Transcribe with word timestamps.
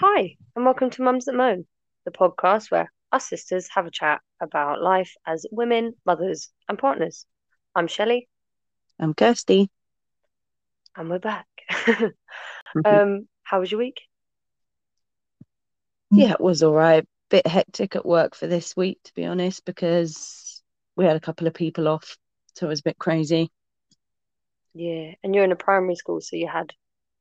Hi, 0.00 0.36
and 0.54 0.64
welcome 0.64 0.90
to 0.90 1.02
Mums 1.02 1.24
That 1.24 1.34
Moan, 1.34 1.66
the 2.04 2.12
podcast 2.12 2.70
where 2.70 2.92
us 3.10 3.28
sisters 3.28 3.68
have 3.74 3.84
a 3.84 3.90
chat 3.90 4.20
about 4.40 4.80
life 4.80 5.12
as 5.26 5.44
women, 5.50 5.94
mothers, 6.06 6.52
and 6.68 6.78
partners. 6.78 7.26
I'm 7.74 7.88
Shelley, 7.88 8.28
I'm 9.00 9.12
Kirsty. 9.12 9.68
and 10.96 11.10
we're 11.10 11.18
back. 11.18 11.48
um, 12.84 13.26
how 13.42 13.58
was 13.58 13.72
your 13.72 13.80
week? 13.80 14.02
Yeah, 16.12 16.30
it 16.30 16.40
was 16.40 16.62
all 16.62 16.74
right. 16.74 17.04
Bit 17.28 17.48
hectic 17.48 17.96
at 17.96 18.06
work 18.06 18.36
for 18.36 18.46
this 18.46 18.76
week, 18.76 19.00
to 19.02 19.14
be 19.14 19.24
honest, 19.24 19.64
because 19.64 20.62
we 20.94 21.06
had 21.06 21.16
a 21.16 21.20
couple 21.20 21.48
of 21.48 21.54
people 21.54 21.88
off, 21.88 22.16
so 22.54 22.66
it 22.66 22.68
was 22.68 22.78
a 22.78 22.84
bit 22.84 22.98
crazy. 22.98 23.50
Yeah, 24.74 25.14
and 25.24 25.34
you're 25.34 25.42
in 25.42 25.50
a 25.50 25.56
primary 25.56 25.96
school, 25.96 26.20
so 26.20 26.36
you 26.36 26.46
had, 26.46 26.72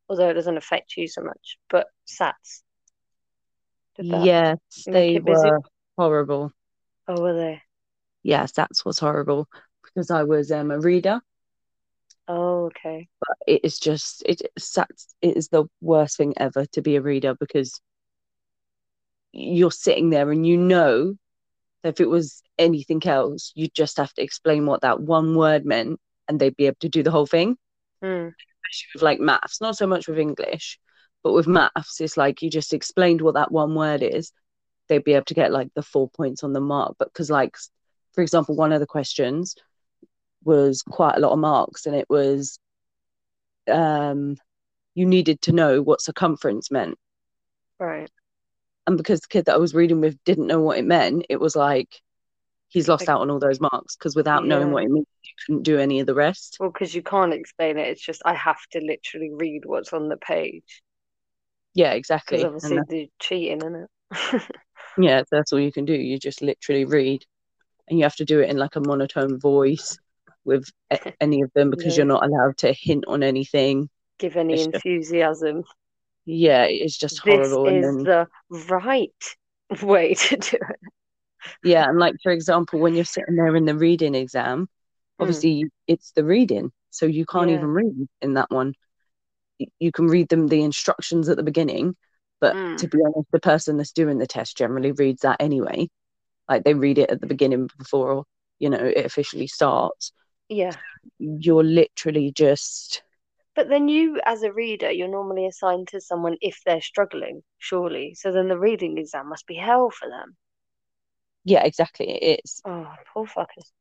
although 0.07 0.29
it 0.29 0.35
doesn't 0.35 0.57
affect 0.57 0.95
you 0.95 1.07
so 1.07 1.23
much, 1.23 1.57
but 1.71 1.87
SATs. 2.05 2.61
Did 3.97 4.09
that 4.09 4.29
Yes, 4.29 4.87
they 4.87 5.19
busy? 5.19 5.51
were 5.51 5.59
horrible. 5.97 6.51
Oh, 7.07 7.21
were 7.21 7.33
they? 7.33 7.61
Yes, 8.23 8.51
that's 8.51 8.85
was 8.85 8.99
horrible 8.99 9.47
because 9.83 10.11
I 10.11 10.23
was 10.23 10.51
um, 10.51 10.69
a 10.71 10.79
reader. 10.79 11.21
Oh, 12.27 12.65
okay. 12.67 13.09
But 13.19 13.37
it 13.47 13.61
is 13.63 13.79
just 13.79 14.23
it 14.25 14.41
it 15.21 15.37
is 15.37 15.49
the 15.49 15.65
worst 15.81 16.17
thing 16.17 16.33
ever 16.37 16.65
to 16.67 16.81
be 16.81 16.95
a 16.95 17.01
reader 17.01 17.35
because 17.35 17.79
you're 19.33 19.71
sitting 19.71 20.09
there 20.09 20.31
and 20.31 20.45
you 20.45 20.57
know 20.57 21.15
that 21.83 21.89
if 21.89 22.01
it 22.01 22.09
was 22.09 22.43
anything 22.59 23.05
else, 23.07 23.51
you'd 23.55 23.73
just 23.75 23.97
have 23.97 24.13
to 24.15 24.23
explain 24.23 24.65
what 24.65 24.81
that 24.81 25.01
one 25.01 25.35
word 25.35 25.65
meant 25.65 25.99
and 26.27 26.39
they'd 26.39 26.57
be 26.57 26.67
able 26.67 26.77
to 26.81 26.89
do 26.89 27.03
the 27.03 27.11
whole 27.11 27.27
thing. 27.27 27.57
Hmm. 28.01 28.29
especially 28.65 28.89
with 28.95 29.01
like 29.03 29.19
maths, 29.19 29.61
not 29.61 29.77
so 29.77 29.87
much 29.87 30.07
with 30.07 30.19
English, 30.19 30.79
but 31.27 31.33
with 31.33 31.45
maths, 31.45 31.99
it's 31.99 32.15
like 32.15 32.41
you 32.41 32.49
just 32.49 32.71
explained 32.71 33.19
what 33.19 33.33
that 33.33 33.51
one 33.51 33.75
word 33.75 34.01
is, 34.01 34.31
they'd 34.87 35.03
be 35.03 35.11
able 35.11 35.25
to 35.25 35.33
get 35.33 35.51
like 35.51 35.67
the 35.73 35.81
four 35.81 36.09
points 36.09 36.41
on 36.41 36.53
the 36.53 36.61
mark. 36.61 36.95
But 36.97 37.09
because, 37.09 37.29
like, 37.29 37.57
for 38.13 38.21
example, 38.21 38.55
one 38.55 38.71
of 38.71 38.79
the 38.79 38.85
questions 38.85 39.53
was 40.45 40.83
quite 40.83 41.17
a 41.17 41.19
lot 41.19 41.33
of 41.33 41.39
marks, 41.39 41.85
and 41.85 41.93
it 41.97 42.09
was 42.09 42.59
um, 43.69 44.37
you 44.95 45.05
needed 45.05 45.41
to 45.41 45.51
know 45.51 45.81
what 45.81 45.99
circumference 45.99 46.71
meant. 46.71 46.97
Right. 47.77 48.09
And 48.85 48.95
because 48.95 49.19
the 49.19 49.27
kid 49.27 49.45
that 49.45 49.55
I 49.55 49.57
was 49.57 49.73
reading 49.73 49.99
with 49.99 50.17
didn't 50.23 50.47
know 50.47 50.61
what 50.61 50.77
it 50.77 50.85
meant, 50.85 51.25
it 51.27 51.41
was 51.41 51.57
like 51.57 51.89
he's 52.69 52.87
lost 52.87 53.01
Like- 53.01 53.15
out 53.15 53.19
on 53.21 53.29
all 53.29 53.39
those 53.39 53.59
marks 53.59 53.97
because 53.97 54.15
without 54.15 54.45
knowing 54.45 54.71
what 54.71 54.85
it 54.85 54.91
means, 54.91 55.07
you 55.23 55.31
couldn't 55.45 55.63
do 55.63 55.77
any 55.77 55.99
of 55.99 56.07
the 56.07 56.15
rest. 56.15 56.55
Well, 56.57 56.71
because 56.71 56.95
you 56.95 57.01
can't 57.01 57.33
explain 57.33 57.77
it. 57.77 57.89
It's 57.89 58.01
just 58.01 58.21
I 58.23 58.33
have 58.33 58.65
to 58.71 58.79
literally 58.79 59.31
read 59.33 59.65
what's 59.65 59.91
on 59.91 60.07
the 60.07 60.15
page. 60.15 60.81
Yeah, 61.77 61.91
exactly. 61.93 62.39
Because 62.43 62.63
And 62.65 62.73
uh, 62.79 62.81
obviously 62.81 62.97
they're 62.99 63.07
cheating, 63.19 63.57
isn't 63.59 63.87
it? 64.33 64.41
yeah 64.99 65.21
that's 65.31 65.53
all 65.53 65.59
you 65.59 65.71
can 65.71 65.85
do 65.85 65.93
you 65.93 66.17
just 66.17 66.41
literally 66.41 66.85
read 66.85 67.23
and 67.87 67.99
you 67.99 68.03
have 68.03 68.15
to 68.15 68.25
do 68.25 68.39
it 68.39 68.49
in 68.49 68.57
like 68.57 68.75
a 68.75 68.79
monotone 68.79 69.39
voice 69.39 69.99
with 70.43 70.67
a- 70.89 71.13
any 71.21 71.41
of 71.43 71.51
them 71.53 71.69
because 71.69 71.93
No. 71.93 71.95
you're 71.97 72.13
not 72.13 72.25
allowed 72.25 72.57
to 72.59 72.73
hint 72.73 73.03
on 73.07 73.21
anything 73.21 73.89
Give 74.17 74.35
any 74.37 74.53
It's 74.55 74.63
just- 74.65 74.75
enthusiasm. 74.85 75.63
yeah 76.25 76.63
it's 76.63 76.97
just 76.97 77.23
This 77.23 77.35
horrible 77.51 77.67
is 77.67 77.85
and 77.85 77.97
then 77.99 78.03
the 78.05 78.27
right 78.69 79.23
way 79.83 80.13
to 80.15 80.37
do 80.37 80.57
it. 80.57 80.79
yeah 81.63 81.87
and 81.87 81.99
like 81.99 82.15
for 82.23 82.31
example 82.31 82.79
when 82.79 82.95
you're 82.95 83.05
sitting 83.05 83.35
there 83.35 83.55
in 83.55 83.65
the 83.65 83.75
reading 83.75 84.15
exam 84.15 84.59
hmm. 84.61 84.65
obviously 85.23 85.65
it's 85.85 86.11
the 86.13 86.23
reading 86.23 86.71
so 86.89 87.05
you 87.05 87.25
can't 87.25 87.49
Yeah. 87.49 87.57
even 87.57 87.67
read 87.69 88.07
in 88.21 88.33
that 88.35 88.49
one 88.49 88.73
you 89.79 89.91
can 89.91 90.07
read 90.07 90.29
them 90.29 90.47
the 90.47 90.63
instructions 90.63 91.29
at 91.29 91.37
the 91.37 91.43
beginning 91.43 91.95
but 92.41 92.55
Mm. 92.55 92.77
to 92.77 92.87
be 92.87 92.99
honest 93.05 93.29
the 93.31 93.39
person 93.39 93.77
that's 93.77 93.91
doing 93.91 94.17
the 94.17 94.27
test 94.27 94.57
generally 94.57 94.91
reads 94.93 95.21
that 95.21 95.37
anyway 95.41 95.87
like 96.49 96.63
they 96.63 96.73
read 96.75 96.97
it 96.99 97.09
at 97.11 97.21
the 97.21 97.27
beginning 97.27 97.69
before 97.77 98.25
you 98.59 98.69
know 98.69 98.77
it 98.79 99.05
officially 99.05 99.47
starts 99.47 100.11
Yeah. 100.49 100.77
you're 101.19 101.63
literally 101.63 102.31
just 102.31 103.03
But 103.55 103.67
then 103.67 103.89
you, 103.89 104.21
as 104.23 104.41
a 104.43 104.53
reader, 104.53 104.89
you're 104.89 105.09
normally 105.09 105.45
assigned 105.47 105.89
to 105.89 105.99
someone 105.99 106.37
if 106.39 106.63
they're 106.63 106.79
struggling, 106.79 107.43
surely. 107.57 108.13
So 108.13 108.31
then 108.31 108.47
the 108.47 108.57
reading 108.57 108.97
exam 108.97 109.27
must 109.27 109.45
be 109.47 109.55
hell 109.55 109.89
for 109.91 110.07
them. 110.07 110.37
yeah 111.43 111.63
exactly 111.63 112.09
it 112.09 112.41
is 112.43 112.63
Oh, 112.65 112.93
poor 113.13 113.25
fuckers. 113.25 113.71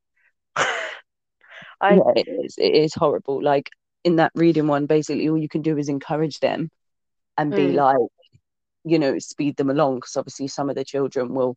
I 1.81 1.89
yeah 1.89 2.03
it 2.15 2.27
is 2.45 2.55
it 2.59 2.75
is 2.75 2.95
horrible 2.95 3.43
like 3.43 3.71
in 4.07 4.17
that 4.17 4.33
reading 4.37 4.69
one 4.69 4.87
basically 4.87 5.29
all 5.29 5.39
you 5.39 5.51
can 5.51 5.63
do 5.63 5.79
is 5.79 5.91
encourage 5.91 6.41
them 6.41 6.71
and 7.39 7.55
be 7.55 7.73
Mm. 7.73 7.73
like 7.73 7.99
you 8.85 8.99
know 8.99 9.19
speed 9.19 9.57
them 9.57 9.71
along 9.71 9.97
because 9.97 10.17
obviously 10.17 10.49
some 10.49 10.71
of 10.71 10.77
the 10.77 10.85
children 10.85 11.35
will 11.35 11.57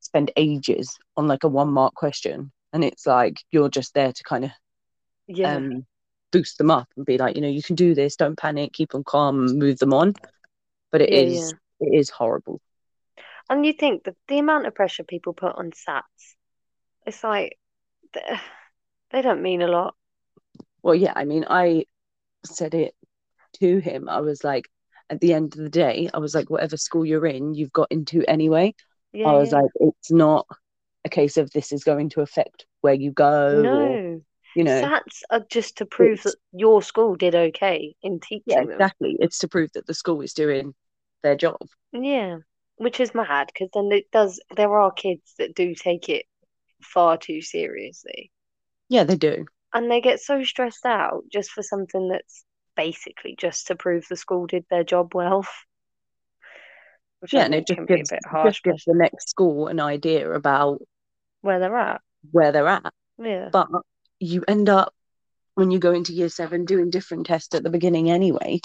spend 0.00 0.30
ages 0.36 0.98
on 1.16 1.28
like 1.28 1.44
a 1.44 1.48
one 1.48 1.70
mark 1.72 1.94
question 1.94 2.52
and 2.72 2.84
it's 2.84 3.06
like 3.06 3.36
you're 3.52 3.70
just 3.70 3.94
there 3.94 4.12
to 4.12 4.24
kind 4.24 4.44
of 4.46 4.52
yeah. 5.28 5.62
um 5.66 5.86
boost 6.32 6.58
them 6.58 6.70
up 6.70 6.88
and 6.96 7.06
be 7.06 7.18
like 7.18 7.36
you 7.36 7.42
know 7.42 7.48
you 7.48 7.62
can 7.62 7.76
do 7.76 7.94
this 7.94 8.16
don't 8.16 8.38
panic 8.38 8.72
keep 8.72 8.90
them 8.92 9.04
calm 9.04 9.58
move 9.58 9.78
them 9.78 9.94
on 9.94 10.14
but 10.92 11.02
it 11.02 11.12
Yeah, 11.12 11.52
is 11.52 11.54
it 11.80 11.94
is 11.94 12.10
horrible 12.10 12.60
And 13.50 13.66
you 13.66 13.72
think 13.74 14.04
that 14.04 14.16
the 14.28 14.38
amount 14.38 14.66
of 14.66 14.74
pressure 14.74 15.04
people 15.04 15.34
put 15.34 15.56
on 15.56 15.72
SATs, 15.72 16.36
it's 17.06 17.24
like 17.24 17.58
they 19.10 19.22
don't 19.22 19.42
mean 19.42 19.62
a 19.62 19.68
lot. 19.68 19.96
Well, 20.82 20.94
yeah, 20.94 21.12
I 21.16 21.24
mean, 21.24 21.44
I 21.48 21.84
said 22.44 22.74
it 22.74 22.94
to 23.60 23.78
him. 23.80 24.08
I 24.08 24.20
was 24.20 24.44
like, 24.44 24.68
at 25.10 25.20
the 25.20 25.34
end 25.34 25.54
of 25.56 25.62
the 25.62 25.70
day, 25.70 26.10
I 26.14 26.18
was 26.18 26.34
like, 26.34 26.50
whatever 26.50 26.76
school 26.76 27.04
you're 27.06 27.26
in, 27.26 27.54
you've 27.54 27.72
got 27.72 27.88
into 27.92 28.24
anyway. 28.28 28.74
Yeah, 29.12 29.26
I 29.26 29.34
was 29.34 29.52
yeah. 29.52 29.52
like, 29.52 29.70
it's 29.76 30.10
not 30.12 30.46
a 31.04 31.08
case 31.10 31.36
of 31.38 31.50
this 31.52 31.72
is 31.72 31.84
going 31.84 32.10
to 32.10 32.22
affect 32.22 32.66
where 32.82 32.94
you 32.94 33.12
go 33.12 33.66
or, 33.68 34.00
No, 34.00 34.24
you 34.54 34.64
know, 34.64 34.90
SATs 34.90 35.22
are 35.28 35.44
just 35.50 35.76
to 35.76 35.84
prove 35.86 36.22
that 36.22 36.36
your 36.52 36.80
school 36.80 37.14
did 37.14 37.34
okay 37.34 37.94
in 38.02 38.20
teaching 38.20 38.46
yeah, 38.46 38.62
them. 38.68 38.88
exactly. 38.88 39.16
It's 39.20 39.38
to 39.40 39.48
prove 39.48 39.70
that 39.74 39.86
the 39.86 39.94
school 39.94 40.20
is 40.22 40.32
doing 40.32 40.74
their 41.22 41.36
job. 41.36 41.58
Yeah, 41.92 42.38
which 42.76 42.98
is 42.98 43.14
mad 43.14 43.48
because 43.48 43.68
then 43.74 43.92
it 43.92 44.10
does. 44.10 44.40
There 44.56 44.78
are 44.80 44.90
kids 44.90 45.34
that 45.36 45.54
do 45.54 45.74
take 45.74 46.08
it 46.08 46.24
far 46.82 47.18
too 47.18 47.42
seriously, 47.42 48.32
Yeah, 48.88 49.04
they 49.04 49.16
do. 49.16 49.46
And 49.74 49.90
they 49.90 50.00
get 50.00 50.20
so 50.20 50.42
stressed 50.44 50.86
out 50.86 51.24
just 51.32 51.50
for 51.50 51.62
something 51.62 52.08
that's 52.08 52.44
basically 52.76 53.34
just 53.38 53.66
to 53.68 53.76
prove 53.76 54.06
the 54.08 54.16
school 54.16 54.46
did 54.46 54.64
their 54.70 54.84
job 54.84 55.14
well. 55.14 55.46
Which 57.20 57.34
I 57.34 57.38
Yeah, 57.38 57.44
and 57.46 57.54
it 57.54 57.66
just 57.66 57.86
gives, 57.86 58.10
just 58.44 58.62
gives 58.62 58.84
the 58.84 58.94
next 58.94 59.28
school 59.28 59.66
an 59.66 59.80
idea 59.80 60.30
about 60.30 60.80
where 61.40 61.58
they're 61.58 61.76
at. 61.76 62.00
where 62.30 62.52
they're 62.52 62.68
at. 62.68 62.92
Yeah, 63.18 63.48
But 63.50 63.68
you 64.20 64.44
end 64.46 64.68
up, 64.68 64.94
when 65.54 65.72
you 65.72 65.80
go 65.80 65.92
into 65.92 66.12
year 66.12 66.28
seven, 66.28 66.64
doing 66.64 66.90
different 66.90 67.26
tests 67.26 67.54
at 67.56 67.64
the 67.64 67.70
beginning 67.70 68.08
anyway 68.08 68.60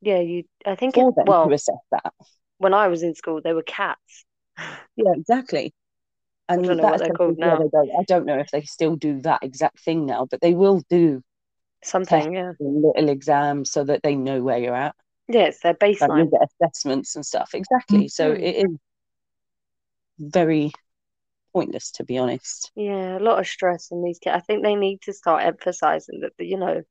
yeah. 0.00 0.20
You, 0.20 0.44
I 0.64 0.74
think 0.74 0.96
it. 0.96 1.04
Well, 1.26 1.48
to 1.48 1.54
assess 1.54 1.74
that. 1.90 2.12
when 2.58 2.74
I 2.74 2.88
was 2.88 3.02
in 3.02 3.14
school, 3.14 3.40
they 3.42 3.52
were 3.52 3.62
cats. 3.62 4.24
Yeah, 4.98 5.12
exactly. 5.14 5.74
And 6.48 6.64
don't 6.64 6.76
know 6.78 6.84
what 6.84 6.98
they're 7.00 7.10
called 7.10 7.38
now. 7.38 7.58
they. 7.58 7.92
I 7.98 8.04
don't 8.06 8.26
know 8.26 8.38
if 8.38 8.50
they 8.50 8.62
still 8.62 8.96
do 8.96 9.20
that 9.22 9.42
exact 9.42 9.80
thing 9.80 10.06
now, 10.06 10.26
but 10.30 10.40
they 10.40 10.54
will 10.54 10.82
do 10.88 11.22
Something, 11.82 12.32
yeah. 12.34 12.52
little 12.60 13.08
exams 13.08 13.70
so 13.70 13.84
that 13.84 14.02
they 14.02 14.14
know 14.16 14.42
where 14.42 14.58
you're 14.58 14.74
at. 14.74 14.94
Yeah, 15.28 15.46
it's 15.46 15.60
their 15.60 15.74
baseline. 15.74 16.30
get 16.30 16.48
assessments 16.62 17.16
and 17.16 17.26
stuff. 17.26 17.50
Exactly. 17.54 18.08
So 18.08 18.32
Mhm. 18.32 18.42
it 18.42 18.56
is 18.66 18.70
very 20.18 20.72
pointless, 21.52 21.90
to 21.92 22.04
be 22.04 22.18
honest. 22.18 22.70
Yeah, 22.74 23.18
a 23.18 23.20
lot 23.20 23.38
of 23.38 23.46
stress 23.46 23.90
on 23.90 24.02
these 24.02 24.18
kids. 24.18 24.34
I 24.36 24.40
think 24.40 24.62
they 24.62 24.74
need 24.74 25.02
to 25.02 25.12
start 25.12 25.44
emphasizing 25.44 26.20
that, 26.20 26.32
you 26.38 26.58
know, 26.58 26.82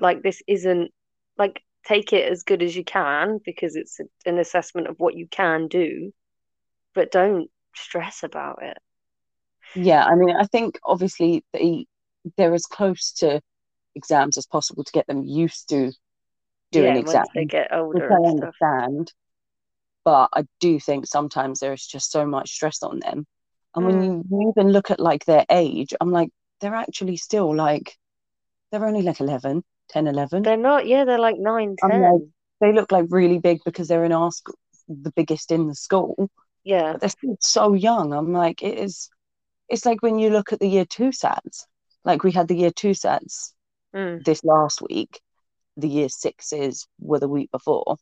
like 0.00 0.22
this 0.22 0.42
isn't 0.46 0.92
like 1.36 1.62
take 1.86 2.12
it 2.12 2.30
as 2.30 2.44
good 2.44 2.62
as 2.62 2.74
you 2.74 2.84
can 2.84 3.40
because 3.44 3.76
it's 3.76 4.00
an 4.24 4.38
assessment 4.38 4.86
of 4.86 4.98
what 4.98 5.14
you 5.14 5.26
can 5.28 5.68
do, 5.68 6.12
but 6.94 7.12
don't 7.12 7.50
stress 7.76 8.22
about 8.22 8.62
it. 8.62 8.78
Yeah, 9.74 10.04
I 10.04 10.14
mean, 10.14 10.36
I 10.36 10.44
think 10.46 10.78
obviously 10.84 11.44
they 11.52 11.86
they're 12.36 12.54
as 12.54 12.66
close 12.66 13.12
to 13.14 13.40
exams 13.96 14.38
as 14.38 14.46
possible 14.46 14.84
to 14.84 14.92
get 14.92 15.06
them 15.06 15.24
used 15.24 15.68
to 15.70 15.92
doing 16.72 16.96
Yeah, 16.96 16.96
exams. 16.96 17.28
they 17.34 17.46
get 17.46 17.72
older 17.72 18.18
I 18.18 18.24
stuff. 18.24 18.54
understand. 18.54 19.12
But 20.04 20.30
I 20.34 20.44
do 20.60 20.80
think 20.80 21.06
sometimes 21.06 21.60
there's 21.60 21.86
just 21.86 22.10
so 22.12 22.26
much 22.26 22.50
stress 22.52 22.82
on 22.82 23.00
them. 23.00 23.26
And 23.74 23.84
when 23.86 24.00
Mm. 24.00 24.02
you 24.02 24.24
even 24.56 24.72
look 24.72 24.90
at 24.90 25.00
like 25.00 25.24
their 25.26 25.44
age, 25.50 25.94
I'm 26.00 26.10
like, 26.12 26.30
they're 26.60 26.74
actually 26.74 27.16
still 27.18 27.54
like, 27.54 27.96
they're 28.72 28.86
only 28.86 29.02
like 29.02 29.20
11, 29.20 29.64
10, 29.88 30.06
11. 30.08 30.44
They're 30.44 30.56
not, 30.56 30.86
yeah, 30.86 31.04
they're 31.04 31.18
like 31.18 31.38
nine, 31.38 31.74
I'm 31.82 31.90
ten. 31.90 32.00
like, 32.00 32.22
they 32.60 32.72
look 32.72 32.92
like 32.92 33.06
really 33.10 33.38
big 33.38 33.60
because 33.64 33.88
they're 33.88 34.04
in 34.04 34.12
our 34.12 34.30
school, 34.32 34.56
the 34.88 35.12
biggest 35.12 35.50
in 35.52 35.66
the 35.68 35.74
school, 35.74 36.30
Yeah, 36.64 36.92
but 36.92 37.00
they're 37.00 37.10
still 37.10 37.36
so 37.40 37.74
young. 37.74 38.12
I'm 38.12 38.32
like, 38.32 38.62
it 38.62 38.78
is, 38.78 39.10
it's 39.68 39.84
like 39.84 40.02
when 40.02 40.18
you 40.18 40.30
look 40.30 40.52
at 40.52 40.60
the 40.60 40.68
year 40.68 40.84
two 40.84 41.12
sets, 41.12 41.66
like 42.04 42.22
we 42.22 42.32
had 42.32 42.48
the 42.48 42.56
year 42.56 42.70
two 42.70 42.94
sets 42.94 43.54
mm. 43.94 44.24
this 44.24 44.42
last 44.44 44.82
week, 44.82 45.20
the 45.76 45.88
year 45.88 46.08
sixes 46.08 46.86
were 46.98 47.18
the 47.18 47.28
week 47.28 47.50
before. 47.50 47.96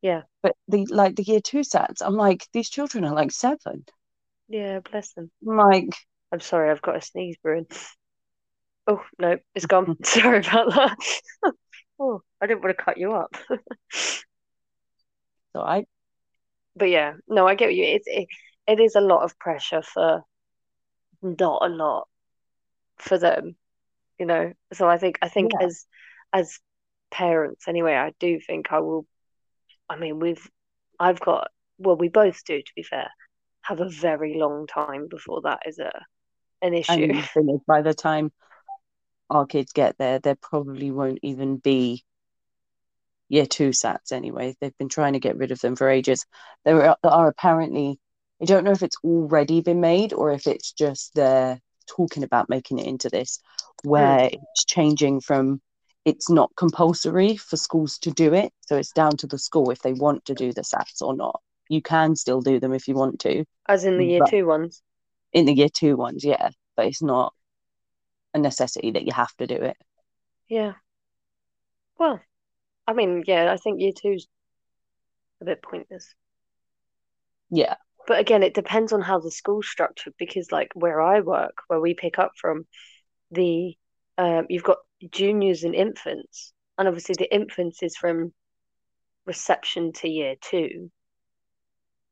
Yeah. 0.00 0.22
But 0.42 0.56
the 0.68 0.86
like 0.90 1.16
the 1.16 1.22
year 1.22 1.40
two 1.40 1.60
sats, 1.60 2.02
I'm 2.02 2.16
like, 2.16 2.46
these 2.52 2.68
children 2.68 3.04
are 3.04 3.14
like 3.14 3.30
seven. 3.30 3.84
Yeah, 4.48 4.80
bless 4.80 5.12
them. 5.12 5.30
I'm 5.48 5.56
like, 5.56 5.94
I'm 6.32 6.40
sorry, 6.40 6.70
I've 6.70 6.82
got 6.82 6.96
a 6.96 7.00
sneeze 7.00 7.36
brewing. 7.42 7.66
Oh 8.84 9.00
no, 9.16 9.38
it's 9.54 9.66
gone. 9.66 9.96
sorry 10.04 10.38
about 10.38 10.74
that. 10.74 10.96
oh, 12.00 12.20
I 12.40 12.48
didn't 12.48 12.64
want 12.64 12.76
to 12.76 12.84
cut 12.84 12.98
you 12.98 13.12
up. 13.12 13.32
so 13.92 15.60
I 15.60 15.84
but 16.76 16.90
yeah, 16.90 17.14
no, 17.28 17.46
I 17.46 17.54
get 17.54 17.74
you. 17.74 17.84
It's 17.84 18.06
it, 18.06 18.28
it 18.66 18.80
is 18.80 18.94
a 18.94 19.00
lot 19.00 19.22
of 19.24 19.38
pressure 19.38 19.82
for 19.82 20.22
not 21.22 21.64
a 21.64 21.68
lot 21.68 22.08
for 22.98 23.18
them, 23.18 23.56
you 24.18 24.26
know. 24.26 24.52
So 24.72 24.88
I 24.88 24.98
think 24.98 25.18
I 25.22 25.28
think 25.28 25.52
Yeah. 25.52 25.66
as 25.66 25.86
as 26.32 26.58
parents 27.10 27.68
anyway, 27.68 27.94
I 27.94 28.12
do 28.20 28.40
think 28.40 28.72
I 28.72 28.80
will. 28.80 29.06
I 29.88 29.96
mean, 29.96 30.18
we've 30.20 30.48
I've 30.98 31.20
got 31.20 31.48
well, 31.78 31.96
we 31.96 32.08
both 32.08 32.44
do 32.44 32.58
to 32.60 32.72
be 32.76 32.82
fair, 32.82 33.08
have 33.62 33.80
a 33.80 33.88
very 33.88 34.34
long 34.36 34.66
time 34.66 35.08
before 35.08 35.42
that 35.42 35.60
is 35.66 35.78
a 35.78 35.90
an 36.62 36.74
issue. 36.74 37.12
by 37.66 37.82
the 37.82 37.94
time 37.94 38.32
our 39.30 39.46
kids 39.46 39.72
get 39.72 39.96
there, 39.98 40.18
there 40.18 40.36
probably 40.36 40.90
won't 40.90 41.18
even 41.22 41.56
be 41.56 42.04
year 43.32 43.46
two 43.46 43.70
sats 43.70 44.12
anyway. 44.12 44.54
They've 44.60 44.76
been 44.78 44.90
trying 44.90 45.14
to 45.14 45.20
get 45.20 45.38
rid 45.38 45.50
of 45.52 45.60
them 45.60 45.74
for 45.74 45.88
ages. 45.88 46.26
There 46.64 46.90
are, 46.90 46.96
there 47.02 47.12
are 47.12 47.28
apparently, 47.28 47.98
I 48.40 48.44
don't 48.44 48.64
know 48.64 48.72
if 48.72 48.82
it's 48.82 48.98
already 49.02 49.62
been 49.62 49.80
made 49.80 50.12
or 50.12 50.30
if 50.32 50.46
it's 50.46 50.72
just 50.72 51.14
they're 51.14 51.58
talking 51.88 52.24
about 52.24 52.50
making 52.50 52.78
it 52.78 52.86
into 52.86 53.08
this, 53.08 53.40
where 53.84 54.28
hmm. 54.28 54.34
it's 54.34 54.64
changing 54.66 55.20
from 55.20 55.62
it's 56.04 56.28
not 56.28 56.50
compulsory 56.56 57.36
for 57.36 57.56
schools 57.56 57.98
to 57.98 58.10
do 58.10 58.34
it. 58.34 58.52
So 58.60 58.76
it's 58.76 58.92
down 58.92 59.16
to 59.18 59.26
the 59.26 59.38
school 59.38 59.70
if 59.70 59.80
they 59.80 59.92
want 59.92 60.24
to 60.26 60.34
do 60.34 60.52
the 60.52 60.62
SATs 60.62 61.00
or 61.00 61.16
not. 61.16 61.40
You 61.68 61.80
can 61.80 62.16
still 62.16 62.40
do 62.40 62.60
them 62.60 62.74
if 62.74 62.88
you 62.88 62.94
want 62.94 63.20
to 63.20 63.44
As 63.66 63.84
in 63.84 63.98
the 63.98 64.04
year 64.04 64.20
two 64.28 64.46
ones. 64.46 64.82
in 65.32 65.46
the 65.46 65.54
year 65.54 65.68
two 65.68 65.96
ones, 65.96 66.24
yeah, 66.24 66.50
but 66.76 66.86
it's 66.86 67.02
not 67.02 67.32
a 68.34 68.38
necessity 68.38 68.90
that 68.90 69.06
you 69.06 69.12
have 69.12 69.34
to 69.36 69.46
do 69.46 69.54
it. 69.54 69.76
Yeah. 70.48 70.72
Well, 71.98 72.20
I 72.86 72.92
mean, 72.92 73.24
yeah, 73.26 73.52
I 73.52 73.56
think 73.56 73.80
year 73.80 73.92
two's 73.92 74.28
a 75.42 75.44
bit 75.44 75.62
pointless. 75.62 76.14
Yeah, 77.50 77.76
But 78.06 78.20
again, 78.20 78.44
it 78.44 78.54
depends 78.54 78.92
on 78.92 79.00
how 79.00 79.18
the 79.18 79.30
school's 79.32 79.68
structured 79.68 80.14
because, 80.16 80.52
like, 80.52 80.70
where 80.74 81.00
I 81.00 81.18
work, 81.20 81.62
where 81.66 81.80
we 81.80 81.94
pick 81.94 82.16
up 82.18 82.32
from, 82.36 82.66
the 83.30 83.76
um, 84.18 84.46
you've 84.50 84.64
got 84.64 84.78
juniors 85.10 85.64
and 85.64 85.74
infants, 85.74 86.52
and 86.78 86.88
obviously 86.88 87.16
the 87.18 87.32
infants 87.34 87.82
is 87.82 87.96
from 87.96 88.34
reception 89.26 89.92
to 89.94 90.08
year 90.08 90.36
two, 90.40 90.90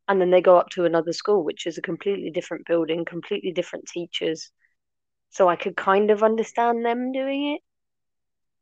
and 0.08 0.20
then 0.20 0.31
they 0.31 0.43
go 0.43 0.58
up 0.58 0.69
to 0.70 0.84
another 0.84 1.12
school, 1.12 1.43
which 1.43 1.67
is 1.67 1.78
a 1.78 1.82
completely 1.82 2.31
different 2.31 2.67
building, 2.67 3.05
completely 3.05 3.50
different 3.52 3.87
teachers. 3.87 4.50
So 5.31 5.49
I 5.49 5.56
could 5.56 5.76
kind 5.76 6.11
of 6.11 6.22
understand 6.22 6.84
them 6.84 7.12
doing 7.12 7.55
it, 7.55 7.62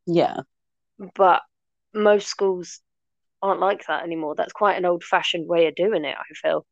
yeah, 0.06 0.40
but 1.14 1.42
most 1.98 2.28
schools 2.28 2.80
aren't 3.42 3.60
like 3.60 3.86
that 3.88 4.04
anymore. 4.04 4.34
That's 4.36 4.52
quite 4.54 4.78
an 4.78 4.86
old-fashioned 4.86 5.48
way 5.48 5.66
of 5.68 5.76
doing 5.76 6.04
it, 6.06 6.16
I 6.18 6.34
feel. 6.42 6.66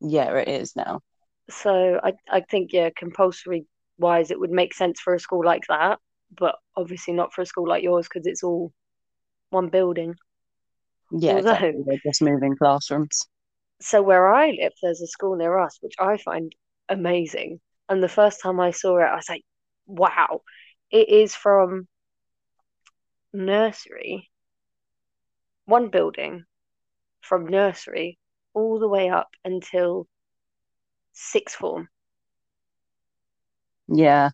yeah, 0.00 0.34
it 0.36 0.48
is 0.48 0.74
now. 0.76 1.00
So 1.50 2.00
I 2.02 2.12
I 2.30 2.40
think 2.40 2.72
yeah, 2.72 2.90
compulsory 2.96 3.66
wise, 3.98 4.30
it 4.30 4.40
would 4.40 4.50
make 4.50 4.72
sense 4.74 5.00
for 5.00 5.14
a 5.14 5.20
school 5.20 5.44
like 5.44 5.64
that, 5.68 5.98
but 6.30 6.56
obviously 6.76 7.12
not 7.14 7.34
for 7.34 7.42
a 7.42 7.46
school 7.46 7.68
like 7.68 7.82
yours 7.82 8.08
because 8.08 8.26
it's 8.26 8.42
all 8.42 8.72
one 9.50 9.68
building. 9.70 10.16
Yeah, 11.12 11.36
Although- 11.36 11.40
exactly. 11.40 11.84
They're 11.86 11.98
just 12.04 12.20
moving 12.22 12.56
classrooms. 12.56 13.28
So 13.82 14.00
where 14.02 14.32
I 14.32 14.52
live, 14.52 14.72
there's 14.82 15.02
a 15.02 15.06
school 15.06 15.36
near 15.36 15.58
us, 15.58 15.76
which 15.82 15.94
I 15.98 16.16
find 16.16 16.54
amazing. 16.88 17.60
And 17.90 18.02
the 18.02 18.08
first 18.08 18.40
time 18.40 18.58
I 18.60 18.70
saw 18.70 18.98
it, 18.98 19.02
I 19.04 19.16
was 19.16 19.28
like, 19.28 19.44
wow, 19.86 20.42
it 20.90 21.08
is 21.10 21.34
from 21.34 21.88
nursery, 23.32 24.29
one 25.70 25.90
building, 25.90 26.44
from 27.22 27.46
nursery 27.48 28.18
all 28.54 28.78
the 28.80 28.88
way 28.88 29.10
up 29.10 29.30
until 29.44 30.08
sixth 31.12 31.54
form. 31.54 31.88
Yeah. 33.88 34.30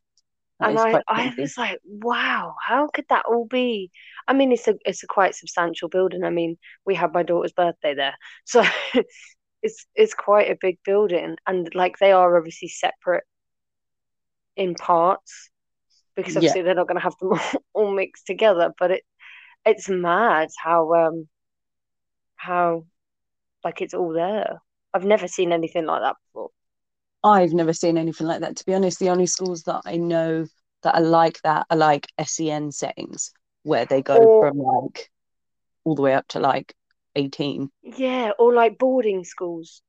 and 0.62 0.78
I, 0.78 1.00
I 1.06 1.34
was 1.38 1.56
like, 1.58 1.78
wow, 1.84 2.54
how 2.66 2.88
could 2.88 3.04
that 3.10 3.26
all 3.26 3.46
be? 3.46 3.90
I 4.26 4.32
mean, 4.32 4.52
it's 4.52 4.66
a 4.68 4.74
it's 4.84 5.02
a 5.02 5.06
quite 5.06 5.34
substantial 5.34 5.88
building. 5.88 6.24
I 6.24 6.30
mean, 6.30 6.56
we 6.86 6.94
had 6.94 7.12
my 7.12 7.22
daughter's 7.22 7.52
birthday 7.52 7.94
there, 7.94 8.14
so 8.44 8.64
it's 9.62 9.86
it's 9.94 10.14
quite 10.14 10.50
a 10.50 10.56
big 10.60 10.78
building, 10.84 11.36
and 11.46 11.74
like 11.74 11.98
they 11.98 12.12
are 12.12 12.36
obviously 12.36 12.68
separate 12.68 13.24
in 14.56 14.74
parts 14.74 15.50
because 16.16 16.36
Yeah. 16.36 16.36
obviously 16.36 16.62
they're 16.62 16.74
not 16.74 16.88
going 16.88 16.98
to 16.98 17.02
have 17.04 17.16
them 17.20 17.32
all, 17.32 17.40
all 17.74 17.92
mixed 17.94 18.26
together. 18.26 18.72
But 18.78 18.92
it 18.92 19.04
it's 19.66 19.88
mad 19.88 20.48
how 20.62 20.94
um 20.94 21.28
how 22.36 22.84
like 23.64 23.80
it's 23.80 23.94
all 23.94 24.12
there. 24.12 24.60
I've 24.94 25.04
never 25.04 25.28
seen 25.28 25.52
anything 25.52 25.86
like 25.86 26.02
that 26.02 26.16
before. 26.26 26.50
I've 27.24 27.52
never 27.52 27.72
seen 27.72 27.98
anything 27.98 28.26
like 28.26 28.40
that. 28.40 28.56
To 28.56 28.64
be 28.64 28.74
honest, 28.74 28.98
the 28.98 29.10
only 29.10 29.26
schools 29.26 29.64
that 29.64 29.82
I 29.84 29.96
know 29.96 30.46
that 30.82 30.94
are 30.94 31.02
like 31.02 31.40
that 31.42 31.66
are 31.70 31.76
like 31.76 32.06
SEN 32.24 32.70
settings 32.70 33.32
where 33.64 33.84
they 33.84 34.02
go 34.02 34.16
Or- 34.16 34.48
from 34.48 34.58
like 34.58 35.10
all 35.84 35.94
the 35.96 36.02
way 36.02 36.14
up 36.14 36.28
to 36.28 36.40
like 36.40 36.74
18. 37.16 37.70
Yeah, 37.82 38.30
or 38.38 38.54
like 38.54 38.78
boarding 38.78 39.24
schools. 39.24 39.82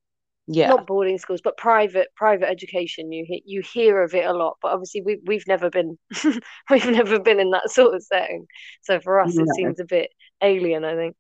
Yeah. 0.48 0.70
not 0.70 0.88
boarding 0.88 1.18
schools, 1.18 1.42
but 1.44 1.58
private 1.58 2.08
private 2.16 2.50
education. 2.50 3.12
You 3.12 3.26
hear 3.28 3.40
you 3.46 3.62
hear 3.62 4.02
of 4.02 4.14
it 4.16 4.26
a 4.26 4.34
lot, 4.34 4.58
but 4.62 4.72
obviously 4.72 5.02
we 5.02 5.20
we've 5.26 5.48
never 5.48 5.70
been 5.70 5.98
we've 6.70 6.86
never 6.90 7.20
been 7.20 7.40
in 7.40 7.52
that 7.52 7.70
sort 7.70 7.96
of 7.96 8.04
setting. 8.04 8.48
So 8.84 9.00
for 9.02 9.20
us, 9.20 9.38
it 9.38 9.48
seems 9.56 9.80
a 9.80 9.86
bit 9.86 10.10
alien. 10.42 10.86
I 10.86 10.96
think. 10.96 11.16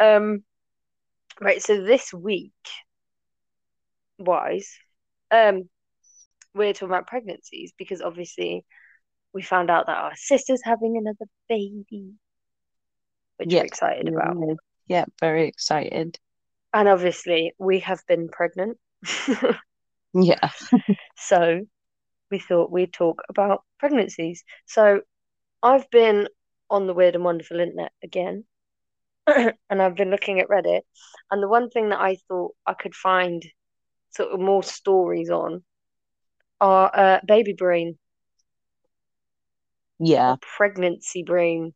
Um, 0.00 0.42
right. 1.40 1.62
So 1.62 1.82
this 1.82 2.12
week, 2.12 2.52
wise, 4.18 4.70
um, 5.30 5.68
we're 6.54 6.72
talking 6.72 6.88
about 6.88 7.06
pregnancies 7.06 7.72
because 7.78 8.02
obviously 8.02 8.64
we 9.32 9.42
found 9.42 9.70
out 9.70 9.86
that 9.86 9.96
our 9.98 10.16
sister's 10.16 10.62
having 10.64 10.96
another 10.96 11.30
baby, 11.48 12.14
which 13.36 13.52
Yeah. 13.52 13.60
we're 13.60 13.66
excited 13.66 14.08
about, 14.08 14.36
Yeah. 14.40 14.54
Yeah, 14.88 15.04
very 15.20 15.46
excited. 15.48 16.18
And 16.76 16.88
obviously 16.88 17.54
we 17.58 17.80
have 17.80 18.00
been 18.06 18.28
pregnant. 18.28 18.78
Yeah. 20.14 20.50
So 21.16 21.60
we 22.30 22.38
thought 22.38 22.70
we'd 22.70 22.92
talk 22.92 23.22
about 23.28 23.64
pregnancies. 23.78 24.44
So 24.66 25.00
I've 25.62 25.90
been 25.90 26.28
on 26.70 26.86
the 26.86 26.94
Weird 26.94 27.14
and 27.14 27.24
Wonderful 27.24 27.60
internet 27.60 27.92
again, 28.02 28.44
and 29.26 29.54
I've 29.70 29.96
been 29.96 30.10
looking 30.10 30.40
at 30.40 30.48
Reddit. 30.48 30.82
And 31.30 31.42
the 31.42 31.48
one 31.48 31.70
thing 31.70 31.90
that 31.90 32.00
I 32.00 32.18
thought 32.28 32.54
I 32.66 32.74
could 32.74 32.94
find 32.94 33.44
sort 34.10 34.30
of 34.32 34.40
more 34.40 34.62
stories 34.62 35.30
on 35.30 35.64
are 36.60 36.90
uh, 36.94 37.20
baby 37.26 37.52
brain 37.54 37.98
Yeah. 39.98 40.36
pregnancy 40.56 41.22
brain, 41.22 41.74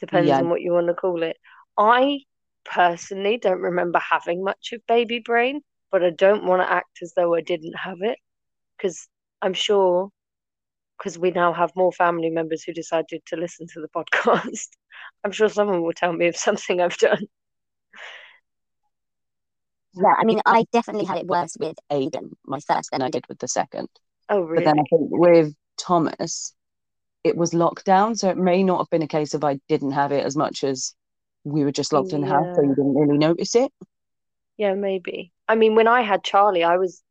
depends 0.00 0.28
Yeah. 0.28 0.38
on 0.38 0.48
what 0.48 0.60
you 0.60 0.72
want 0.72 0.88
to 0.88 0.94
call 0.94 1.22
it. 1.22 1.36
I 1.78 2.20
personally 2.64 3.38
don't 3.38 3.60
remember 3.60 3.98
having 3.98 4.42
much 4.42 4.72
of 4.72 4.80
baby 4.86 5.20
brain, 5.20 5.60
but 5.90 6.02
I 6.02 6.10
don't 6.10 6.44
want 6.44 6.62
to 6.62 6.70
act 6.70 6.98
as 7.02 7.12
though 7.14 7.34
I 7.34 7.40
didn't 7.40 7.76
have 7.76 7.98
it 8.00 8.18
because 8.76 9.08
I'm 9.42 9.54
sure 9.54 10.10
because 10.98 11.18
we 11.18 11.30
now 11.30 11.52
have 11.52 11.72
more 11.76 11.92
family 11.92 12.30
members 12.30 12.62
who 12.62 12.72
decided 12.72 13.22
to 13.26 13.36
listen 13.36 13.66
to 13.68 13.80
the 13.80 13.88
podcast. 13.88 14.68
I'm 15.24 15.32
sure 15.32 15.48
someone 15.48 15.82
will 15.82 15.92
tell 15.92 16.12
me 16.12 16.28
of 16.28 16.36
something 16.36 16.80
I've 16.80 16.96
done. 16.96 17.24
Yeah, 19.96 20.14
I 20.18 20.24
mean, 20.24 20.40
I 20.44 20.64
definitely 20.72 21.04
had 21.04 21.18
it 21.18 21.26
worse 21.26 21.56
with 21.58 21.76
Aiden, 21.90 22.32
my 22.44 22.58
first, 22.60 22.90
than 22.90 23.02
I 23.02 23.10
did 23.10 23.24
with 23.28 23.38
the 23.38 23.48
second. 23.48 23.88
Oh, 24.28 24.40
really? 24.40 24.64
But 24.64 24.70
then 24.70 24.80
I 24.80 24.84
think 24.90 25.08
with 25.10 25.54
Thomas, 25.78 26.52
it 27.22 27.36
was 27.36 27.52
lockdown, 27.52 28.16
so 28.18 28.28
it 28.28 28.36
may 28.36 28.62
not 28.62 28.78
have 28.78 28.90
been 28.90 29.02
a 29.02 29.08
case 29.08 29.34
of 29.34 29.44
I 29.44 29.60
didn't 29.68 29.92
have 29.92 30.10
it 30.10 30.24
as 30.24 30.36
much 30.36 30.64
as 30.64 30.94
we 31.44 31.64
were 31.64 31.72
just 31.72 31.92
locked 31.92 32.12
in 32.12 32.20
the 32.22 32.26
house, 32.26 32.46
so 32.54 32.62
you 32.62 32.74
didn't 32.74 32.94
really 32.94 33.18
notice 33.18 33.54
it. 33.54 33.70
Yeah, 34.56 34.74
maybe. 34.74 35.32
I 35.48 35.54
mean, 35.56 35.74
when 35.74 35.88
I 35.88 36.02
had 36.02 36.24
Charlie, 36.24 36.64
I 36.64 36.76
was, 36.76 37.02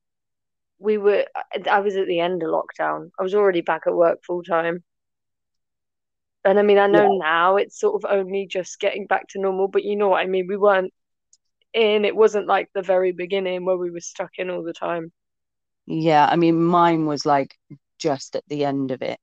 we 0.79 0.97
were, 0.97 1.25
I- 1.35 1.69
I 1.69 1.79
was 1.81 1.95
at 1.97 2.07
the 2.07 2.19
end 2.19 2.43
of 2.43 2.49
lockdown. 2.49 3.11
I 3.19 3.23
was 3.23 3.35
already 3.35 3.61
back 3.61 3.83
at 3.87 3.95
work 3.95 4.23
full 4.25 4.43
time. 4.43 4.83
And 6.45 6.59
I 6.59 6.61
mean, 6.61 6.77
I 6.77 6.87
know 6.87 7.07
now 7.07 7.55
it's 7.57 7.79
sort 7.79 8.03
of 8.03 8.09
only 8.11 8.47
just 8.47 8.79
getting 8.79 9.07
back 9.07 9.27
to 9.29 9.39
normal, 9.39 9.67
but 9.69 9.83
you 9.83 9.95
know 9.95 10.09
what 10.09 10.21
I 10.21 10.25
mean? 10.27 10.47
We 10.47 10.57
weren't 10.57 10.93
in, 11.73 12.05
it 12.05 12.15
wasn't 12.15 12.47
like 12.47 12.69
the 12.73 12.81
very 12.81 13.11
beginning 13.13 13.65
where 13.65 13.77
we 13.77 13.91
were 13.91 14.01
stuck 14.01 14.31
in 14.37 14.49
all 14.49 14.63
the 14.63 14.73
time. 14.73 15.11
Yeah, 15.85 16.27
I 16.29 16.35
mean, 16.35 16.63
mine 16.63 17.05
was 17.05 17.25
like 17.25 17.57
just 17.97 18.35
at 18.35 18.43
the 18.47 18.65
end 18.65 18.91
of 18.91 19.01
it. 19.01 19.19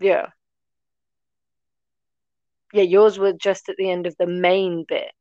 Yeah. 0.00 0.30
Yeah, 2.72 2.82
yours 2.84 3.18
were 3.18 3.34
just 3.34 3.68
at 3.68 3.76
the 3.76 3.90
end 3.90 4.06
of 4.06 4.16
the 4.16 4.26
main 4.26 4.84
bit 4.88 5.12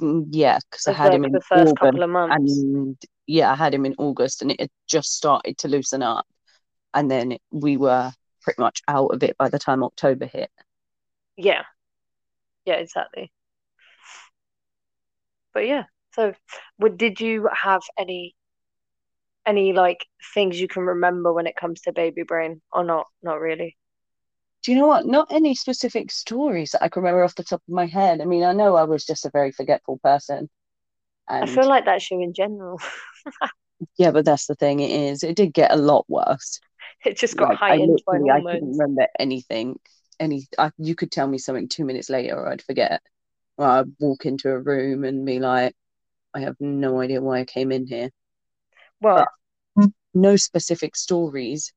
Mm, 0.00 0.26
Yeah, 0.30 0.58
because 0.70 0.88
I 0.88 0.92
had 0.92 1.14
him 1.14 1.24
in 1.24 1.32
the 1.32 1.40
first 1.40 1.74
August, 1.74 1.74
couple 1.74 2.02
of 2.02 2.10
months. 2.10 2.66
and 2.76 2.96
yeah, 3.26 3.52
I 3.52 3.54
had 3.54 3.74
him 3.74 3.86
in 3.86 3.94
August, 3.98 4.42
and 4.42 4.50
it 4.50 4.60
had 4.60 4.70
just 4.88 5.14
started 5.14 5.58
to 5.58 5.68
loosen 5.68 6.02
up, 6.02 6.26
and 6.94 7.10
then 7.10 7.38
we 7.52 7.76
were 7.76 8.12
pretty 8.42 8.62
much 8.62 8.82
out 8.88 9.08
of 9.14 9.22
it 9.22 9.36
by 9.38 9.48
the 9.50 9.58
time 9.58 9.84
October 9.84 10.26
hit. 10.26 10.50
Yeah. 11.36 11.64
Yeah, 12.64 12.76
exactly. 12.76 13.32
But 15.54 15.66
yeah, 15.68 15.84
so 16.14 16.34
what 16.76 16.96
did 16.96 17.20
you 17.20 17.48
have 17.54 17.82
any 17.96 18.34
any 19.46 19.72
like 19.72 20.06
things 20.34 20.60
you 20.60 20.68
can 20.68 20.82
remember 20.84 21.32
when 21.32 21.46
it 21.46 21.56
comes 21.56 21.80
to 21.82 21.92
baby 21.92 22.22
brain 22.22 22.62
or 22.72 22.84
not? 22.84 23.06
Not 23.22 23.40
really. 23.40 23.76
Do 24.62 24.72
you 24.72 24.78
know 24.78 24.86
what? 24.86 25.06
Not 25.06 25.32
any 25.32 25.54
specific 25.54 26.10
stories 26.10 26.70
that 26.72 26.82
I 26.82 26.88
can 26.88 27.02
remember 27.02 27.24
off 27.24 27.34
the 27.34 27.44
top 27.44 27.62
of 27.68 27.74
my 27.74 27.86
head. 27.86 28.20
I 28.20 28.24
mean, 28.24 28.44
I 28.44 28.52
know 28.52 28.76
I 28.76 28.84
was 28.84 29.04
just 29.04 29.24
a 29.26 29.30
very 29.30 29.52
forgetful 29.52 29.98
person, 29.98 30.48
I 31.40 31.46
feel 31.46 31.66
like 31.68 31.84
that's 31.84 32.10
you 32.10 32.20
in 32.20 32.32
general. 32.34 32.80
yeah, 33.98 34.10
but 34.10 34.24
that's 34.24 34.46
the 34.46 34.54
thing. 34.54 34.80
It 34.80 34.90
is. 34.90 35.22
It 35.22 35.36
did 35.36 35.52
get 35.54 35.72
a 35.72 35.76
lot 35.76 36.04
worse. 36.08 36.60
It 37.04 37.16
just 37.18 37.36
got 37.36 37.50
Like 37.50 37.60
I 37.68 37.74
heightened 37.74 38.02
by 38.06 38.18
literally, 38.18 38.30
I 38.30 38.42
couldn't 38.42 38.72
remember 38.76 39.06
anything. 39.18 39.78
Any, 40.18 40.48
I, 40.58 40.70
you 40.78 40.94
could 40.94 41.10
tell 41.12 41.26
me 41.26 41.38
something 41.38 41.68
two 41.68 41.84
minutes 41.84 42.10
later, 42.10 42.36
or 42.36 42.48
I'd 42.48 42.62
forget. 42.62 43.02
Or 43.58 43.66
I'd 43.66 43.92
walk 44.00 44.26
into 44.26 44.50
a 44.50 44.58
room 44.60 45.04
and 45.04 45.26
be 45.26 45.40
like, 45.40 45.74
I 46.34 46.40
have 46.40 46.56
no 46.60 47.00
idea 47.00 47.22
why 47.22 47.40
I 47.40 47.44
came 47.44 47.72
in 47.72 47.86
here. 47.86 48.10
Well, 49.00 49.26
No 50.14 50.36
specific 50.36 50.94
stories. 50.94 51.72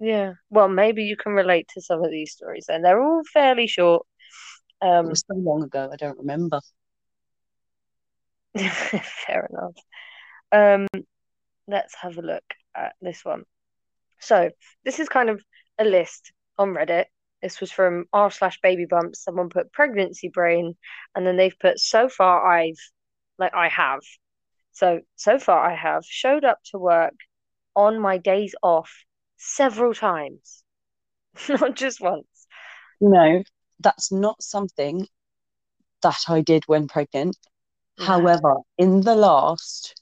Yeah. 0.00 0.34
Well, 0.50 0.68
maybe 0.68 1.04
you 1.04 1.16
can 1.16 1.32
relate 1.32 1.68
to 1.74 1.80
some 1.80 2.04
of 2.04 2.10
these 2.10 2.32
stories 2.32 2.66
and 2.68 2.84
They're 2.84 3.02
all 3.02 3.22
fairly 3.32 3.66
short. 3.66 4.06
It 4.80 4.86
Um, 4.86 5.08
was 5.08 5.24
so 5.26 5.34
long 5.36 5.62
ago, 5.64 5.90
I 5.92 5.96
don't 5.96 6.18
remember. 6.18 6.60
fair 9.26 9.48
enough. 9.50 9.74
Um, 10.52 10.86
let's 11.66 11.94
have 11.96 12.18
a 12.18 12.22
look 12.22 12.44
at 12.76 12.94
this 13.00 13.24
one. 13.24 13.44
So 14.20 14.50
this 14.84 14.98
is 14.98 15.08
kind 15.08 15.30
of 15.30 15.42
a 15.78 15.84
list 15.84 16.32
on 16.58 16.70
Reddit. 16.74 17.06
This 17.42 17.60
was 17.60 17.70
from 17.70 18.06
r 18.12 18.30
slash 18.30 18.60
baby 18.62 18.86
bumps. 18.86 19.22
Someone 19.22 19.48
put 19.48 19.72
pregnancy 19.72 20.28
brain, 20.28 20.76
and 21.14 21.26
then 21.26 21.36
they've 21.36 21.58
put 21.58 21.78
so 21.78 22.08
far 22.08 22.46
I've 22.50 22.78
like 23.38 23.54
I 23.54 23.68
have. 23.68 24.00
So 24.72 25.00
so 25.16 25.38
far 25.38 25.60
I 25.70 25.74
have 25.74 26.04
showed 26.04 26.44
up 26.44 26.58
to 26.70 26.78
work 26.78 27.14
on 27.76 28.00
my 28.00 28.18
days 28.18 28.54
off 28.62 28.92
several 29.38 29.94
times, 29.94 30.62
not 31.48 31.74
just 31.74 32.00
once. 32.00 32.46
No, 33.00 33.42
that's 33.80 34.12
not 34.12 34.42
something 34.42 35.06
that 36.02 36.18
I 36.28 36.42
did 36.42 36.64
when 36.66 36.88
pregnant. 36.88 37.36
No. 37.98 38.06
However, 38.06 38.56
in 38.76 39.00
the 39.00 39.14
last 39.14 40.00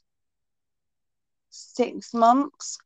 six 1.49 2.13
months, 2.13 2.77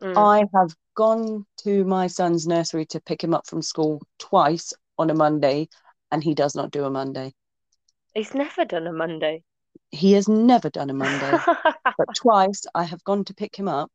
Mm. 0.00 0.14
I 0.14 0.44
have 0.54 0.74
gone 0.94 1.46
to 1.58 1.84
my 1.84 2.06
son's 2.06 2.46
nursery 2.46 2.84
to 2.86 3.00
pick 3.00 3.24
him 3.24 3.32
up 3.32 3.46
from 3.46 3.62
school 3.62 4.02
twice 4.18 4.74
on 4.98 5.08
a 5.08 5.14
Monday, 5.14 5.68
and 6.12 6.22
he 6.22 6.34
does 6.34 6.54
not 6.54 6.70
do 6.70 6.84
a 6.84 6.90
Monday. 6.90 7.32
He's 8.14 8.34
never 8.34 8.64
done 8.64 8.86
a 8.86 8.92
Monday. 8.92 9.42
He 9.90 10.12
has 10.12 10.28
never 10.28 10.68
done 10.68 10.90
a 10.90 10.94
Monday, 10.94 11.32
but 11.98 12.14
twice 12.14 12.66
I 12.74 12.84
have 12.84 13.02
gone 13.04 13.24
to 13.24 13.34
pick 13.34 13.56
him 13.56 13.68
up. 13.68 13.90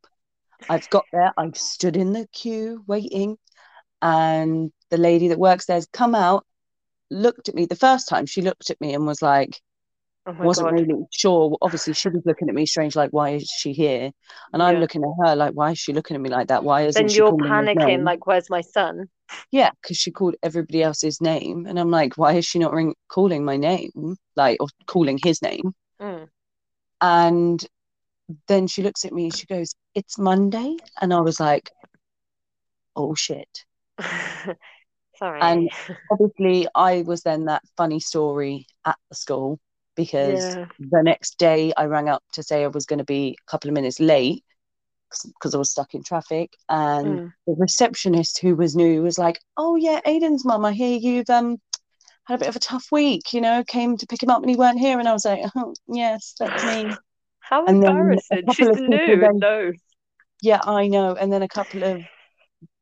I've 0.69 0.89
got 0.89 1.05
there, 1.11 1.33
I've 1.37 1.57
stood 1.57 1.97
in 1.97 2.13
the 2.13 2.27
queue 2.31 2.83
waiting, 2.87 3.37
and 4.01 4.71
the 4.89 4.97
lady 4.97 5.29
that 5.29 5.39
works 5.39 5.65
there's 5.65 5.87
come 5.87 6.15
out, 6.15 6.45
looked 7.09 7.49
at 7.49 7.55
me. 7.55 7.65
The 7.65 7.75
first 7.75 8.07
time 8.07 8.25
she 8.25 8.41
looked 8.41 8.69
at 8.69 8.81
me 8.81 8.93
and 8.93 9.05
was 9.05 9.21
like, 9.21 9.61
Oh 10.25 10.33
wasn't 10.41 10.67
God. 10.67 10.73
really 10.73 11.05
sure. 11.11 11.57
Obviously, 11.61 11.93
she 11.93 12.09
was 12.09 12.21
looking 12.25 12.49
at 12.49 12.55
me 12.55 12.65
strange, 12.65 12.95
like, 12.95 13.11
why 13.11 13.31
is 13.31 13.49
she 13.49 13.73
here? 13.73 14.11
And 14.53 14.63
I'm 14.63 14.79
looking 14.79 15.03
at 15.03 15.27
her 15.27 15.35
like, 15.35 15.53
why 15.53 15.71
is 15.71 15.79
she 15.79 15.93
looking 15.93 16.15
at 16.15 16.21
me 16.21 16.29
like 16.29 16.47
that? 16.47 16.63
Why 16.63 16.83
isn't 16.83 17.01
Then 17.01 17.13
she 17.13 17.17
you're 17.17 17.31
panicking, 17.33 18.03
like, 18.03 18.25
where's 18.25 18.49
my 18.49 18.61
son? 18.61 19.09
Yeah, 19.51 19.71
because 19.81 19.97
she 19.97 20.11
called 20.11 20.35
everybody 20.43 20.81
else's 20.83 21.21
name, 21.21 21.65
and 21.65 21.79
I'm 21.79 21.91
like, 21.91 22.17
why 22.17 22.33
is 22.33 22.45
she 22.45 22.59
not 22.59 22.73
ring 22.73 22.95
calling 23.07 23.43
my 23.45 23.57
name, 23.57 24.17
like, 24.35 24.57
or 24.61 24.67
calling 24.87 25.19
his 25.21 25.41
name? 25.41 25.73
Mm. 25.99 26.29
And 27.01 27.65
then 28.47 28.67
she 28.67 28.83
looks 28.83 29.05
at 29.05 29.13
me 29.13 29.25
and 29.25 29.33
she 29.33 29.45
goes, 29.45 29.75
"It's 29.95 30.17
Monday," 30.17 30.77
and 31.01 31.13
I 31.13 31.21
was 31.21 31.39
like, 31.39 31.71
"Oh 32.95 33.15
shit!" 33.15 33.65
Sorry. 35.15 35.41
And 35.41 35.69
Obviously, 36.09 36.67
I 36.75 37.01
was 37.03 37.23
then 37.23 37.45
that 37.45 37.63
funny 37.77 37.99
story 37.99 38.67
at 38.85 38.97
the 39.09 39.15
school 39.15 39.59
because 39.95 40.55
Yeah. 40.57 40.65
the 40.79 41.03
next 41.03 41.37
day 41.37 41.73
I 41.77 41.85
rang 41.85 42.09
up 42.09 42.23
to 42.33 42.43
say 42.43 42.63
I 42.63 42.67
was 42.67 42.85
going 42.85 42.99
to 42.99 43.05
be 43.05 43.37
a 43.39 43.51
couple 43.51 43.69
of 43.69 43.73
minutes 43.73 43.99
late 43.99 44.43
because 45.23 45.53
I 45.53 45.57
was 45.57 45.71
stuck 45.71 45.93
in 45.93 46.03
traffic, 46.03 46.55
and 46.69 47.19
Mm. 47.19 47.33
the 47.47 47.55
receptionist 47.57 48.39
who 48.39 48.55
was 48.55 48.75
new 48.75 49.03
was 49.03 49.17
like, 49.17 49.39
"Oh 49.57 49.75
yeah, 49.75 49.99
Aiden's 50.05 50.45
mum, 50.45 50.65
I 50.65 50.73
hear 50.73 50.97
you've 50.97 51.29
um 51.29 51.57
had 52.25 52.35
a 52.35 52.39
bit 52.39 52.49
of 52.49 52.55
a 52.55 52.59
tough 52.59 52.87
week, 52.91 53.33
you 53.33 53.41
know, 53.41 53.63
came 53.65 53.97
to 53.97 54.07
pick 54.07 54.23
him 54.23 54.29
up 54.29 54.41
and 54.41 54.49
he 54.49 54.55
weren't 54.57 54.79
here," 54.79 54.99
and 54.99 55.07
I 55.07 55.13
was 55.13 55.25
like, 55.25 55.41
oh, 55.55 55.73
"Yes, 55.87 56.35
that's 56.39 56.63
me." 56.65 56.89
How 57.51 57.65
And 57.65 57.83
embarrassing. 57.83 58.43
She's 58.53 58.67
new 58.79 59.19
then- 59.19 59.37
no. 59.37 59.73
Yeah, 60.41 60.61
I 60.63 60.87
know. 60.87 61.13
And 61.15 61.31
then 61.31 61.43
a 61.43 61.47
couple 61.47 61.83
of 61.83 62.01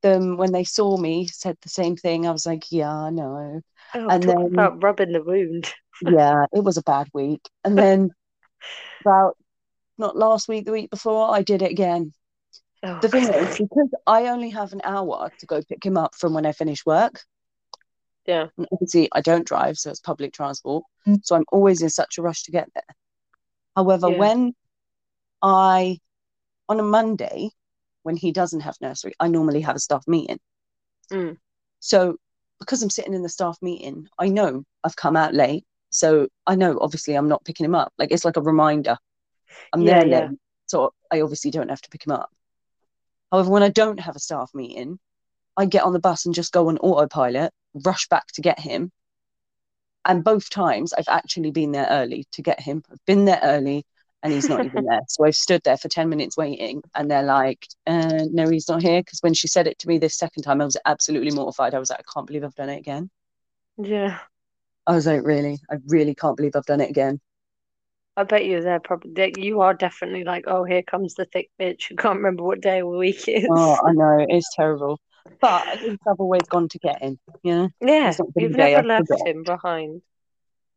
them, 0.02 0.38
when 0.38 0.54
they 0.54 0.64
saw 0.64 0.96
me, 0.96 1.28
said 1.28 1.58
the 1.62 1.70
same 1.70 1.98
thing. 1.98 2.26
I 2.26 2.32
was 2.32 2.46
like, 2.46 2.72
"Yeah, 2.72 2.94
I 2.94 3.10
know." 3.10 3.62
Oh, 3.96 4.08
And 4.08 4.24
then- 4.24 4.54
about 4.54 4.82
rubbing 4.82 5.12
the 5.12 5.24
wound. 5.24 5.74
Yeah, 6.02 6.46
it 6.54 6.64
was 6.64 6.78
a 6.78 6.84
bad 6.84 7.10
week. 7.14 7.42
And 7.66 7.78
then 7.78 8.12
about 9.02 9.36
not 9.98 10.16
last 10.16 10.48
week, 10.48 10.66
the 10.66 10.72
week 10.72 10.90
before, 10.90 11.34
I 11.34 11.42
did 11.42 11.62
it 11.62 11.72
again. 11.72 12.14
Oh, 12.84 13.00
The 13.02 13.10
thing 13.10 13.28
is, 13.28 13.58
because 13.58 13.90
I 14.08 14.28
only 14.28 14.52
have 14.52 14.72
an 14.72 14.82
hour 14.86 15.30
to 15.40 15.46
go 15.46 15.62
pick 15.62 15.86
him 15.86 15.98
up 15.98 16.16
from 16.16 16.34
when 16.34 16.46
I 16.46 16.54
finish 16.54 16.86
work. 16.86 17.20
Yeah. 18.26 18.48
And 18.58 18.68
obviously, 18.72 19.10
I 19.12 19.20
don't 19.20 19.46
drive, 19.46 19.78
so 19.78 19.90
it's 19.90 20.00
public 20.00 20.32
transport. 20.32 20.86
Mm. 21.06 21.20
So 21.26 21.36
I'm 21.36 21.44
always 21.52 21.82
in 21.82 21.90
such 21.90 22.18
a 22.18 22.22
rush 22.22 22.44
to 22.44 22.52
get 22.52 22.70
there. 22.74 22.84
However, 23.80 24.10
Yeah. 24.10 24.18
when 24.18 24.54
I, 25.42 26.00
on 26.68 26.82
a 26.82 26.84
Monday, 26.84 27.52
when 28.04 28.18
he 28.18 28.34
doesn't 28.34 28.60
have 28.60 28.76
nursery, 28.82 29.14
I 29.22 29.30
normally 29.30 29.62
have 29.62 29.78
a 29.78 29.80
staff 29.80 30.06
meeting. 30.06 30.38
Mm. 31.14 31.38
So 31.80 32.18
because 32.60 32.84
I'm 32.84 32.90
sitting 32.90 33.14
in 33.14 33.24
the 33.24 33.30
staff 33.30 33.58
meeting, 33.62 34.10
I 34.18 34.28
know 34.28 34.66
I've 34.84 34.98
come 34.98 35.16
out 35.16 35.34
late. 35.34 35.64
So 35.92 36.28
I 36.46 36.56
know 36.56 36.78
obviously 36.82 37.14
I'm 37.16 37.30
not 37.30 37.46
picking 37.46 37.64
him 37.66 37.74
up. 37.74 37.94
Like 37.98 38.12
it's 38.12 38.26
like 38.26 38.36
a 38.36 38.42
reminder. 38.42 38.98
I'm 39.72 39.86
Yeah, 39.86 40.02
there 40.02 40.10
yeah. 40.10 40.28
late, 40.28 40.40
so 40.66 40.94
I 41.10 41.22
obviously 41.22 41.50
don't 41.50 41.70
have 41.70 41.82
to 41.84 41.90
pick 41.90 42.06
him 42.06 42.12
up. 42.12 42.30
However, 43.32 43.50
when 43.50 43.64
I 43.64 43.70
don't 43.70 44.02
have 44.02 44.18
a 44.18 44.20
staff 44.20 44.52
meeting, 44.54 45.00
I 45.56 45.68
get 45.68 45.84
on 45.84 45.94
the 45.94 46.00
bus 46.00 46.26
and 46.26 46.36
just 46.36 46.52
go 46.52 46.68
on 46.68 46.80
autopilot, 46.80 47.54
rush 47.86 48.10
back 48.10 48.28
to 48.34 48.42
get 48.42 48.60
him. 48.60 48.92
And 50.06 50.24
both 50.24 50.50
times 50.50 50.94
I've 50.94 51.08
actually 51.08 51.52
been 51.52 51.72
there 51.72 51.88
early 51.90 52.26
to 52.34 52.42
get 52.42 52.60
him. 52.60 52.84
I've 52.92 53.04
been 53.06 53.26
there 53.26 53.40
early 53.44 53.86
and 54.24 54.34
he's 54.34 54.50
not 54.50 54.64
even 54.66 54.84
there. 54.86 55.02
So 55.08 55.26
I've 55.26 55.36
stood 55.36 55.62
there 55.64 55.78
for 55.78 55.88
10 55.90 56.10
minutes 56.10 56.38
waiting 56.38 56.82
and 56.96 57.10
they're 57.10 57.24
like, 57.24 57.68
uh, 57.88 58.26
no, 58.32 58.50
he's 58.50 58.68
not 58.70 58.82
here. 58.82 59.02
Because 59.02 59.20
when 59.22 59.34
she 59.34 59.48
said 59.48 59.68
it 59.68 59.80
to 59.80 59.88
me 59.88 59.98
this 59.98 60.18
second 60.18 60.44
time, 60.44 60.62
I 60.62 60.66
was 60.66 60.78
absolutely 60.86 61.32
mortified. 61.32 61.74
I 61.74 61.80
was 61.80 61.90
like, 61.90 62.00
I 62.00 62.12
can't 62.14 62.28
believe 62.28 62.44
I've 62.44 62.56
done 62.56 62.70
it 62.70 62.80
again. 62.80 63.10
Yeah. 63.78 64.20
I 64.86 64.94
was 64.96 65.06
like, 65.08 65.24
really? 65.24 65.60
I 65.72 65.78
really 65.88 66.14
can't 66.16 66.36
believe 66.36 66.56
I've 66.56 66.66
done 66.66 66.82
it 66.82 66.90
again. 66.90 67.22
I 68.18 68.24
bet 68.24 68.46
you 68.46 68.62
they're 68.62 68.80
probably 68.82 69.34
you 69.38 69.62
are 69.62 69.74
definitely 69.74 70.24
like, 70.24 70.46
oh, 70.48 70.64
here 70.66 70.84
comes 70.84 71.16
the 71.16 71.26
thick 71.26 71.50
bitch 71.60 71.88
who 71.88 71.96
can't 71.96 72.18
remember 72.18 72.44
what 72.44 72.62
day 72.62 72.82
of 72.82 72.92
the 72.92 72.98
week 72.98 73.28
it 73.28 73.46
is. 73.46 73.50
Oh, 73.50 73.78
I 73.86 73.92
know. 73.94 74.26
It's 74.30 74.54
terrible. 74.56 75.00
But 75.42 75.68
at 75.68 75.82
least 75.82 76.02
I've 76.08 76.20
always 76.20 76.44
gone 76.44 76.68
to 76.70 76.80
get 76.80 77.02
him. 77.02 77.20
Yeah. 77.44 77.68
yeah, 77.82 78.10
it's 78.10 78.20
not 78.20 78.34
been 78.34 78.44
you've 78.46 78.58
never 78.58 78.84
left 78.84 79.12
him 79.26 79.44
behind, 79.44 80.02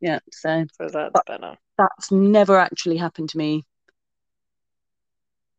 Yeah. 0.01 0.21
So 0.31 0.67
so 0.77 0.89
that's 0.89 1.21
better. 1.27 1.57
that's 1.79 2.13
never 2.13 2.59
actually 2.59 2.97
happened 2.97 3.31
to 3.31 3.39
me 3.39 3.65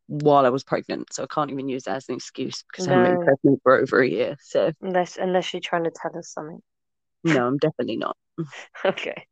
while 0.08 0.46
I 0.46 0.50
was 0.50 0.64
pregnant. 0.64 1.14
So 1.14 1.24
I 1.24 1.28
can't 1.28 1.52
even 1.52 1.70
use 1.70 1.84
that 1.84 1.98
as 1.98 2.10
an 2.10 2.16
excuse 2.16 2.64
because 2.64 2.88
I 2.88 2.92
haven't 2.92 3.16
been 3.16 3.26
pregnant 3.26 3.62
for 3.64 3.80
over 3.80 4.02
a 4.02 4.08
year. 4.08 4.38
So 4.42 4.72
Unless 4.82 5.18
unless 5.18 5.54
you're 5.54 5.62
trying 5.62 5.86
to 5.86 5.92
tell 5.92 6.18
us 6.18 6.30
something. 6.30 6.62
no, 7.24 7.48
I'm 7.48 7.58
definitely 7.58 7.98
not. 7.98 8.18
Okay. 8.86 9.26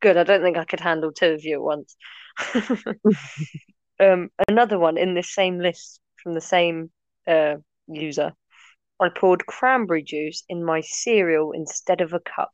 Good. 0.00 0.16
I 0.16 0.24
don't 0.24 0.42
think 0.42 0.56
I 0.56 0.64
could 0.64 0.80
handle 0.80 1.12
two 1.12 1.32
of 1.34 1.44
you 1.44 1.54
at 1.56 1.62
once. 1.62 1.96
um, 4.00 4.30
another 4.48 4.78
one 4.78 4.96
in 4.96 5.14
this 5.14 5.32
same 5.32 5.60
list 5.60 6.00
from 6.22 6.34
the 6.34 6.40
same 6.40 6.90
uh 7.26 7.56
user. 7.86 8.32
I 9.00 9.08
poured 9.08 9.46
cranberry 9.46 10.02
juice 10.02 10.44
in 10.48 10.64
my 10.64 10.80
cereal 10.80 11.52
instead 11.52 12.00
of 12.00 12.12
a 12.12 12.20
cup. 12.20 12.52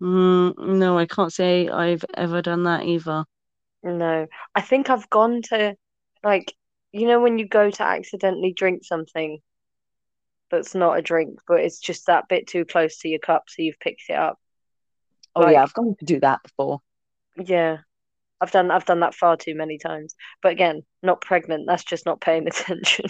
Mm, 0.00 0.78
no, 0.78 0.98
I 0.98 1.06
can't 1.06 1.32
say 1.32 1.68
I've 1.68 2.04
ever 2.14 2.42
done 2.42 2.64
that 2.64 2.84
either. 2.84 3.24
No, 3.82 4.26
I 4.54 4.60
think 4.60 4.90
I've 4.90 5.08
gone 5.10 5.42
to 5.50 5.76
like 6.22 6.54
you 6.92 7.06
know 7.06 7.20
when 7.20 7.38
you 7.38 7.48
go 7.48 7.70
to 7.70 7.82
accidentally 7.82 8.52
drink 8.52 8.84
something 8.84 9.38
that's 10.50 10.74
not 10.74 10.98
a 10.98 11.02
drink, 11.02 11.38
but 11.48 11.60
it's 11.60 11.78
just 11.78 12.06
that 12.06 12.28
bit 12.28 12.46
too 12.46 12.64
close 12.64 12.98
to 12.98 13.08
your 13.08 13.18
cup, 13.20 13.44
so 13.48 13.62
you've 13.62 13.80
picked 13.80 14.02
it 14.08 14.14
up. 14.16 14.38
Oh 15.34 15.40
Like- 15.42 15.54
yeah, 15.54 15.62
I've 15.62 15.72
gone 15.74 15.96
to 15.98 16.04
do 16.04 16.20
that 16.20 16.42
before. 16.42 16.80
Yeah. 17.36 17.78
I've 18.40 18.50
done 18.50 18.70
I've 18.72 18.84
done 18.84 19.00
that 19.00 19.14
far 19.14 19.36
too 19.36 19.54
many 19.54 19.78
times. 19.78 20.14
But 20.42 20.52
again, 20.52 20.82
not 21.02 21.20
pregnant, 21.20 21.64
that's 21.66 21.84
just 21.84 22.04
not 22.06 22.20
paying 22.20 22.46
attention. 22.48 23.06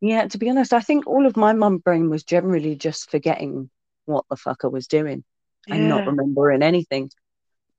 Yeah, 0.00 0.26
to 0.28 0.38
be 0.38 0.50
honest, 0.50 0.72
I 0.72 0.80
think 0.80 1.06
all 1.06 1.26
of 1.26 1.36
my 1.36 1.52
mum 1.52 1.78
brain 1.78 2.10
was 2.10 2.24
generally 2.24 2.76
just 2.76 3.10
forgetting 3.10 3.70
what 4.06 4.24
the 4.30 4.36
fuck 4.36 4.64
I 4.64 4.68
was 4.68 4.86
doing 4.88 5.24
and 5.70 5.88
not 5.88 6.06
remembering 6.06 6.62
anything. 6.62 7.10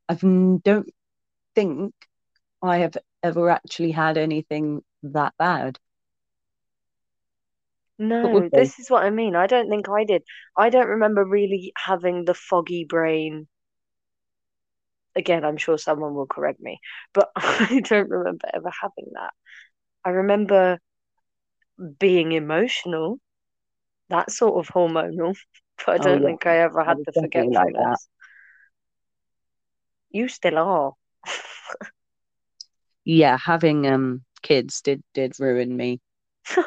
I 0.10 0.16
don't 0.16 0.90
think 1.56 1.94
I 2.64 2.80
have 2.80 2.98
ever 3.24 3.50
actually 3.50 3.92
had 3.92 4.18
anything 4.18 4.84
that 5.04 5.34
bad. 5.40 5.80
No, 8.00 8.50
this 8.50 8.80
is 8.80 8.90
what 8.90 9.06
I 9.06 9.12
mean. 9.12 9.34
I 9.38 9.48
don't 9.48 9.70
think 9.70 9.88
I 9.88 10.04
did. 10.04 10.24
I 10.58 10.70
don't 10.70 10.90
remember 10.90 11.24
really 11.24 11.72
having 11.78 12.26
the 12.26 12.34
foggy 12.34 12.84
brain. 12.84 13.48
Again, 15.16 15.44
I'm 15.44 15.58
sure 15.58 15.78
someone 15.78 16.16
will 16.16 16.28
correct 16.28 16.60
me, 16.62 16.80
but 17.14 17.32
I 17.36 17.82
don't 17.84 18.10
remember 18.10 18.48
ever 18.54 18.72
having 18.82 19.12
that. 19.14 19.34
I 20.06 20.12
remember 20.12 20.80
being 22.00 22.32
emotional, 22.32 23.20
that 24.10 24.32
sort 24.32 24.60
of 24.66 24.74
hormonal, 24.74 25.36
but 25.86 25.90
I 25.90 25.98
Oh, 26.00 26.10
don't 26.10 26.24
yeah. 26.24 26.26
think 26.26 26.46
I 26.46 26.58
ever 26.60 26.84
had 26.84 26.98
was 26.98 27.06
the 27.06 27.14
definitely 27.14 27.54
like 27.54 27.76
that. 27.78 28.00
forgetfulness. 28.00 28.10
You 30.12 30.28
still 30.28 30.58
are. 30.58 30.94
Yeah, 33.06 33.38
having 33.38 33.88
um 33.88 34.24
kids 34.42 34.82
did 34.82 35.04
did 35.14 35.40
ruin 35.40 35.76
me. 35.76 36.00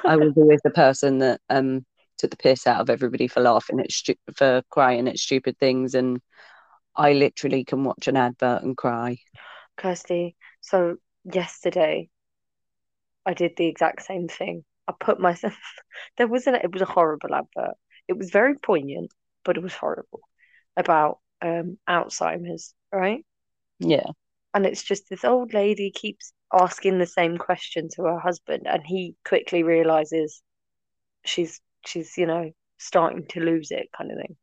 I 0.06 0.16
was 0.16 0.32
always 0.36 0.60
the 0.62 0.70
person 0.70 1.18
that 1.18 1.40
um 1.50 1.84
took 2.18 2.30
the 2.30 2.36
piss 2.36 2.66
out 2.66 2.80
of 2.80 2.90
everybody 2.90 3.28
for 3.28 3.40
laughing 3.40 3.80
at 3.80 3.92
stu- 3.92 4.16
for 4.36 4.62
crying 4.70 5.08
at 5.08 5.18
stupid 5.18 5.58
things, 5.58 5.94
and 5.94 6.20
I 6.96 7.12
literally 7.14 7.64
can 7.64 7.84
watch 7.84 8.08
an 8.08 8.16
advert 8.16 8.62
and 8.62 8.76
cry. 8.76 9.18
Kirsty, 9.76 10.36
so 10.60 10.96
yesterday 11.24 12.10
I 13.26 13.34
did 13.34 13.56
the 13.56 13.66
exact 13.66 14.02
same 14.02 14.28
thing. 14.28 14.64
I 14.88 14.92
put 14.98 15.20
myself 15.20 15.54
there 16.16 16.28
wasn't 16.28 16.56
it 16.64 16.72
was 16.72 16.82
a 16.82 16.86
horrible 16.86 17.34
advert. 17.34 17.76
It 18.08 18.18
was 18.18 18.30
very 18.30 18.56
poignant, 18.56 19.12
but 19.44 19.56
it 19.56 19.62
was 19.62 19.74
horrible 19.74 20.20
about 20.76 21.20
um 21.42 21.78
Alzheimer's, 21.88 22.74
right? 22.92 23.24
Yeah, 23.78 24.12
And 24.54 24.66
it's 24.66 24.82
just 24.82 25.08
this 25.08 25.24
old 25.24 25.52
lady 25.52 25.90
keeps 25.90 26.32
asking 26.52 26.98
the 26.98 27.06
same 27.06 27.36
question 27.38 27.88
to 27.94 28.04
her 28.04 28.18
husband, 28.18 28.66
and 28.66 28.82
he 28.86 29.16
quickly 29.24 29.62
realizes 29.62 30.42
she's 31.24 31.60
she's, 31.86 32.16
you 32.18 32.26
know, 32.26 32.52
starting 32.78 33.26
to 33.28 33.40
lose 33.40 33.70
it 33.72 33.90
kind 33.96 34.12
of 34.12 34.18
thing. 34.18 34.36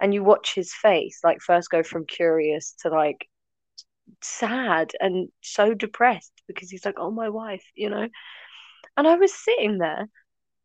And 0.00 0.14
you 0.14 0.24
watch 0.24 0.54
his 0.54 0.74
face, 0.74 1.20
like 1.24 1.40
first 1.42 1.70
go 1.70 1.82
from 1.84 2.06
curious 2.06 2.74
to 2.82 2.90
like 2.90 3.28
sad 4.22 4.92
and 5.00 5.30
so 5.42 5.74
depressed 5.74 6.32
because 6.48 6.70
he's 6.70 6.84
like, 6.84 6.96
oh, 6.98 7.10
my 7.10 7.28
wife, 7.28 7.64
you 7.74 7.90
know. 7.90 8.08
And 8.98 9.08
I 9.08 9.16
was 9.16 9.34
sitting 9.34 9.78
there 9.78 10.08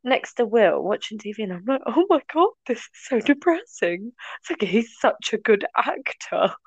next 0.03 0.35
to 0.35 0.45
Will 0.45 0.81
watching 0.83 1.19
TV, 1.19 1.43
and 1.43 1.53
I'm 1.53 1.65
like, 1.65 1.81
oh 1.87 2.05
my 2.09 2.21
God, 2.33 2.49
this 2.67 2.79
is 2.79 2.89
so 2.93 3.21
depressing. 3.21 4.13
It's 4.41 4.49
like 4.51 4.63
he's 4.63 4.99
such 4.99 5.33
a 5.33 5.39
good 5.39 5.65
actor. 5.77 6.55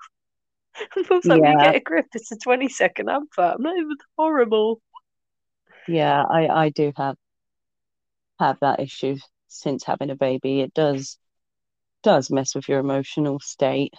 And 0.97 1.07
Will's 1.09 1.29
like, 1.29 1.41
"Will 1.43 1.51
you 1.51 1.57
Yeah. 1.57 1.73
get 1.73 1.77
a 1.77 1.81
grip? 1.81 2.07
It's 2.15 2.33
a 2.33 2.37
20 2.37 2.69
second 2.69 3.09
advert. 3.11 3.57
I'm 3.57 3.63
like, 3.63 3.79
it 3.79 3.87
was 3.87 3.99
horrible. 4.19 4.81
yeah, 5.87 6.23
I 6.29 6.47
I 6.49 6.69
do 6.71 6.93
have 6.97 7.17
have 8.41 8.59
that 8.61 8.81
issue 8.81 9.17
since 9.49 9.85
having 9.85 10.11
a 10.11 10.17
baby. 10.17 10.61
It 10.61 10.75
does 10.75 11.19
does 12.03 12.31
mess 12.31 12.55
with 12.55 12.69
your 12.69 12.81
emotional 12.81 13.41
state. 13.41 13.95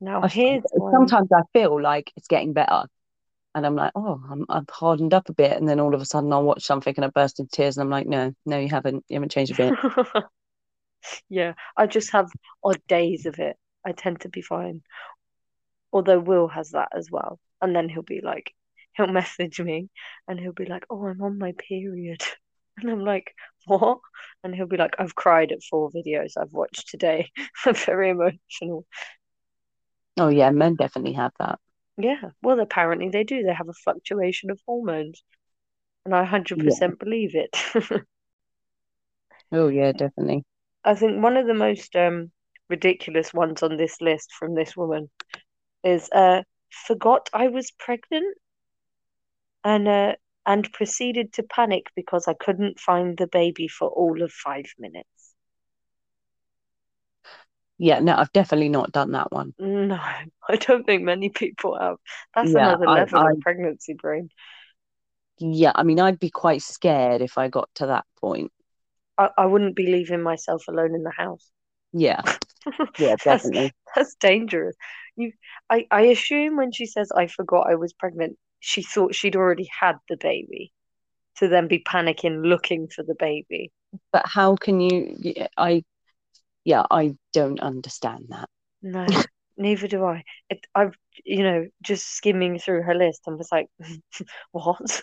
Now 0.00 0.22
I, 0.22 0.60
sometimes 0.90 1.30
I 1.32 1.42
feel 1.52 1.80
like 1.80 2.12
it's 2.16 2.28
getting 2.28 2.52
better, 2.52 2.84
and 3.54 3.66
I'm 3.66 3.76
like, 3.76 3.92
oh, 3.94 4.22
I'm 4.30 4.46
I've 4.48 4.68
hardened 4.70 5.14
up 5.14 5.28
a 5.28 5.32
bit, 5.34 5.52
and 5.56 5.68
then 5.68 5.80
all 5.80 5.94
of 5.94 6.00
a 6.00 6.04
sudden 6.06 6.32
I'll 6.32 6.44
watch 6.44 6.62
something 6.64 6.94
and 6.96 7.04
I 7.04 7.08
burst 7.08 7.40
into 7.40 7.50
tears, 7.50 7.76
and 7.76 7.84
I'm 7.84 7.90
like, 7.90 8.06
no, 8.06 8.32
no, 8.46 8.58
you 8.58 8.68
haven't, 8.68 9.04
you 9.08 9.14
haven't 9.16 9.32
changed 9.32 9.52
a 9.52 9.54
bit. 9.56 9.76
Yeah, 11.28 11.54
I 11.76 11.86
just 11.86 12.10
have 12.12 12.30
odd 12.62 12.80
days 12.86 13.26
of 13.26 13.38
it. 13.38 13.56
I 13.84 13.92
tend 13.92 14.20
to 14.22 14.28
be 14.28 14.42
fine. 14.42 14.82
Although 15.92 16.18
Will 16.20 16.48
has 16.48 16.70
that 16.70 16.88
as 16.92 17.10
well. 17.10 17.38
And 17.62 17.74
then 17.74 17.88
he'll 17.88 18.02
be 18.02 18.20
like, 18.20 18.54
he'll 18.96 19.06
message 19.12 19.60
me 19.60 19.88
and 20.28 20.38
he'll 20.38 20.52
be 20.52 20.66
like, 20.66 20.84
oh, 20.90 21.06
I'm 21.06 21.22
on 21.22 21.38
my 21.38 21.52
period. 21.52 22.22
And 22.76 22.90
I'm 22.90 23.04
like, 23.04 23.34
what? 23.66 23.98
And 24.42 24.54
he'll 24.54 24.66
be 24.66 24.78
like, 24.78 24.94
I've 24.98 25.14
cried 25.14 25.52
at 25.52 25.62
four 25.62 25.90
videos 25.90 26.32
I've 26.40 26.54
watched 26.54 26.88
today. 26.88 27.30
I'm 27.66 27.74
very 27.74 28.08
emotional. 28.08 28.86
Oh 30.18 30.28
yeah, 30.28 30.50
men 30.50 30.76
definitely 30.76 31.14
have 31.14 31.32
that. 31.40 31.58
Yeah, 32.02 32.30
well, 32.42 32.60
apparently 32.60 33.08
they 33.10 33.24
do. 33.24 33.42
They 33.42 33.54
have 33.54 33.68
a 33.68 33.72
fluctuation 33.74 34.50
of 34.50 34.60
hormones. 34.66 35.22
And 36.04 36.14
I 36.14 36.20
100% 36.20 36.98
believe 36.98 37.34
it. 37.34 37.56
Oh 39.52 39.68
yeah, 39.68 39.92
definitely. 39.92 40.44
I 40.84 40.94
think 40.94 41.22
one 41.22 41.38
of 41.38 41.46
the 41.46 41.54
most 41.54 41.96
um, 41.96 42.32
ridiculous 42.68 43.32
ones 43.32 43.62
on 43.62 43.78
this 43.78 43.98
list 44.02 44.30
from 44.34 44.54
this 44.54 44.76
woman 44.76 45.10
is 45.84 46.10
uh, 46.12 46.44
forgot 46.86 47.30
I 47.32 47.48
was 47.48 47.72
pregnant 47.72 48.38
and 49.64 49.88
uh, 49.88 50.14
and 50.46 50.70
proceeded 50.72 51.32
to 51.32 51.42
panic 51.42 51.86
because 51.96 52.28
I 52.28 52.34
couldn't 52.34 52.78
find 52.80 53.16
the 53.16 53.26
baby 53.26 53.68
for 53.68 53.88
all 53.88 54.22
of 54.22 54.32
five 54.32 54.66
minutes. 54.78 55.19
Yeah, 57.80 57.98
no, 57.98 58.14
I've 58.14 58.32
definitely 58.32 58.68
not 58.68 58.92
done 58.92 59.10
that 59.12 59.32
one. 59.32 59.54
No, 59.58 59.94
I 60.48 60.56
don't 60.56 60.84
think 60.84 61.02
many 61.02 61.28
people 61.28 61.78
have. 61.78 61.96
That's 62.34 62.54
Yeah, 62.54 62.54
another 62.54 62.86
level 62.88 63.20
I- 63.20 63.26
of 63.26 63.38
pregnancy 63.40 63.94
brain. 63.94 64.30
Yeah, 65.38 65.72
I 65.74 65.82
mean, 65.82 65.98
I'd 66.00 66.18
be 66.20 66.30
quite 66.30 66.62
scared 66.62 67.20
if 67.22 67.36
I 67.38 67.48
got 67.48 67.68
to 67.76 67.86
that 67.86 68.06
point. 68.20 68.52
I, 69.18 69.30
I 69.38 69.46
wouldn't 69.46 69.76
be 69.76 69.86
leaving 69.86 70.20
myself 70.22 70.66
alone 70.66 70.94
in 70.96 71.04
the 71.04 71.12
house. 71.12 71.52
Yeah, 71.92 72.22
yeah, 72.98 73.16
That's- 73.28 73.50
definitely. 73.52 73.72
That's 73.96 74.14
dangerous. 74.20 74.76
You, 75.16 75.32
I, 75.68 75.86
I 75.90 76.02
assume 76.02 76.56
when 76.56 76.70
she 76.72 76.86
says 76.86 77.10
I 77.10 77.26
forgot 77.26 77.66
I 77.68 77.74
was 77.74 77.92
pregnant, 77.92 78.38
she 78.60 78.82
thought 78.82 79.14
she'd 79.16 79.34
already 79.36 79.68
had 79.80 79.96
the 80.08 80.16
baby, 80.16 80.72
to 81.38 81.48
then 81.48 81.68
be 81.68 81.80
panicking 81.80 82.44
looking 82.46 82.88
for 82.88 83.02
the 83.04 83.16
baby. 83.18 83.72
But 84.12 84.24
how 84.26 84.56
can 84.56 84.80
you? 84.80 85.34
I, 85.56 85.84
yeah, 86.70 86.84
I 86.88 87.16
don't 87.32 87.58
understand 87.58 88.26
that. 88.28 88.48
No, 88.80 89.04
neither 89.56 89.88
do 89.88 90.04
I. 90.04 90.22
It, 90.48 90.64
I've, 90.72 90.94
you 91.24 91.42
know, 91.42 91.66
just 91.82 92.06
skimming 92.06 92.60
through 92.60 92.82
her 92.82 92.94
list 92.94 93.22
and 93.26 93.36
was 93.36 93.48
like, 93.50 93.66
what? 94.52 95.02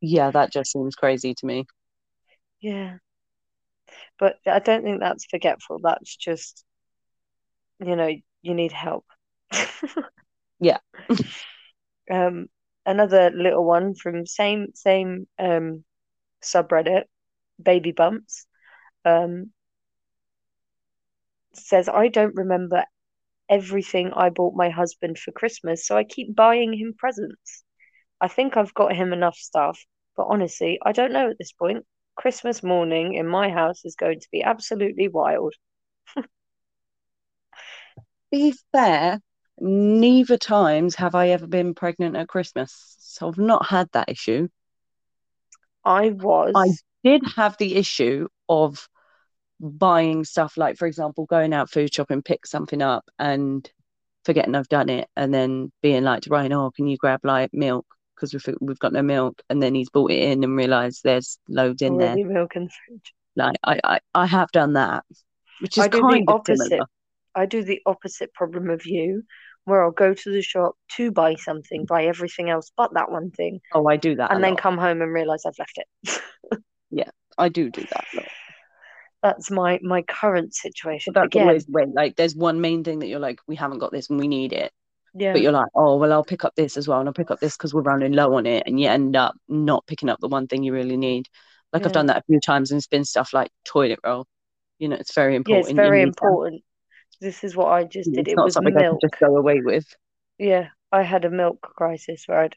Yeah, 0.00 0.30
that 0.30 0.50
just 0.50 0.72
seems 0.72 0.94
crazy 0.94 1.34
to 1.34 1.46
me. 1.46 1.66
Yeah. 2.60 2.96
But 4.18 4.36
I 4.46 4.60
don't 4.60 4.82
think 4.82 5.00
that's 5.00 5.26
forgetful. 5.26 5.80
That's 5.82 6.16
just, 6.16 6.64
you 7.80 7.96
know, 7.96 8.10
you 8.40 8.54
need 8.54 8.72
help. 8.72 9.04
Yeah. 10.60 10.78
Um, 12.10 12.46
another 12.84 13.30
little 13.30 13.64
one 13.64 13.94
from 13.94 14.26
same 14.26 14.68
same 14.74 15.26
um 15.38 15.84
subreddit, 16.42 17.04
Baby 17.62 17.92
Bumps, 17.92 18.46
um, 19.04 19.52
says 21.58 21.88
I 21.88 22.08
don't 22.08 22.34
remember 22.36 22.84
everything 23.48 24.12
I 24.14 24.30
bought 24.30 24.54
my 24.56 24.70
husband 24.70 25.18
for 25.18 25.32
Christmas, 25.32 25.86
so 25.86 25.96
I 25.96 26.04
keep 26.04 26.34
buying 26.36 26.72
him 26.74 26.94
presents. 26.98 27.64
I 28.20 28.28
think 28.28 28.56
I've 28.56 28.74
got 28.74 28.94
him 28.96 29.12
enough 29.12 29.36
stuff, 29.36 29.84
but 30.16 30.26
honestly, 30.28 30.78
I 30.84 30.92
don't 30.92 31.12
know 31.12 31.30
at 31.30 31.38
this 31.38 31.52
point. 31.52 31.86
Christmas 32.16 32.62
morning 32.62 33.14
in 33.14 33.26
my 33.26 33.50
house 33.50 33.84
is 33.84 33.96
going 33.96 34.20
to 34.20 34.28
be 34.32 34.42
absolutely 34.42 35.08
wild. 35.08 35.54
Be 38.30 38.52
fair, 38.72 39.20
neither 39.58 40.36
times 40.38 40.94
have 40.96 41.14
I 41.16 41.30
ever 41.30 41.46
been 41.48 41.74
pregnant 41.74 42.16
at 42.16 42.28
Christmas, 42.28 42.96
so 43.00 43.28
I've 43.28 43.38
not 43.38 43.66
had 43.66 43.90
that 43.92 44.08
issue. 44.08 44.48
I 45.86 46.10
was 46.10 46.56
I- 46.56 46.76
Did 47.04 47.22
have 47.36 47.56
the 47.58 47.76
issue 47.76 48.28
of 48.48 48.88
buying 49.60 50.24
stuff 50.24 50.56
like, 50.56 50.76
for 50.76 50.86
example, 50.86 51.26
going 51.26 51.52
out 51.52 51.70
food 51.70 51.92
shopping, 51.94 52.22
pick 52.22 52.46
something 52.46 52.82
up 52.82 53.04
and 53.18 53.68
forgetting 54.24 54.54
I've 54.54 54.68
done 54.68 54.88
it, 54.88 55.08
and 55.16 55.32
then 55.32 55.72
being 55.82 56.04
like 56.04 56.22
to 56.22 56.30
Ryan, 56.30 56.52
"Oh, 56.52 56.70
can 56.70 56.86
you 56.88 56.96
grab 56.96 57.20
like 57.24 57.50
milk?" 57.54 57.86
Because 58.16 58.32
we've 58.34 58.56
we've 58.60 58.78
got 58.78 58.92
no 58.92 59.02
milk, 59.02 59.42
and 59.50 59.62
then 59.62 59.74
he's 59.74 59.90
bought 59.90 60.10
it 60.10 60.22
in 60.22 60.44
and 60.44 60.56
realised 60.56 61.02
there's 61.04 61.38
loads 61.48 61.82
in 61.82 61.98
there. 61.98 62.16
milk 62.24 62.56
in 62.56 62.64
the 62.64 62.70
fridge. 62.86 63.14
Like 63.36 63.56
I, 63.62 63.80
I, 63.84 64.00
I 64.14 64.26
have 64.26 64.50
done 64.52 64.74
that, 64.74 65.04
which 65.60 65.78
is 65.78 65.84
I 65.84 65.88
do 65.88 65.98
the 65.98 66.00
kind 66.00 66.28
of 66.30 66.34
opposite. 66.34 66.72
similar. 66.72 66.86
I 67.34 67.46
do 67.46 67.62
the 67.62 67.80
opposite 67.86 68.32
problem 68.32 68.70
of 68.70 68.86
you, 68.86 69.24
where 69.64 69.82
I'll 69.84 69.90
go 69.90 70.14
to 70.14 70.30
the 70.32 70.42
shop 70.42 70.74
to 70.96 71.10
buy 71.10 71.34
something, 71.34 71.84
buy 71.84 72.06
everything 72.06 72.48
else 72.48 72.72
but 72.76 72.94
that 72.94 73.10
one 73.10 73.30
thing, 73.30 73.60
Oh, 73.72 73.86
I 73.86 73.96
do 73.96 74.16
that, 74.16 74.34
and 74.34 74.42
then 74.42 74.54
lot. 74.54 74.62
come 74.62 74.78
home 74.78 75.02
and 75.02 75.12
realize 75.12 75.42
I've 75.46 75.58
left 75.58 75.78
it. 75.78 76.20
Yeah, 76.90 77.10
I 77.38 77.48
do 77.48 77.70
do 77.70 77.86
that. 77.90 78.06
lot. 78.12 78.32
That's 79.30 79.50
my 79.50 79.78
my 79.82 80.02
current 80.02 80.54
situation. 80.54 81.12
But 81.12 81.22
that's 81.22 81.36
Again, 81.36 81.36
always 81.36 81.66
when 81.68 81.92
like 81.94 82.16
there's 82.16 82.34
one 82.36 82.60
main 82.60 82.84
thing 82.84 83.00
that 83.00 83.08
you're 83.08 83.20
like, 83.20 83.38
we 83.46 83.56
haven't 83.56 83.78
got 83.78 83.92
this 83.92 84.10
and 84.10 84.18
we 84.18 84.28
need 84.28 84.52
it. 84.52 84.72
yeah, 85.14 85.32
But 85.32 85.42
you're 85.42 85.52
like, 85.52 85.68
oh 85.74 85.96
well, 85.98 86.12
I'll 86.12 86.24
pick 86.24 86.44
up 86.44 86.54
this 86.56 86.76
as 86.76 86.88
well, 86.88 87.00
and 87.00 87.08
I'll 87.08 87.14
pick 87.14 87.30
up 87.32 87.40
this 87.40 87.56
because 87.56 87.74
we're 87.74 87.82
running 87.82 88.12
low 88.12 88.34
on 88.36 88.46
it, 88.46 88.64
and 88.66 88.80
you 88.80 88.88
end 88.88 89.16
up 89.16 89.36
not 89.48 89.86
picking 89.86 90.08
up 90.10 90.20
the 90.20 90.28
one 90.28 90.46
thing 90.48 90.62
you 90.64 90.72
really 90.74 90.96
need. 90.96 91.28
Like 91.72 91.84
Yeah. 91.84 91.86
I've 91.86 91.92
done 91.92 92.06
that 92.06 92.18
a 92.18 92.24
few 92.26 92.40
times, 92.40 92.70
and 92.70 92.78
it's 92.78 92.86
been 92.88 93.04
stuff 93.06 93.32
like 93.34 93.50
toilet 93.64 94.00
roll. 94.04 94.26
You 94.78 94.88
know, 94.90 94.96
it's 94.96 95.14
very 95.14 95.36
yeah, 95.46 95.58
important. 95.58 95.60
it's 95.60 95.76
very 95.76 96.02
important. 96.02 96.62
This 97.20 97.44
is 97.44 97.56
what 97.56 97.68
I 97.72 97.84
just 97.84 98.14
did. 98.14 98.28
It's 98.28 98.34
It 98.34 98.38
was 98.42 98.54
something 98.54 98.74
milk. 98.76 99.02
just 99.02 99.18
go 99.20 99.36
away 99.36 99.60
with. 99.62 99.86
Yeah, 100.38 100.70
I 100.92 101.02
had 101.02 101.24
a 101.24 101.30
milk 101.30 101.60
crisis 101.60 102.24
where 102.26 102.40
I'd, 102.40 102.56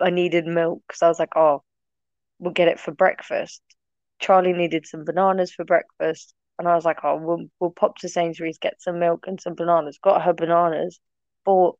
I 0.00 0.10
needed 0.10 0.46
milk 0.46 0.82
because 0.86 1.02
I 1.02 1.08
was 1.08 1.18
like, 1.18 1.36
oh, 1.36 1.62
we'll 2.40 2.52
get 2.54 2.68
it 2.68 2.80
for 2.80 2.92
breakfast. 2.92 3.62
Charlie 4.18 4.52
needed 4.52 4.86
some 4.86 5.04
bananas 5.04 5.52
for 5.52 5.64
breakfast, 5.64 6.34
and 6.58 6.68
I 6.68 6.74
was 6.74 6.84
like, 6.84 6.98
oh, 7.04 7.16
we'll 7.16 7.46
we'll 7.60 7.70
pop 7.70 7.98
to 7.98 8.08
Sainsbury's, 8.08 8.58
get 8.58 8.80
some 8.80 8.98
milk 8.98 9.24
and 9.26 9.40
some 9.40 9.54
bananas. 9.54 9.98
Got 10.02 10.22
her 10.22 10.32
bananas, 10.32 11.00
bought 11.44 11.78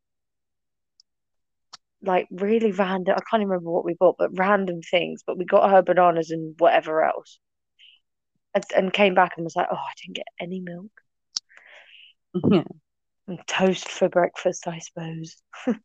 like 2.02 2.28
really 2.30 2.72
random. 2.72 3.14
I 3.16 3.22
can't 3.30 3.40
even 3.42 3.50
remember 3.50 3.70
what 3.70 3.84
we 3.84 3.94
bought, 3.98 4.16
but 4.18 4.38
random 4.38 4.80
things. 4.82 5.22
But 5.26 5.38
we 5.38 5.44
got 5.44 5.70
her 5.70 5.82
bananas 5.82 6.30
and 6.30 6.54
whatever 6.58 7.02
else, 7.04 7.38
and, 8.54 8.64
and 8.76 8.92
came 8.92 9.14
back 9.14 9.32
and 9.36 9.44
was 9.44 9.56
like, 9.56 9.68
oh, 9.70 9.76
I 9.76 9.92
didn't 10.02 10.16
get 10.16 10.26
any 10.40 10.60
milk. 10.60 10.90
Yeah. 12.34 12.64
And 13.28 13.40
toast 13.46 13.88
for 13.88 14.08
breakfast, 14.08 14.68
I 14.68 14.78
suppose. 14.78 15.36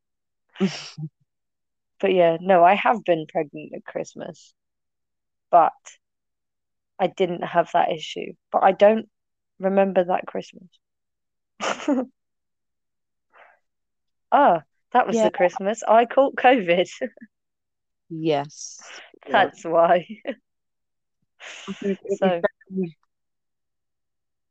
But 2.02 2.14
yeah, 2.14 2.38
no, 2.42 2.64
I 2.64 2.74
have 2.74 3.04
been 3.06 3.28
pregnant 3.32 3.74
at 3.76 3.86
Christmas, 3.86 4.54
but 5.52 5.72
I 7.02 7.08
didn't 7.08 7.44
have 7.44 7.70
that 7.74 7.92
issue. 7.92 8.34
But 8.52 8.64
I 8.64 8.72
don't 8.72 9.10
remember 9.60 10.06
that 10.06 10.26
Christmas. 10.28 10.70
Ah, 14.32 14.64
that 14.94 15.08
was 15.08 15.16
Yeah. 15.16 15.24
the 15.24 15.32
Christmas 15.32 15.84
I 15.88 16.06
caught 16.06 16.36
COVID. 16.36 16.88
Yes. 18.10 19.02
That's 19.32 19.64
why. 19.64 20.06
I 21.68 21.74
think 21.82 22.00
it 22.04 22.20
was 22.22 22.22
So, 22.22 22.42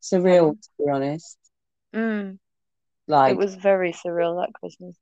surreal, 0.03 0.53
to 0.61 0.69
be 0.79 0.91
honest. 0.91 1.39
mm, 1.95 2.39
it 3.27 3.35
was 3.37 3.55
very 3.57 3.93
surreal 3.93 4.45
that 4.45 4.53
Christmas. 4.55 4.97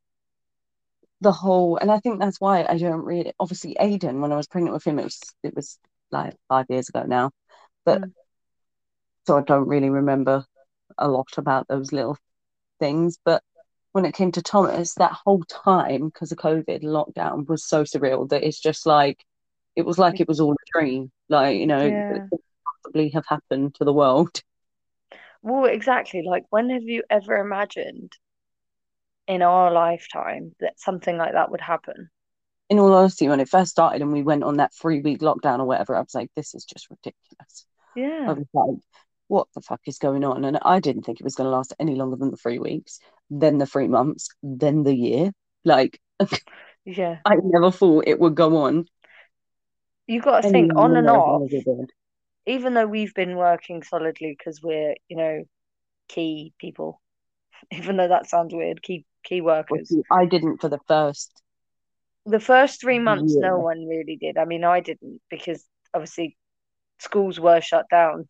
the 1.20 1.32
whole, 1.32 1.76
and 1.78 1.90
I 1.90 1.98
think 2.00 2.20
that's 2.20 2.40
why 2.40 2.64
I 2.68 2.78
don't 2.78 3.04
really. 3.04 3.32
Obviously, 3.40 3.76
Aiden, 3.80 4.20
when 4.20 4.32
I 4.32 4.36
was 4.36 4.46
pregnant 4.46 4.74
with 4.74 4.84
him, 4.86 4.98
it 4.98 5.04
was 5.04 5.20
it 5.42 5.54
was 5.56 5.78
like 6.10 6.34
five 6.48 6.66
years 6.68 6.88
ago 6.88 7.04
now, 7.06 7.30
but 7.84 8.00
Mm. 8.00 8.12
so 9.26 9.38
I 9.38 9.42
don't 9.42 9.68
really 9.68 9.90
remember 9.90 10.44
a 10.98 11.08
lot 11.08 11.28
about 11.38 11.68
those 11.68 11.92
little 11.92 12.16
things. 12.80 13.18
But 13.24 13.42
when 13.92 14.04
it 14.04 14.14
came 14.14 14.32
to 14.32 14.42
Thomas, 14.42 14.94
that 14.96 15.12
whole 15.12 15.42
time 15.44 16.06
because 16.08 16.32
of 16.32 16.38
COVID 16.38 16.82
lockdown 16.84 17.48
was 17.48 17.66
so 17.66 17.84
surreal 17.84 18.28
that 18.30 18.44
it's 18.44 18.60
just 18.60 18.86
like 18.86 19.24
it 19.76 19.86
was 19.86 19.98
like 19.98 20.20
it 20.20 20.28
was 20.28 20.40
all 20.40 20.54
a 20.54 20.78
dream. 20.78 21.12
Like 21.28 21.58
you 21.58 21.66
know, 21.66 21.86
Yeah. 21.86 22.02
it 22.08 22.24
could 22.30 22.40
possibly 22.84 23.10
have 23.10 23.26
happened 23.28 23.76
to 23.76 23.84
the 23.84 23.92
world. 23.94 24.42
Well, 25.42 25.64
exactly. 25.64 26.22
Like, 26.22 26.44
when 26.50 26.70
have 26.70 26.84
you 26.84 27.02
ever 27.10 27.36
imagined 27.38 28.12
in 29.28 29.42
our 29.42 29.70
lifetime 29.70 30.56
that 30.58 30.80
something 30.80 31.16
like 31.16 31.32
that 31.32 31.50
would 31.52 31.60
happen? 31.60 32.10
In 32.70 32.78
all 32.78 32.92
honesty, 32.92 33.28
when 33.28 33.40
it 33.40 33.48
first 33.48 33.70
started 33.70 34.02
and 34.02 34.12
we 34.12 34.22
went 34.22 34.44
on 34.44 34.56
that 34.58 34.74
three 34.74 35.00
week 35.00 35.20
lockdown 35.20 35.58
or 35.60 35.64
whatever, 35.64 35.96
I 35.96 36.00
was 36.00 36.14
like, 36.14 36.30
this 36.36 36.54
is 36.54 36.64
just 36.64 36.88
ridiculous. 36.90 37.66
Yeah. 37.94 38.26
I 38.28 38.32
was 38.32 38.46
like, 38.52 38.78
what 39.28 39.48
the 39.54 39.60
fuck 39.60 39.80
is 39.86 39.98
going 39.98 40.24
on? 40.24 40.44
And 40.44 40.58
I 40.62 40.80
didn't 40.80 41.02
think 41.02 41.20
it 41.20 41.24
was 41.24 41.34
going 41.34 41.46
to 41.46 41.50
last 41.56 41.74
any 41.78 41.94
longer 41.94 42.16
than 42.16 42.30
the 42.30 42.36
three 42.36 42.58
weeks, 42.58 43.00
then 43.30 43.58
the 43.58 43.66
three 43.66 43.88
months, 43.88 44.28
then 44.42 44.82
the 44.84 44.94
year. 44.94 45.32
Like, 45.64 46.00
Yeah. 46.84 47.18
I 47.24 47.36
never 47.42 47.70
thought 47.70 48.04
it 48.06 48.18
would 48.18 48.34
go 48.34 48.56
on 48.58 48.86
You've 50.06 50.24
got 50.24 50.42
to 50.42 50.50
think 50.50 50.72
on 50.74 50.96
and 50.96 51.08
off. 51.10 51.50
than 51.50 51.58
it 51.58 51.64
did. 51.64 51.90
even 52.46 52.72
though 52.72 52.86
we've 52.86 53.12
been 53.12 53.36
working 53.36 53.82
solidly 53.82 54.34
because 54.38 54.62
we're, 54.62 54.94
you 55.08 55.16
know, 55.18 55.44
key 56.08 56.54
people, 56.58 57.00
even 57.70 57.98
though 57.98 58.08
that 58.08 58.26
sounds 58.28 58.54
weird, 58.54 58.82
key 58.82 59.04
key 59.22 59.42
workers. 59.42 59.92
I 60.10 60.24
didn't 60.24 60.62
for 60.62 60.70
the 60.70 60.78
first 60.88 61.30
The 62.28 62.40
first 62.40 62.80
three 62.80 63.00
months, 63.00 63.38
no 63.40 63.58
one 63.58 63.86
really 63.88 64.16
did. 64.16 64.38
I 64.38 64.44
mean, 64.44 64.64
I 64.64 64.80
didn't 64.80 65.20
because 65.30 65.66
obviously 65.94 66.36
schools 66.98 67.40
were 67.40 67.60
shut 67.60 67.88
down, 67.90 68.28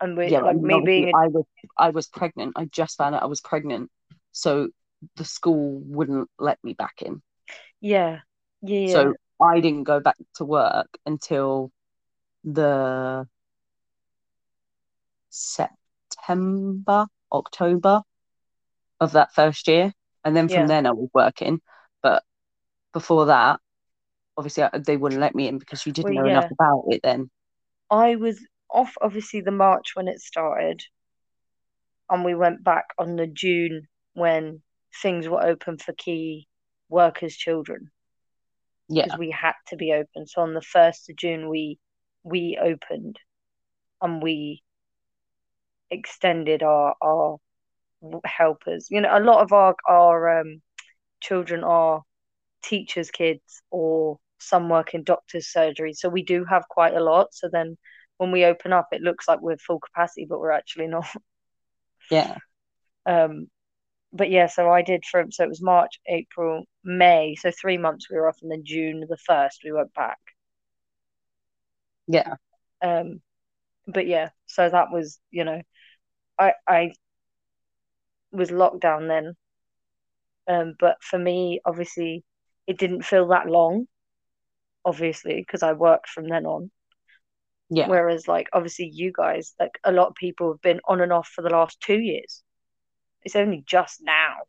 and 0.00 0.16
we 0.16 0.30
Yeah, 0.30 0.40
like 0.40 0.62
me 0.62 0.80
being 0.80 1.04
obviously, 1.04 1.08
a 1.08 1.14
I 1.14 1.28
was 1.28 1.44
I 1.78 1.90
was 1.90 2.08
pregnant. 2.08 2.54
I 2.56 2.64
just 2.66 2.96
found 2.96 3.14
out 3.14 3.22
I 3.22 3.26
was 3.26 3.40
pregnant, 3.40 3.90
so 4.32 4.70
the 5.16 5.24
school 5.24 5.80
wouldn't 5.84 6.30
let 6.38 6.62
me 6.64 6.72
back 6.74 7.02
in. 7.02 7.22
yeah, 7.80 8.20
yeah, 8.62 8.78
yeah, 8.80 9.06
So 9.06 9.14
I 9.40 9.60
didn't 9.60 9.84
go 9.84 10.00
back 10.00 10.16
to 10.36 10.44
work 10.44 10.88
until 11.06 11.70
the 12.44 13.28
September, 15.30 17.06
October 17.32 18.02
of 19.00 19.12
that 19.12 19.32
first 19.34 19.68
year. 19.68 19.92
And 20.24 20.36
then 20.36 20.48
from 20.48 20.66
Yeah. 20.66 20.68
then 20.68 20.86
I 20.86 20.92
was 20.92 21.10
working. 21.14 21.60
Before 22.94 23.26
that, 23.26 23.60
obviously 24.36 24.64
they 24.86 24.96
wouldn't 24.96 25.20
let 25.20 25.34
me 25.34 25.48
in 25.48 25.58
because 25.58 25.84
you 25.84 25.92
didn't 25.92 26.14
Well, 26.14 26.24
know 26.24 26.30
enough 26.30 26.50
about 26.50 26.84
it 26.88 27.02
then. 27.02 27.30
I 27.90 28.16
was 28.16 28.40
off 28.70 28.94
obviously 29.02 29.42
the 29.42 29.50
March 29.50 29.90
when 29.94 30.08
it 30.08 30.20
started, 30.20 30.82
and 32.08 32.24
we 32.24 32.34
went 32.34 32.64
back 32.64 32.86
on 32.98 33.16
the 33.16 33.26
June 33.26 33.88
when 34.14 34.62
things 35.02 35.28
were 35.28 35.44
open 35.44 35.76
for 35.76 35.92
key 35.92 36.48
workers' 36.88 37.36
children. 37.36 37.90
Yeah. 38.88 39.04
because 39.04 39.18
we 39.18 39.30
had 39.30 39.54
to 39.68 39.76
be 39.76 39.92
open. 39.92 40.26
So 40.26 40.42
on 40.42 40.54
the 40.54 40.62
first 40.62 41.10
of 41.10 41.16
June, 41.16 41.48
we 41.48 41.78
we 42.22 42.58
opened, 42.60 43.18
and 44.00 44.22
we 44.22 44.62
extended 45.90 46.62
our 46.62 46.94
our 47.02 47.38
helpers. 48.24 48.88
You 48.90 49.00
know, 49.00 49.16
a 49.16 49.20
lot 49.20 49.42
of 49.42 49.52
our 49.52 49.74
our 49.88 50.40
um, 50.40 50.62
children 51.20 51.64
are 51.64 52.02
teachers' 52.64 53.10
kids, 53.10 53.62
or 53.70 54.18
some 54.38 54.68
work 54.68 54.94
in 54.94 55.04
doctors' 55.04 55.48
surgery. 55.48 55.92
So 55.92 56.08
we 56.08 56.22
do 56.22 56.44
have 56.44 56.68
quite 56.68 56.94
a 56.94 57.02
lot. 57.02 57.34
So 57.34 57.48
then, 57.52 57.76
when 58.18 58.30
we 58.32 58.44
open 58.44 58.72
up, 58.72 58.88
it 58.92 59.02
looks 59.02 59.28
like 59.28 59.40
we're 59.40 59.56
full 59.58 59.80
capacity, 59.80 60.26
but 60.28 60.40
we're 60.40 60.50
actually 60.50 60.88
not. 60.88 61.06
Yeah. 62.10 62.36
Um, 63.06 63.48
but 64.12 64.30
yeah, 64.30 64.46
so 64.46 64.70
I 64.70 64.82
did 64.82 65.04
from 65.04 65.32
so 65.32 65.44
it 65.44 65.48
was 65.48 65.60
March, 65.60 65.98
April, 66.06 66.64
May, 66.84 67.34
so 67.34 67.50
three 67.50 67.76
months 67.78 68.08
we 68.08 68.16
were 68.16 68.28
off, 68.28 68.38
and 68.42 68.50
then 68.50 68.62
June 68.64 69.04
the 69.08 69.16
first 69.16 69.62
we 69.64 69.72
went 69.72 69.92
back. 69.94 70.18
Yeah. 72.06 72.34
Um, 72.80 73.20
but 73.86 74.06
yeah, 74.06 74.30
so 74.46 74.68
that 74.68 74.92
was 74.92 75.18
you 75.30 75.44
know, 75.44 75.60
I 76.38 76.52
I 76.66 76.92
was 78.30 78.50
locked 78.50 78.80
down 78.80 79.08
then. 79.08 79.34
Um, 80.46 80.74
but 80.78 81.02
for 81.02 81.18
me, 81.18 81.60
obviously, 81.64 82.22
it 82.66 82.78
didn't 82.78 83.02
feel 83.02 83.28
that 83.28 83.46
long. 83.46 83.86
Obviously, 84.84 85.36
because 85.36 85.62
I 85.62 85.72
worked 85.72 86.08
from 86.08 86.28
then 86.28 86.44
on. 86.44 86.70
Yeah. 87.70 87.88
Whereas, 87.88 88.28
like, 88.28 88.48
obviously, 88.52 88.90
you 88.92 89.12
guys, 89.12 89.54
like, 89.58 89.78
a 89.82 89.90
lot 89.90 90.08
of 90.08 90.14
people 90.14 90.52
have 90.52 90.60
been 90.60 90.80
on 90.86 91.00
and 91.00 91.12
off 91.12 91.28
for 91.28 91.40
the 91.40 91.48
last 91.48 91.80
two 91.80 91.98
years. 91.98 92.42
It's 93.22 93.36
only 93.36 93.64
just 93.66 94.02
now 94.02 94.42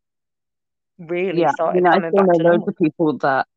really 0.99 1.41
Yeah. 1.41 1.49
I 1.49 1.53
started 1.53 1.83
mean, 1.83 1.87
I 1.87 1.95
coming 1.95 2.11
still 2.11 2.25
back 2.25 2.35
to 2.35 2.43
loads 2.43 2.57
normal. 2.57 2.69
of 2.69 2.75
people 2.77 3.17
that 3.19 3.47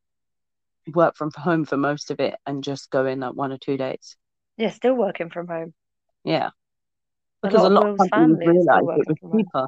work 0.94 1.16
from 1.16 1.32
home 1.36 1.64
for 1.64 1.76
most 1.76 2.10
of 2.10 2.20
it 2.20 2.36
and 2.46 2.62
just 2.62 2.90
go 2.90 3.04
in 3.06 3.20
like 3.20 3.34
one 3.34 3.52
or 3.52 3.58
two 3.58 3.76
days. 3.76 4.16
Yeah, 4.56 4.70
still 4.70 4.94
working 4.94 5.30
from 5.30 5.48
home. 5.48 5.74
Yeah. 6.24 6.50
A 7.42 7.48
Because 7.48 7.62
lot 7.62 7.72
a 7.72 7.74
lot 7.74 7.86
of 7.88 7.98
Will's 7.98 8.10
companies 8.10 8.44
family 8.44 8.58
are 8.58 8.62
still 8.62 8.86
realised 8.86 9.10
it 9.10 9.18
was 9.22 9.42
cheaper. 9.42 9.66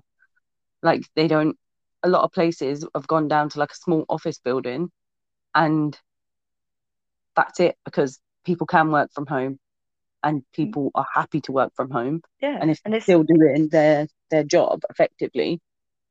Like 0.82 1.02
they 1.14 1.28
don't 1.28 1.58
a 2.02 2.08
lot 2.08 2.24
of 2.24 2.32
places 2.32 2.86
have 2.94 3.06
gone 3.06 3.28
down 3.28 3.48
to 3.50 3.58
like 3.58 3.72
a 3.72 3.76
small 3.76 4.04
office 4.08 4.38
building 4.38 4.90
and 5.54 5.98
that's 7.36 7.60
it 7.60 7.76
because 7.84 8.20
people 8.44 8.66
can 8.66 8.90
work 8.90 9.10
from 9.14 9.26
home 9.26 9.58
and 10.22 10.42
people 10.54 10.90
are 10.94 11.06
happy 11.14 11.40
to 11.42 11.52
work 11.52 11.72
from 11.76 11.90
home. 11.90 12.22
Yeah, 12.40 12.58
and 12.60 12.70
if 12.70 12.80
and 12.84 12.94
they're 12.94 13.00
still 13.00 13.22
doing 13.22 13.68
their 13.70 14.06
their 14.30 14.44
job 14.44 14.80
effectively 14.90 15.60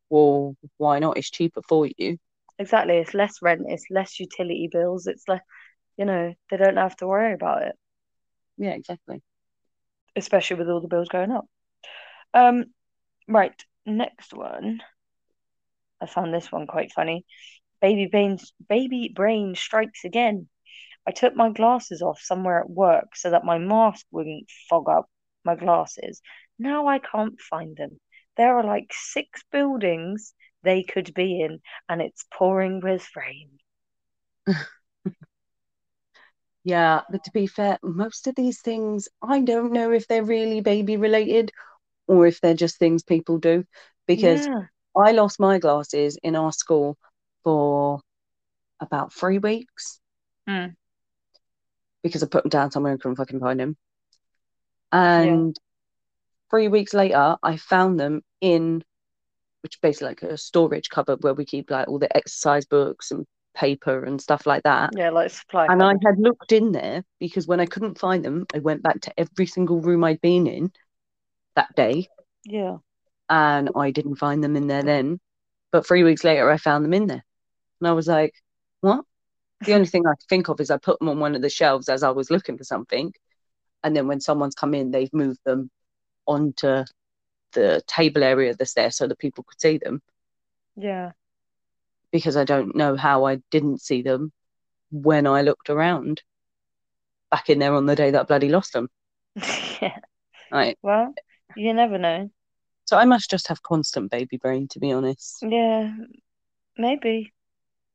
well 0.09 0.55
why 0.77 0.99
not? 0.99 1.17
It's 1.17 1.29
cheaper 1.29 1.61
for 1.67 1.87
you. 1.97 2.17
Exactly 2.57 2.97
it's 2.97 3.13
less 3.13 3.41
rent, 3.41 3.61
it's 3.67 3.85
less 3.89 4.19
utility 4.19 4.69
bills, 4.71 5.07
it's 5.07 5.27
like 5.27 5.41
you 5.97 6.05
know, 6.05 6.33
they 6.49 6.57
don't 6.57 6.77
have 6.77 6.95
to 6.97 7.07
worry 7.07 7.33
about 7.33 7.63
it, 7.63 7.75
yeah 8.57 8.71
exactly. 8.71 9.21
Especially 10.15 10.57
with 10.57 10.69
all 10.69 10.81
the 10.81 10.87
bills 10.87 11.09
going 11.09 11.31
up. 11.31 11.47
Um, 12.33 12.65
right, 13.27 13.55
next 13.85 14.33
one. 14.33 14.81
I 16.01 16.05
found 16.07 16.33
this 16.33 16.51
one 16.51 16.67
quite 16.67 16.91
funny. 16.93 17.25
Baby 17.81 18.07
brain, 18.07 18.39
baby 18.69 19.11
brain 19.13 19.55
strikes 19.55 20.05
again. 20.05 20.49
I 21.07 21.11
took 21.11 21.35
my 21.35 21.49
glasses 21.51 22.01
off 22.01 22.21
somewhere 22.21 22.61
at 22.61 22.69
work 22.69 23.15
so 23.15 23.31
that 23.31 23.45
my 23.45 23.57
mask 23.57 24.05
wouldn't 24.11 24.49
fog 24.69 24.89
up 24.89 25.09
my 25.43 25.55
glasses. 25.55 26.21
Now 26.59 26.87
I 26.87 26.99
can't 26.99 27.39
find 27.41 27.75
them. 27.77 27.99
There 28.37 28.57
are 28.57 28.63
like 28.63 28.91
six 28.93 29.43
buildings 29.51 30.33
they 30.63 30.83
could 30.83 31.13
be 31.13 31.41
in, 31.41 31.61
and 31.89 32.01
it's 32.01 32.25
pouring 32.31 32.81
with 32.81 33.07
rain. 33.15 33.59
Yeah, 36.63 37.01
but 37.09 37.23
to 37.23 37.31
be 37.31 37.47
fair, 37.47 37.79
most 37.83 38.27
of 38.27 38.35
these 38.35 38.61
things, 38.61 39.07
I 39.21 39.41
don't 39.41 39.71
know 39.73 39.91
if 39.91 40.07
they're 40.07 40.23
really 40.23 40.61
baby 40.61 40.97
related 40.97 41.51
or 42.07 42.27
if 42.27 42.41
they're 42.41 42.55
just 42.55 42.79
things 42.79 43.03
people 43.03 43.39
do. 43.39 43.65
Because 44.07 44.49
Yeah. 44.49 44.67
I 44.95 45.11
lost 45.11 45.39
my 45.39 45.59
glasses 45.59 46.17
in 46.23 46.35
our 46.35 46.51
school 46.51 46.97
for 47.43 48.01
about 48.79 49.13
three 49.13 49.37
weeks 49.37 49.99
Hmm. 50.47 50.67
because 52.03 52.23
I 52.23 52.27
put 52.27 52.43
them 52.43 52.49
down 52.49 52.71
somewhere 52.71 52.91
and 52.93 53.01
couldn't 53.01 53.17
fucking 53.17 53.39
find 53.39 53.59
them. 53.59 53.77
And 54.91 55.55
three 56.49 56.67
weeks 56.67 56.93
later, 56.93 57.37
I 57.43 57.57
found 57.57 57.99
them 57.99 58.21
in, 58.41 58.83
which 59.61 59.75
is 59.75 59.79
basically 59.81 60.07
like 60.07 60.23
a 60.23 60.37
storage 60.37 60.89
cupboard 60.89 61.23
where 61.23 61.33
we 61.33 61.45
keep 61.45 61.69
like 61.69 61.87
all 61.87 61.99
the 61.99 62.15
exercise 62.15 62.65
books 62.65 63.11
and 63.11 63.25
paper 63.53 64.03
and 64.03 64.19
stuff 64.21 64.45
like 64.47 64.63
that. 64.63 64.91
Yeah, 64.95 65.11
like 65.11 65.29
supply. 65.29 65.67
And 65.69 65.83
I 65.83 65.93
had 66.03 66.17
looked 66.17 66.51
in 66.51 66.71
there 66.71 67.03
because 67.19 67.45
when 67.47 67.59
I 67.59 67.65
couldn't 67.65 67.99
find 67.99 68.23
them, 68.25 68.45
I 68.53 68.59
went 68.59 68.81
back 68.81 69.01
to 69.01 69.19
every 69.19 69.45
single 69.45 69.81
room 69.81 70.03
I'd 70.03 70.21
been 70.21 70.47
in 70.47 70.71
that 71.55 71.75
day 71.75 72.07
Yeah. 72.45 72.77
And 73.29 73.69
I 73.75 73.91
didn't 73.91 74.15
find 74.15 74.43
them 74.43 74.55
in 74.55 74.67
there 74.67 74.83
then. 74.83 75.19
But 75.71 75.85
three 75.87 76.03
weeks 76.03 76.23
later, 76.23 76.49
I 76.49 76.57
found 76.57 76.83
them 76.83 76.93
in 76.93 77.07
there. 77.07 77.23
And 77.81 77.87
I 77.87 77.93
was 77.93 78.07
like, 78.07 78.33
what? 78.81 79.05
The 79.61 79.73
only 79.73 79.87
thing 79.87 80.07
I 80.07 80.11
could 80.15 80.29
think 80.29 80.49
of 80.49 80.59
is 80.59 80.71
I 80.71 80.77
put 80.77 80.99
them 80.99 81.09
on 81.09 81.19
one 81.19 81.35
of 81.35 81.41
the 81.41 81.49
shelves 81.49 81.89
as 81.89 82.03
I 82.03 82.09
was 82.11 82.31
looking 82.31 82.57
for 82.57 82.63
something. 82.63 83.13
And 83.83 83.95
then 83.95 84.07
when 84.07 84.19
someone's 84.21 84.55
come 84.55 84.73
in, 84.73 84.91
they've 84.91 85.13
moved 85.13 85.39
them 85.45 85.69
onto 86.25 86.83
the 87.53 87.81
table 87.87 88.23
area 88.23 88.53
that's 88.55 88.73
there 88.73 88.91
so 88.91 89.07
that 89.07 89.19
people 89.19 89.43
could 89.43 89.59
see 89.59 89.77
them 89.79 90.01
Yeah. 90.75 91.11
because 92.11 92.37
I 92.37 92.43
don't 92.43 92.75
know 92.75 92.95
how 92.95 93.25
I 93.25 93.37
didn't 93.51 93.81
see 93.81 94.01
them 94.01 94.31
when 94.91 95.27
I 95.27 95.41
looked 95.41 95.69
around 95.69 96.21
back 97.31 97.49
in 97.49 97.59
there 97.59 97.73
on 97.73 97.85
the 97.85 97.95
day 97.95 98.11
that 98.11 98.21
I 98.21 98.23
bloody 98.23 98.49
lost 98.49 98.73
them. 98.73 98.89
yeah. 99.81 99.99
Right. 100.51 100.77
Well, 100.81 101.13
you 101.55 101.73
never 101.73 101.97
know. 101.97 102.29
So 102.89 102.97
I 102.97 103.05
must 103.05 103.29
just 103.29 103.49
have 103.49 103.61
constant 103.61 104.09
baby 104.09 104.37
brain, 104.37 104.67
to 104.69 104.79
be 104.79 104.91
honest. 104.91 105.43
Yeah. 105.43 105.93
Maybe. 106.75 107.31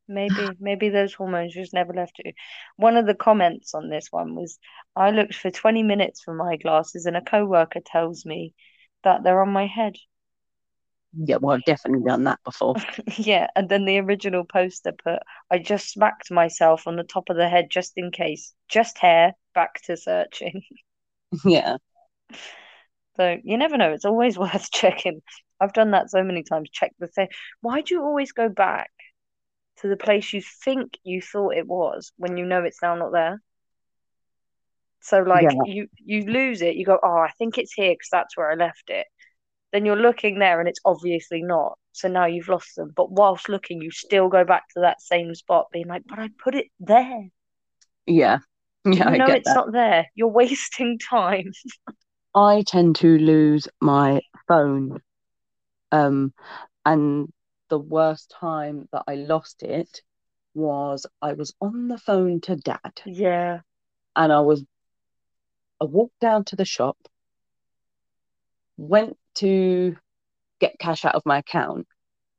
Maybe. 0.07 0.51
Maybe 0.61 0.89
those 0.89 1.13
hormones 1.13 1.53
just 1.53 1.75
never 1.75 1.93
left 1.93 2.21
you. 2.25 2.33
One 2.77 2.97
of 2.97 3.05
the 3.05 3.17
comments 3.17 3.75
on 3.75 3.91
this 3.91 4.13
one 4.13 4.37
was 4.37 4.57
I 4.95 5.11
looked 5.11 5.35
for 5.35 5.51
20 5.51 5.83
minutes 5.83 6.23
for 6.23 6.33
my 6.33 6.59
glasses 6.59 7.07
and 7.07 7.17
a 7.17 7.23
coworker 7.23 7.81
tells 7.85 8.25
me 8.25 8.55
that 9.03 9.25
they're 9.25 9.43
on 9.43 9.49
my 9.49 9.67
head. 9.67 9.97
Yeah, 11.17 11.39
well, 11.41 11.57
I've 11.57 11.65
definitely 11.65 12.07
done 12.07 12.23
that 12.25 12.39
before. 12.45 12.77
Yeah, 13.17 13.49
and 13.57 13.69
then 13.69 13.87
the 13.87 13.99
original 13.99 14.45
poster 14.45 14.93
put, 14.93 15.19
I 15.51 15.59
just 15.59 15.91
smacked 15.91 16.31
myself 16.31 16.87
on 16.87 16.95
the 16.95 17.03
top 17.03 17.31
of 17.31 17.37
the 17.37 17.49
head 17.49 17.67
just 17.69 17.95
in 17.97 18.13
case. 18.13 18.55
Just 18.69 18.99
hair, 18.99 19.33
back 19.57 19.83
to 19.87 19.97
searching. 19.97 20.63
yeah. 21.45 21.79
So 23.17 23.37
you 23.45 23.57
never 23.59 23.77
know. 23.77 23.93
It's 23.93 24.05
always 24.05 24.39
worth 24.39 24.71
checking. 24.71 25.23
I've 25.61 25.73
done 25.73 25.93
that 25.93 26.11
so 26.11 26.23
many 26.23 26.43
times. 26.43 26.71
Check 26.73 26.93
the 26.99 27.07
thing. 27.09 27.29
Why 27.61 27.81
do 27.81 27.95
you 27.95 28.03
always 28.03 28.33
go 28.33 28.49
back 28.49 28.91
to 29.79 29.89
the 29.89 29.97
place 29.97 30.33
you 30.33 30.43
think 30.65 30.99
you 31.05 31.23
thought 31.23 31.57
it 31.57 31.67
was 31.67 32.13
when 32.17 32.37
you 32.37 32.47
know 32.47 32.65
it's 32.65 32.83
now 32.83 32.95
not 32.97 33.13
there? 33.13 33.41
So 35.01 35.21
like 35.23 35.51
Yeah. 35.51 35.63
you 35.63 35.89
you 35.97 36.25
lose 36.25 36.63
it. 36.63 36.77
You 36.77 36.85
go, 36.85 36.99
oh, 37.03 37.19
I 37.19 37.31
think 37.39 37.59
it's 37.59 37.73
here 37.75 37.93
because 37.93 38.09
that's 38.11 38.37
where 38.37 38.51
I 38.51 38.55
left 38.55 38.91
it. 38.91 39.07
Then 39.73 39.87
you're 39.87 39.97
looking 39.97 40.39
there 40.39 40.61
and 40.61 40.69
it's 40.69 40.81
obviously 40.85 41.43
not. 41.43 41.79
So 41.93 42.09
now 42.09 42.27
you've 42.27 42.49
lost 42.49 42.77
them. 42.77 42.93
But 42.97 43.13
whilst 43.13 43.49
looking, 43.49 43.83
you 43.83 43.91
still 43.91 44.29
go 44.29 44.45
back 44.45 44.65
to 44.75 44.81
that 44.81 45.03
same 45.03 45.35
spot, 45.35 45.69
being 45.73 45.89
like, 45.89 46.03
but 46.07 46.19
I 46.19 46.31
put 46.43 46.55
it 46.55 46.69
there. 46.81 47.31
Yeah. 48.07 48.39
Yeah, 48.87 49.11
know 49.11 49.33
it's 49.33 49.45
that. 49.45 49.55
not 49.55 49.73
there. 49.73 50.07
You're 50.15 50.29
wasting 50.41 50.99
time. 50.99 51.53
I 52.35 52.63
tend 52.67 52.97
to 52.97 53.19
lose 53.19 53.69
my 53.81 54.21
phone. 54.49 55.01
Um, 55.93 56.33
and 56.85 57.33
the 57.69 57.79
worst 57.79 58.35
time 58.39 58.89
that 58.93 59.05
I 59.07 59.15
lost 59.15 59.63
it 59.63 60.03
was 60.55 61.07
I 61.23 61.33
was 61.35 61.55
on 61.61 61.89
the 61.89 61.99
phone 61.99 62.41
to 62.43 62.57
dad 62.57 63.03
Yeah. 63.05 63.61
and 64.17 64.33
I 64.33 64.41
was 64.41 64.65
I 65.81 65.85
walked 65.85 66.19
down 66.21 66.45
to 66.47 66.57
the 66.57 66.65
shop, 66.65 66.97
went 68.77 69.17
to 69.37 69.97
get 70.61 70.79
cash 70.79 71.05
out 71.05 71.15
of 71.15 71.27
my 71.27 71.39
account, 71.39 71.87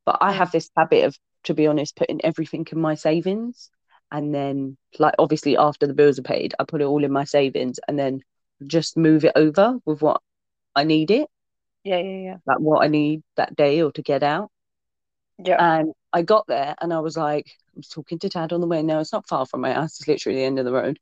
but 0.06 0.18
I 0.22 0.32
have 0.32 0.52
this 0.52 0.70
habit 0.76 1.06
of, 1.06 1.18
to 1.44 1.54
be 1.54 1.68
honest, 1.68 1.96
putting 1.96 2.24
everything 2.24 2.66
in 2.72 2.80
my 2.80 2.96
savings. 2.96 3.70
And 4.12 4.34
then, 4.34 4.78
like, 5.00 5.16
obviously, 5.20 5.58
after 5.58 5.88
the 5.88 5.94
bills 5.94 6.20
are 6.20 6.24
paid, 6.24 6.54
I 6.60 6.64
put 6.66 6.82
it 6.82 6.86
all 6.86 7.04
in 7.04 7.12
my 7.12 7.26
savings 7.26 7.80
and 7.88 7.98
then 8.00 8.22
just 8.68 8.98
move 8.98 9.26
it 9.26 9.34
over 9.36 9.78
with 9.86 10.02
what 10.02 10.22
I 10.76 10.84
need 10.86 11.12
it, 11.12 11.30
Yeah, 11.84 12.00
yeah, 12.00 12.18
yeah. 12.18 12.38
like 12.46 12.60
what 12.60 12.84
I 12.84 12.88
need 12.88 13.24
that 13.38 13.56
day 13.56 13.82
or 13.82 13.92
to 13.94 14.02
get 14.02 14.24
out. 14.24 14.52
Yeah. 15.38 15.60
And 15.60 15.94
I 16.14 16.22
got 16.22 16.48
there 16.48 16.76
and 16.82 16.94
I 16.94 17.00
was 17.00 17.18
like, 17.18 17.48
I 17.48 17.78
was 17.78 17.88
talking 17.90 18.20
to 18.20 18.30
dad 18.30 18.54
on 18.54 18.62
the 18.62 18.68
way. 18.68 18.82
Now 18.84 19.00
it's 19.00 19.14
not 19.14 19.28
far 19.28 19.46
from 19.46 19.62
my 19.62 19.74
house, 19.74 20.00
it's 20.00 20.08
literally 20.08 20.40
the 20.40 20.46
end 20.46 20.60
of 20.60 20.66
the 20.66 20.72
road. 20.74 21.00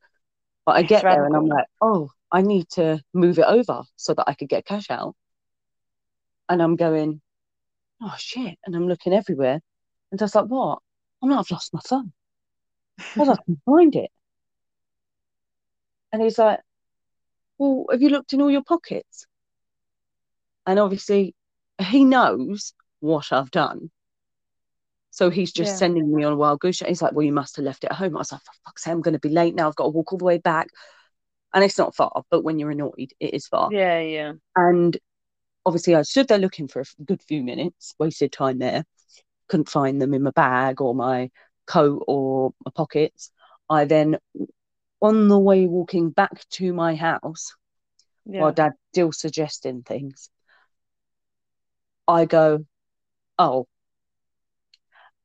But 0.65 0.77
I 0.77 0.83
It's 0.83 0.83
get 0.83 1.07
there 1.07 1.25
the 1.25 1.25
and 1.25 1.35
I'm 1.35 1.47
like, 1.47 1.67
oh, 1.81 2.11
I 2.31 2.41
need 2.41 2.69
to 2.71 3.01
move 3.13 3.39
it 3.39 3.45
over 3.47 3.83
so 3.97 4.13
that 4.15 4.25
I 4.29 4.35
could 4.35 4.49
get 4.49 4.65
cash 4.65 4.89
out. 4.91 5.15
And 6.49 6.61
I'm 6.61 6.75
going, 6.77 7.21
oh 8.01 8.15
shit. 8.19 8.59
And 8.65 8.75
I'm 8.75 8.87
looking 8.87 9.13
everywhere. 9.13 9.61
And 10.11 10.19
Dad's 10.19 10.35
like, 10.35 10.45
what? 10.47 10.79
I'm 11.23 11.29
not, 11.29 11.39
I've 11.41 11.51
lost 11.51 11.73
my 11.73 11.81
phone. 11.87 12.13
Well, 13.15 13.31
I 13.31 13.37
can 13.45 13.61
find 13.65 13.95
it. 13.95 14.11
And 16.11 16.21
he's 16.21 16.37
like, 16.37 16.61
well, 17.63 17.85
have 17.91 18.01
you 18.01 18.09
looked 18.09 18.33
in 18.33 18.41
all 18.41 18.51
your 18.51 18.63
pockets? 18.63 19.25
And 20.65 20.79
obviously, 20.79 21.35
he 21.81 22.05
knows 22.05 22.73
what 22.99 23.31
I've 23.31 23.51
done. 23.51 23.91
So 25.11 25.29
he's 25.29 25.51
just 25.51 25.73
Yeah. 25.73 25.77
sending 25.77 26.13
me 26.13 26.23
on 26.23 26.33
a 26.33 26.35
wild 26.35 26.59
goose 26.59 26.77
chase. 26.79 26.87
He's 26.87 27.01
like, 27.01 27.13
well, 27.13 27.25
you 27.25 27.33
must 27.33 27.55
have 27.57 27.65
left 27.65 27.83
it 27.83 27.91
at 27.91 27.97
home. 27.97 28.15
I 28.15 28.19
was 28.19 28.31
like, 28.31 28.41
for 28.41 28.51
fuck's 28.65 28.83
sake, 28.83 28.93
I'm 28.93 29.01
going 29.01 29.13
to 29.13 29.19
be 29.19 29.29
late 29.29 29.53
now. 29.53 29.67
I've 29.67 29.75
got 29.75 29.85
to 29.85 29.89
walk 29.89 30.11
all 30.11 30.17
the 30.17 30.25
way 30.25 30.39
back. 30.39 30.69
And 31.53 31.63
it's 31.63 31.77
not 31.77 31.95
far, 31.95 32.23
but 32.31 32.43
when 32.43 32.57
you're 32.57 32.71
annoyed, 32.71 33.11
it 33.19 33.33
is 33.33 33.47
far. 33.47 33.69
Yeah, 33.71 33.99
yeah. 33.99 34.33
And 34.55 34.97
obviously, 35.65 35.95
I 35.95 36.01
stood 36.01 36.27
there 36.27 36.39
looking 36.39 36.67
for 36.67 36.81
a 36.81 37.03
good 37.03 37.21
few 37.21 37.43
minutes, 37.43 37.93
wasted 37.99 38.31
time 38.31 38.57
there. 38.57 38.85
Couldn't 39.49 39.69
find 39.69 40.01
them 40.01 40.15
in 40.15 40.23
my 40.23 40.31
bag 40.31 40.81
or 40.81 40.95
my 40.95 41.29
coat 41.67 42.03
or 42.07 42.53
my 42.65 42.71
pockets. 42.73 43.31
I 43.69 43.85
then, 43.85 44.17
on 45.03 45.27
the 45.27 45.37
way 45.37 45.67
walking 45.67 46.09
back 46.09 46.47
to 46.49 46.73
my 46.73 46.95
house, 46.95 47.53
Yeah. 48.25 48.41
while 48.41 48.53
dad 48.53 48.71
still 48.93 49.11
suggesting 49.11 49.83
things, 49.83 50.29
I 52.07 52.25
go, 52.25 52.65
oh. 53.37 53.67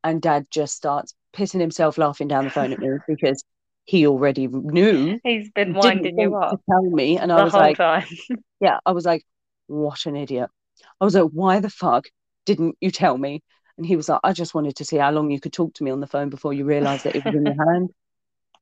And 0.03 0.21
dad 0.21 0.47
just 0.51 0.75
starts 0.75 1.15
pissing 1.33 1.61
himself 1.61 1.97
laughing 1.97 2.29
down 2.29 2.45
the 2.45 2.51
phone 2.51 2.73
at 2.73 2.81
me 2.81 2.99
because 3.09 3.45
he 3.85 4.07
already 4.07 4.49
knew, 4.49 5.21
He's 5.23 5.51
been 5.51 5.73
winding 5.75 6.19
you 6.19 6.31
to 6.31 6.59
tell 6.69 6.83
me. 6.83 7.17
And 7.17 7.33
I 7.33 7.45
was 7.45 7.55
like, 7.55 7.77
time. 7.77 8.05
yeah, 8.61 8.81
I 8.85 8.93
was 8.93 9.05
like, 9.07 9.25
what 9.69 10.07
an 10.07 10.17
idiot. 10.17 10.51
I 11.01 11.05
was 11.05 11.15
like, 11.15 11.31
why 11.33 11.61
the 11.61 11.71
fuck 11.71 12.07
didn't 12.47 12.77
you 12.81 12.91
tell 12.91 13.17
me? 13.17 13.43
And 13.77 13.87
he 13.87 13.95
was 13.95 14.09
like, 14.09 14.21
I 14.25 14.33
just 14.33 14.55
wanted 14.55 14.77
to 14.77 14.85
see 14.85 14.97
how 14.97 15.13
long 15.13 15.31
you 15.31 15.39
could 15.41 15.53
talk 15.53 15.75
to 15.75 15.85
me 15.85 15.93
on 15.93 16.01
the 16.01 16.07
phone 16.09 16.31
before 16.31 16.53
you 16.53 16.65
realised 16.65 17.05
that 17.05 17.15
it 17.15 17.25
was 17.25 17.35
in 17.35 17.47
your 17.47 17.55
hand. 17.73 17.91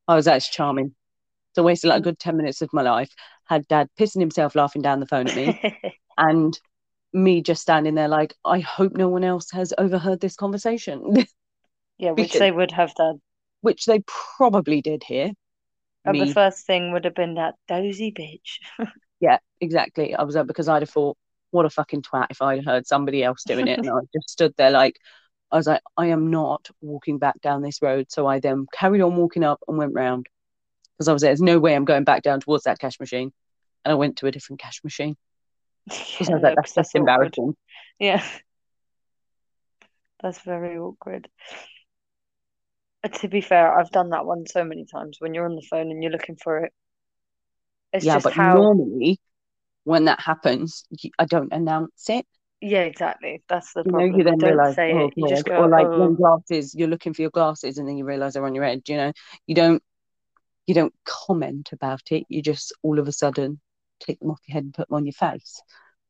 I 0.07 0.15
was 0.15 0.27
like, 0.27 0.37
it's 0.37 0.51
charming. 0.51 0.95
So 1.57 1.63
I 1.63 1.65
wasted 1.65 1.89
like 1.89 2.01
a 2.01 2.03
good 2.03 2.19
10 2.19 2.37
minutes 2.37 2.61
of 2.61 2.69
my 2.75 2.83
life, 2.83 3.11
had 3.47 3.67
dad 3.67 3.89
pissing 3.99 4.21
himself 4.21 4.55
laughing 4.55 4.83
down 4.83 5.01
the 5.01 5.07
phone 5.07 5.27
at 5.27 5.35
me, 5.35 5.59
and 6.19 6.61
me 7.15 7.41
just 7.41 7.63
standing 7.63 7.95
there 7.95 8.09
like, 8.09 8.35
I 8.45 8.61
hope 8.61 8.93
no 8.93 9.09
one 9.09 9.25
else 9.25 9.51
has 9.53 9.73
overheard 9.79 10.21
this 10.21 10.37
conversation, 10.37 11.15
Yeah, 11.99 12.11
which 12.11 12.27
Because- 12.33 12.41
they 12.41 12.51
would 12.53 12.73
have 12.73 12.95
done. 12.95 13.23
which 13.63 13.87
they 13.87 14.03
probably 14.37 14.83
did 14.83 15.03
hear. 15.03 15.31
And 16.05 16.21
the 16.21 16.31
first 16.35 16.67
thing 16.67 16.93
would 16.93 17.07
have 17.07 17.15
been 17.15 17.37
that 17.37 17.55
dozy 17.67 18.13
bitch. 18.13 18.59
yeah, 19.21 19.39
exactly. 19.63 20.15
I 20.15 20.25
was 20.25 20.35
like, 20.37 20.47
because 20.47 20.69
I'd 20.69 20.83
have 20.83 20.91
thought, 20.91 21.17
what 21.53 21.65
a 21.65 21.71
fucking 21.71 22.03
twat 22.03 22.27
if 22.29 22.43
I'd 22.43 22.67
heard 22.67 22.87
somebody 22.87 23.25
else 23.25 23.45
doing 23.45 23.67
it. 23.67 23.79
And 23.79 23.89
I 23.89 24.01
just 24.13 24.29
stood 24.29 24.53
there 24.59 24.71
like, 24.71 24.99
I 25.51 25.57
was 25.57 25.67
like, 25.67 25.81
I 25.97 26.09
am 26.09 26.31
not 26.31 26.69
walking 26.83 27.19
back 27.19 27.41
down 27.41 27.63
this 27.63 27.81
road. 27.81 28.07
So 28.11 28.27
I 28.27 28.41
then 28.41 28.67
carried 28.75 29.01
on 29.01 29.17
walking 29.17 29.43
up 29.43 29.61
and 29.67 29.79
went 29.79 29.95
round 29.95 30.27
because 30.97 31.09
I 31.09 31.13
was 31.13 31.23
like, 31.23 31.31
there's 31.31 31.43
no 31.43 31.59
way 31.59 31.75
I'm 31.75 31.85
going 31.85 32.05
back 32.05 32.23
down 32.23 32.41
towards 32.41 32.65
that 32.65 32.79
cash 32.79 32.99
machine. 32.99 33.33
And 33.85 33.93
I 33.93 33.95
went 33.95 34.17
to 34.19 34.27
a 34.27 34.33
different 34.33 34.61
cash 34.61 34.83
machine 34.83 35.17
Yeah, 36.21 36.37
like, 36.37 36.57
that's 36.57 36.73
that's 36.73 36.91
awkward. 36.91 37.01
embarrassing. 37.01 37.57
Yeah. 37.99 38.25
That's 40.23 40.39
very 40.41 40.79
awkward. 40.79 41.29
To 43.21 43.29
be 43.29 43.43
fair, 43.43 43.79
I've 43.79 43.91
done 43.91 44.11
that 44.11 44.25
one 44.25 44.47
so 44.47 44.65
many 44.65 44.87
times 44.87 45.19
when 45.21 45.35
you're 45.35 45.45
on 45.45 45.57
the 45.57 45.67
phone 45.71 45.91
and 45.91 46.03
you're 46.03 46.11
looking 46.11 46.37
for 46.43 46.65
it. 46.65 46.73
It's 47.93 48.05
yeah, 48.05 48.15
just 48.15 48.25
but 48.25 48.33
how, 48.33 48.55
normally 48.55 49.21
when 49.85 50.07
that 50.07 50.21
happens, 50.21 50.87
I 51.19 51.27
don't 51.27 51.53
announce 51.53 52.09
it. 52.09 52.27
Yeah, 52.63 52.81
exactly. 52.81 53.43
That's 53.49 53.75
the 53.75 53.83
You 53.85 53.93
know, 53.93 54.05
you 54.05 54.25
then 54.25 54.39
realize, 54.39 54.75
say 54.75 54.93
oh. 54.95 55.11
You 55.15 55.29
just 55.29 55.45
go, 55.45 55.57
or 55.57 55.69
like 55.69 55.87
oh, 55.87 56.15
glasses, 56.15 56.75
you're 56.75 56.89
looking 56.89 57.13
for 57.13 57.21
your 57.23 57.31
glasses, 57.31 57.77
and 57.77 57.87
then 57.87 57.99
you 57.99 58.07
realize 58.07 58.33
they're 58.33 58.47
on 58.47 58.55
your 58.55 58.65
head. 58.65 58.89
You 58.89 58.97
know, 58.97 59.13
you 59.47 59.55
don't, 59.55 59.83
you 60.67 60.75
don't 60.75 60.95
comment 61.05 61.71
about 61.73 62.03
it. 62.11 62.25
You 62.29 62.43
just 62.43 62.73
all 62.83 62.99
of 62.99 63.09
a 63.09 63.13
sudden 63.13 63.61
take 64.01 64.19
them 64.21 64.31
off 64.31 64.41
your 64.47 64.55
head 64.55 64.65
and 64.65 64.75
put 64.75 64.89
them 64.89 64.97
on 64.97 65.07
your 65.07 65.13
face. 65.13 65.61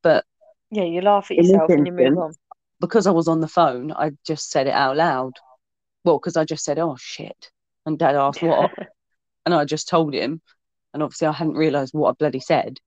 But 0.03 0.25
yeah, 0.71 0.85
you 0.85 1.01
laugh 1.01 1.31
at 1.31 1.37
yourself 1.37 1.71
and 1.71 1.87
you 1.87 1.93
move 1.93 2.19
on. 2.19 2.35
because 2.81 3.07
I 3.07 3.13
was 3.13 3.29
on 3.29 3.41
the 3.41 3.49
phone, 3.49 3.93
I 3.93 4.13
just 4.27 4.51
said 4.51 4.67
it 4.67 4.75
out 4.75 4.97
loud. 4.97 5.35
Well, 6.05 6.19
because 6.19 6.37
I 6.37 6.45
just 6.45 6.65
said, 6.65 6.79
"Oh 6.79 6.97
shit," 6.99 7.51
and 7.85 7.99
Dad 7.99 8.15
asked 8.15 8.43
what, 8.43 8.71
and 9.45 9.55
I 9.55 9.65
just 9.65 9.89
told 9.89 10.15
him, 10.15 10.41
and 10.95 11.03
obviously 11.03 11.29
I 11.29 11.33
hadn't 11.33 11.55
realised 11.55 11.95
what 11.95 12.11
I 12.11 12.13
bloody 12.13 12.41
said, 12.41 12.79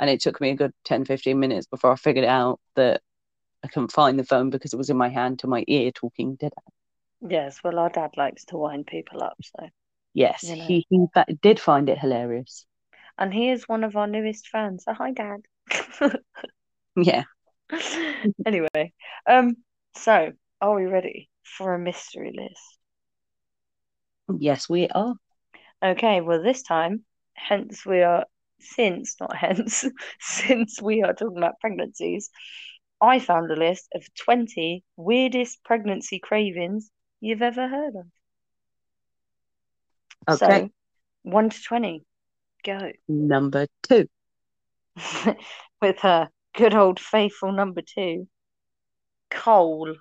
and 0.00 0.10
it 0.10 0.20
took 0.20 0.40
me 0.40 0.50
a 0.50 0.56
good 0.56 0.72
10, 0.84 1.04
15 1.04 1.38
minutes 1.38 1.66
before 1.66 1.92
I 1.92 1.96
figured 1.96 2.24
out 2.24 2.60
that 2.76 3.02
I 3.62 3.68
couldn't 3.68 3.92
find 3.92 4.18
the 4.18 4.24
phone 4.24 4.50
because 4.50 4.72
it 4.72 4.78
was 4.78 4.90
in 4.90 4.96
my 4.96 5.08
hand 5.08 5.40
to 5.40 5.46
my 5.46 5.64
ear 5.68 5.92
talking 5.92 6.36
to 6.38 6.48
Dad. 6.48 7.30
Yes, 7.30 7.60
well, 7.62 7.78
our 7.78 7.90
dad 7.90 8.10
likes 8.16 8.44
to 8.46 8.56
wind 8.56 8.86
people 8.86 9.22
up, 9.22 9.36
so. 9.42 9.68
Yes, 10.14 10.48
You 10.48 10.56
know. 10.56 10.66
he, 10.66 10.86
he 10.88 11.06
did 11.42 11.60
find 11.60 11.88
it 11.88 11.98
hilarious. 11.98 12.66
And 13.18 13.32
he 13.32 13.48
is 13.50 13.68
one 13.68 13.84
of 13.84 13.96
our 13.96 14.06
newest 14.06 14.48
fans. 14.48 14.84
So, 14.84 14.92
hi, 14.92 15.12
Dad. 15.12 15.42
Yeah, 16.96 17.24
anyway, 18.46 18.92
um, 19.26 19.56
so 19.96 20.32
are 20.60 20.74
we 20.74 20.84
ready 20.86 21.30
for 21.42 21.74
a 21.74 21.78
mystery 21.78 22.32
list? 22.36 22.78
yes, 24.38 24.68
we 24.68 24.88
are. 24.88 25.14
Okay, 25.82 26.20
well, 26.20 26.42
this 26.42 26.62
time, 26.62 27.04
hence 27.34 27.86
we 27.86 28.02
are, 28.02 28.26
since, 28.60 29.16
not 29.20 29.36
hence, 29.36 29.84
since 30.20 30.80
we 30.82 31.02
are 31.02 31.12
talking 31.14 31.36
about 31.38 31.60
pregnancies, 31.60 32.30
I 33.00 33.18
found 33.20 33.50
a 33.50 33.56
list 33.56 33.88
of 33.94 34.06
20 34.14 34.84
weirdest 34.96 35.62
pregnancy 35.64 36.18
cravings 36.18 36.90
you've 37.20 37.42
ever 37.42 37.68
heard 37.68 37.94
of. 37.96 38.06
Okay, 40.28 40.60
So, 40.60 40.68
1 41.22 41.50
to 41.50 41.62
20, 41.62 42.04
go. 42.64 42.92
number 43.08 43.66
two. 43.82 44.06
With 45.80 45.98
her 46.00 46.28
good 46.54 46.74
old 46.74 47.00
faithful 47.00 47.52
number 47.52 47.82
two, 47.82 48.28
coal. 49.30 49.94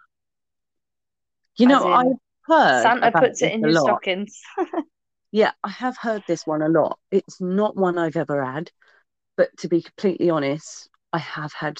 You 1.57 1.67
know, 1.67 1.85
I've 1.93 2.17
heard 2.45 2.83
Santa 2.83 3.11
puts 3.11 3.41
it 3.41 3.53
in 3.53 3.61
your 3.61 3.71
lot. 3.71 3.83
stockings. 3.83 4.41
Yeah, 5.31 5.51
I 5.63 5.69
have 5.69 5.95
heard 5.97 6.23
this 6.27 6.45
one 6.45 6.61
a 6.61 6.67
lot. 6.67 6.99
It's 7.09 7.39
not 7.39 7.77
one 7.77 7.97
I've 7.97 8.17
ever 8.17 8.43
had, 8.43 8.69
but 9.37 9.55
to 9.59 9.69
be 9.69 9.81
completely 9.81 10.29
honest, 10.29 10.89
I 11.13 11.19
have 11.19 11.53
had 11.53 11.77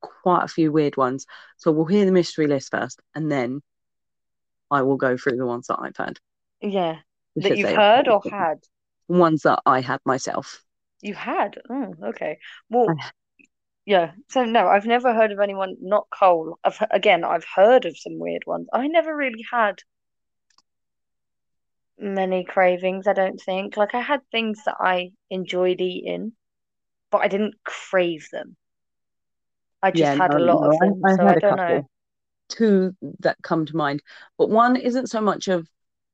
quite 0.00 0.44
a 0.44 0.48
few 0.48 0.70
weird 0.70 0.96
ones. 0.96 1.26
So 1.56 1.72
we'll 1.72 1.86
hear 1.86 2.04
the 2.04 2.12
mystery 2.12 2.46
list 2.46 2.70
first, 2.70 3.00
and 3.14 3.30
then 3.32 3.62
I 4.70 4.82
will 4.82 4.96
go 4.96 5.16
through 5.16 5.36
the 5.36 5.46
ones 5.46 5.68
that 5.68 5.78
I've 5.80 5.96
had. 5.96 6.18
Yeah, 6.60 6.98
that 7.36 7.54
you've 7.54 7.70
heard 7.72 8.08
or 8.08 8.22
had? 8.30 8.64
Ones 9.08 9.40
that 9.44 9.62
I 9.64 9.80
had 9.80 10.00
myself. 10.04 10.62
You 11.02 11.14
had? 11.14 11.62
Oh, 11.70 11.94
okay. 12.02 12.40
Well, 12.68 12.96
yeah. 13.86 14.14
So 14.30 14.44
no, 14.44 14.68
I've 14.68 14.86
never 14.86 15.14
heard 15.14 15.32
of 15.32 15.40
anyone 15.40 15.76
not 15.80 16.08
coal. 16.10 16.58
I've 16.64 16.82
again, 16.90 17.24
I've 17.24 17.46
heard 17.56 17.86
of 17.86 17.98
some 17.98 18.18
weird 18.18 18.44
ones. 18.46 18.68
I 18.72 18.88
never 18.88 19.16
really 19.16 19.44
had 19.52 19.82
many 21.98 22.44
cravings, 22.44 23.06
I 23.08 23.12
don't 23.14 23.40
think. 23.40 23.76
Like 23.76 23.94
I 23.96 24.00
had 24.00 24.20
things 24.30 24.62
that 24.64 24.76
I 24.78 25.10
enjoyed 25.30 25.80
eating, 25.80 26.32
but 27.10 27.22
I 27.22 27.28
didn't 27.28 27.56
crave 27.64 28.28
them. 28.32 28.56
I 29.84 29.92
just 29.92 30.10
Yeah, 30.10 30.14
had 30.14 30.34
no, 30.34 30.34
a 30.34 30.40
lot 30.40 30.62
no, 30.62 30.66
of 30.66 30.76
them, 30.80 31.06
I, 31.06 31.12
I 31.12 31.16
so 31.16 31.28
I 31.28 31.36
don't 31.36 31.54
know. 31.54 31.84
Two 32.48 32.94
that 33.20 33.36
come 33.42 33.66
to 33.66 33.76
mind, 33.76 34.02
but 34.38 34.50
one 34.50 34.76
isn't 34.76 35.08
so 35.08 35.20
much 35.20 35.48
of 35.48 35.68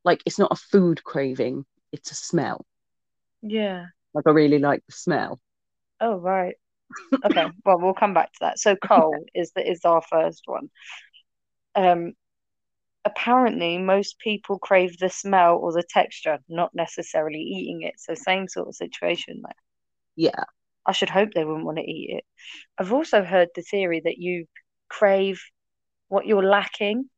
like 0.04 0.22
it's 0.26 0.38
not 0.38 0.52
a 0.52 0.56
food 0.56 1.02
craving, 1.04 1.64
it's 1.92 2.10
a 2.10 2.14
smell. 2.14 2.66
Yeah. 3.42 3.86
Like 4.14 4.26
I 4.26 4.30
really 4.30 4.58
like 4.58 4.82
the 4.86 4.92
smell. 4.92 5.40
Oh, 6.00 6.16
right. 6.16 6.54
Okay. 7.24 7.46
Well, 7.64 7.80
we'll 7.80 7.94
come 7.94 8.14
back 8.14 8.32
to 8.32 8.38
that. 8.42 8.58
So 8.58 8.76
coal 8.76 9.24
is 9.34 9.52
the 9.52 9.68
is 9.68 9.84
our 9.84 10.02
first 10.02 10.42
one. 10.46 10.70
Um, 11.74 12.14
apparently 13.04 13.78
most 13.78 14.18
people 14.20 14.58
crave 14.58 14.98
the 14.98 15.10
smell 15.10 15.56
or 15.56 15.72
the 15.72 15.82
texture, 15.82 16.38
not 16.48 16.74
necessarily 16.74 17.40
eating 17.40 17.82
it. 17.82 17.94
So 17.98 18.14
same 18.14 18.48
sort 18.48 18.68
of 18.68 18.76
situation 18.76 19.42
there. 19.44 19.54
Yeah, 20.16 20.44
I 20.86 20.92
should 20.92 21.10
hope 21.10 21.30
they 21.32 21.44
wouldn't 21.44 21.64
want 21.64 21.78
to 21.78 21.84
eat 21.84 22.10
it. 22.18 22.24
I've 22.78 22.92
also 22.92 23.24
heard 23.24 23.48
the 23.54 23.62
theory 23.62 24.00
that 24.04 24.18
you 24.18 24.46
crave 24.88 25.42
what 26.08 26.26
you're 26.26 26.44
lacking. 26.44 27.10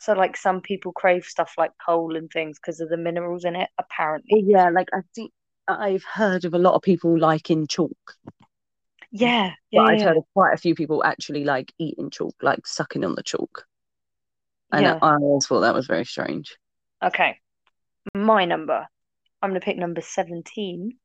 So 0.00 0.14
like 0.14 0.36
some 0.36 0.60
people 0.62 0.92
crave 0.92 1.24
stuff 1.24 1.54
like 1.58 1.72
coal 1.84 2.16
and 2.16 2.30
things 2.30 2.58
because 2.58 2.80
of 2.80 2.88
the 2.88 2.96
minerals 2.96 3.44
in 3.44 3.54
it, 3.54 3.68
apparently. 3.78 4.42
yeah. 4.46 4.70
Like 4.70 4.88
I 4.92 5.00
think 5.14 5.30
I've 5.68 6.04
heard 6.04 6.44
of 6.44 6.54
a 6.54 6.58
lot 6.58 6.74
of 6.74 6.82
people 6.82 7.18
liking 7.18 7.66
chalk. 7.66 8.16
Yeah, 9.12 9.52
But 9.72 9.82
yeah, 9.82 9.82
I've 9.82 9.98
yeah, 9.98 10.04
heard 10.04 10.16
of 10.16 10.24
quite 10.34 10.54
a 10.54 10.58
few 10.58 10.74
people 10.74 11.04
actually 11.04 11.44
like 11.44 11.72
eating 11.78 12.10
chalk, 12.10 12.34
like 12.42 12.66
sucking 12.66 13.04
on 13.04 13.14
the 13.14 13.22
chalk. 13.22 13.66
And 14.72 14.82
yeah. 14.82 14.98
I 15.02 15.14
always 15.16 15.46
thought 15.46 15.60
that 15.60 15.74
was 15.74 15.86
very 15.86 16.04
strange. 16.04 16.56
Okay. 17.02 17.38
My 18.14 18.44
number. 18.44 18.86
I'm 19.42 19.50
gonna 19.50 19.60
pick 19.60 19.76
number 19.76 20.00
17, 20.00 20.98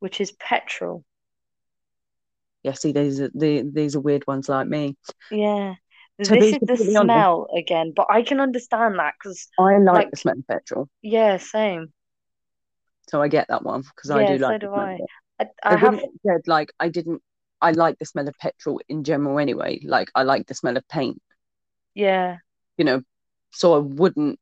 which 0.00 0.20
is 0.20 0.32
petrol. 0.32 1.04
Yeah, 2.62 2.72
see, 2.72 2.92
these 2.92 3.20
are 3.20 3.30
the 3.34 3.62
these 3.62 3.94
are 3.94 4.00
weird 4.00 4.26
ones 4.26 4.48
like 4.48 4.66
me. 4.66 4.96
Yeah. 5.30 5.74
This 6.18 6.52
is 6.52 6.58
the 6.66 6.76
completely 6.76 6.96
honest, 6.96 7.28
smell 7.28 7.46
again, 7.56 7.92
but 7.94 8.06
I 8.10 8.22
can 8.22 8.40
understand 8.40 8.98
that 8.98 9.14
because, 9.22 9.48
I 9.58 9.76
like 9.78 9.92
like, 9.92 10.10
the 10.10 10.16
smell 10.16 10.38
of 10.38 10.46
petrol, 10.46 10.88
yeah, 11.02 11.36
same. 11.38 11.92
so 13.08 13.22
I 13.22 13.28
get 13.28 13.48
that 13.48 13.62
one 13.62 13.82
because 13.82 14.10
I 14.10 14.24
do 14.24 14.38
so 14.38 14.38
like 14.38 14.60
the 14.60 14.66
do 14.66 14.72
I. 14.74 15.00
I, 15.40 15.46
I 15.64 15.74
I 15.74 15.76
have 15.76 16.00
said 16.26 16.42
like 16.46 16.72
I 16.80 16.88
didn't. 16.88 17.22
I 17.60 17.72
like 17.72 17.98
the 17.98 18.04
smell 18.06 18.28
of 18.28 18.36
petrol 18.38 18.80
in 18.88 19.04
general 19.04 19.38
anyway. 19.38 19.80
Like 19.84 20.10
I 20.14 20.22
like 20.24 20.46
the 20.46 20.54
smell 20.54 20.76
of 20.76 20.86
paint, 20.88 21.20
yeah, 21.94 22.38
you 22.76 22.84
know. 22.84 23.02
So 23.52 23.74
I 23.74 23.78
wouldn't 23.78 24.38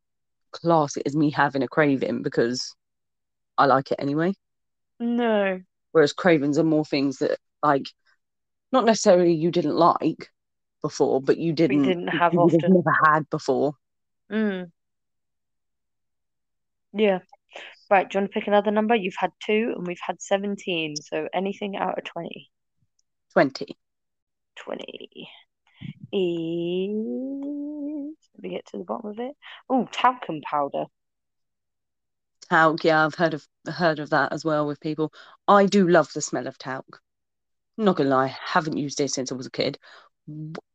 class 0.52 0.96
it 0.96 1.04
as 1.06 1.16
me 1.16 1.30
having 1.30 1.62
a 1.62 1.68
craving 1.68 2.22
because 2.22 2.74
I 3.58 3.66
like 3.66 3.92
it 3.92 4.00
anyway. 4.00 4.34
no, 4.98 5.60
Whereas 5.92 6.12
cravings 6.12 6.58
are 6.58 6.62
more 6.64 6.84
things 6.84 7.18
that 7.18 7.38
like 7.62 7.86
not 8.72 8.84
necessarily 8.86 9.34
you 9.34 9.50
didn't 9.52 9.76
like 9.76 10.30
before, 10.84 11.22
but 11.22 11.38
you 11.38 11.54
didn't 11.54 11.82
didn't 11.82 12.08
have 12.08 12.34
you 12.34 12.40
often. 12.40 12.74
never 12.74 12.94
had 13.06 13.28
before. 13.30 13.72
Mm, 14.30 14.70
yeah. 16.92 17.20
Right, 17.90 18.08
do 18.08 18.18
you 18.18 18.20
want 18.20 18.32
to 18.32 18.38
pick 18.38 18.48
another 18.48 18.70
number? 18.70 18.94
You've 18.94 19.16
had 19.16 19.30
two 19.44 19.72
and 19.74 19.86
we've 19.86 19.96
had 20.06 20.20
17, 20.20 20.96
so 20.96 21.26
anything 21.32 21.76
out 21.76 21.96
of 21.96 22.04
20. 22.04 22.50
Twenty. 23.32 23.78
20 24.56 25.28
is, 26.12 28.16
let 28.34 28.42
me 28.42 28.50
get 28.50 28.66
to 28.66 28.78
the 28.78 28.84
bottom 28.84 29.10
of 29.10 29.18
it. 29.18 29.34
Oh, 29.70 29.88
talcum 29.90 30.42
powder. 30.42 30.84
Talc, 32.50 32.84
yeah, 32.84 33.06
I've 33.06 33.14
heard 33.14 33.34
of 33.34 33.46
heard 33.66 34.00
of 34.00 34.10
that 34.10 34.32
as 34.32 34.44
well 34.44 34.66
with 34.66 34.80
people. 34.80 35.12
I 35.48 35.66
do 35.66 35.88
love 35.88 36.12
the 36.12 36.20
smell 36.20 36.46
of 36.46 36.58
talc. 36.58 37.00
I'm 37.78 37.86
not 37.86 37.96
gonna 37.96 38.10
lie, 38.10 38.36
haven't 38.44 38.76
used 38.76 39.00
it 39.00 39.10
since 39.10 39.32
I 39.32 39.34
was 39.34 39.46
a 39.46 39.50
kid. 39.50 39.78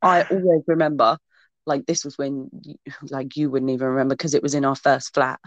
I 0.01 0.23
always 0.23 0.63
remember, 0.67 1.17
like 1.65 1.85
this 1.85 2.03
was 2.05 2.17
when, 2.17 2.49
you, 2.63 2.75
like 3.09 3.35
you 3.35 3.49
wouldn't 3.49 3.71
even 3.71 3.87
remember 3.87 4.15
because 4.15 4.33
it 4.33 4.43
was 4.43 4.55
in 4.55 4.65
our 4.65 4.75
first 4.75 5.13
flat, 5.13 5.39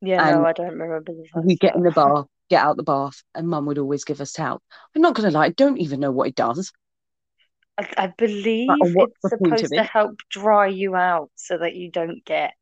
Yeah, 0.00 0.20
and 0.20 0.20
no, 0.20 0.44
I 0.46 0.52
don't 0.52 0.78
remember 0.78 1.02
we 1.44 1.56
get 1.56 1.76
in 1.76 1.82
the 1.84 1.92
bath, 1.92 2.26
get 2.50 2.62
out 2.64 2.76
the 2.76 2.82
bath, 2.82 3.22
and 3.34 3.48
Mum 3.48 3.66
would 3.66 3.78
always 3.78 4.04
give 4.04 4.20
us 4.20 4.32
talc. 4.32 4.62
I'm 4.96 5.02
not 5.02 5.14
gonna 5.14 5.30
lie, 5.30 5.46
I 5.46 5.50
don't 5.50 5.78
even 5.78 6.00
know 6.00 6.12
what 6.12 6.28
it 6.28 6.34
does. 6.34 6.72
I, 7.78 7.88
I 7.96 8.06
believe 8.18 8.94
it's 8.98 9.22
the 9.22 9.30
point 9.30 9.62
of 9.62 9.70
supposed 9.70 9.74
to 9.74 9.82
help 9.84 10.18
dry 10.30 10.66
you 10.68 10.94
out 10.96 11.30
so 11.34 11.58
that 11.58 11.74
you 11.74 11.90
don't 11.90 12.24
get 12.24 12.54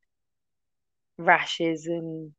rashes 1.18 1.86
and 1.86 2.32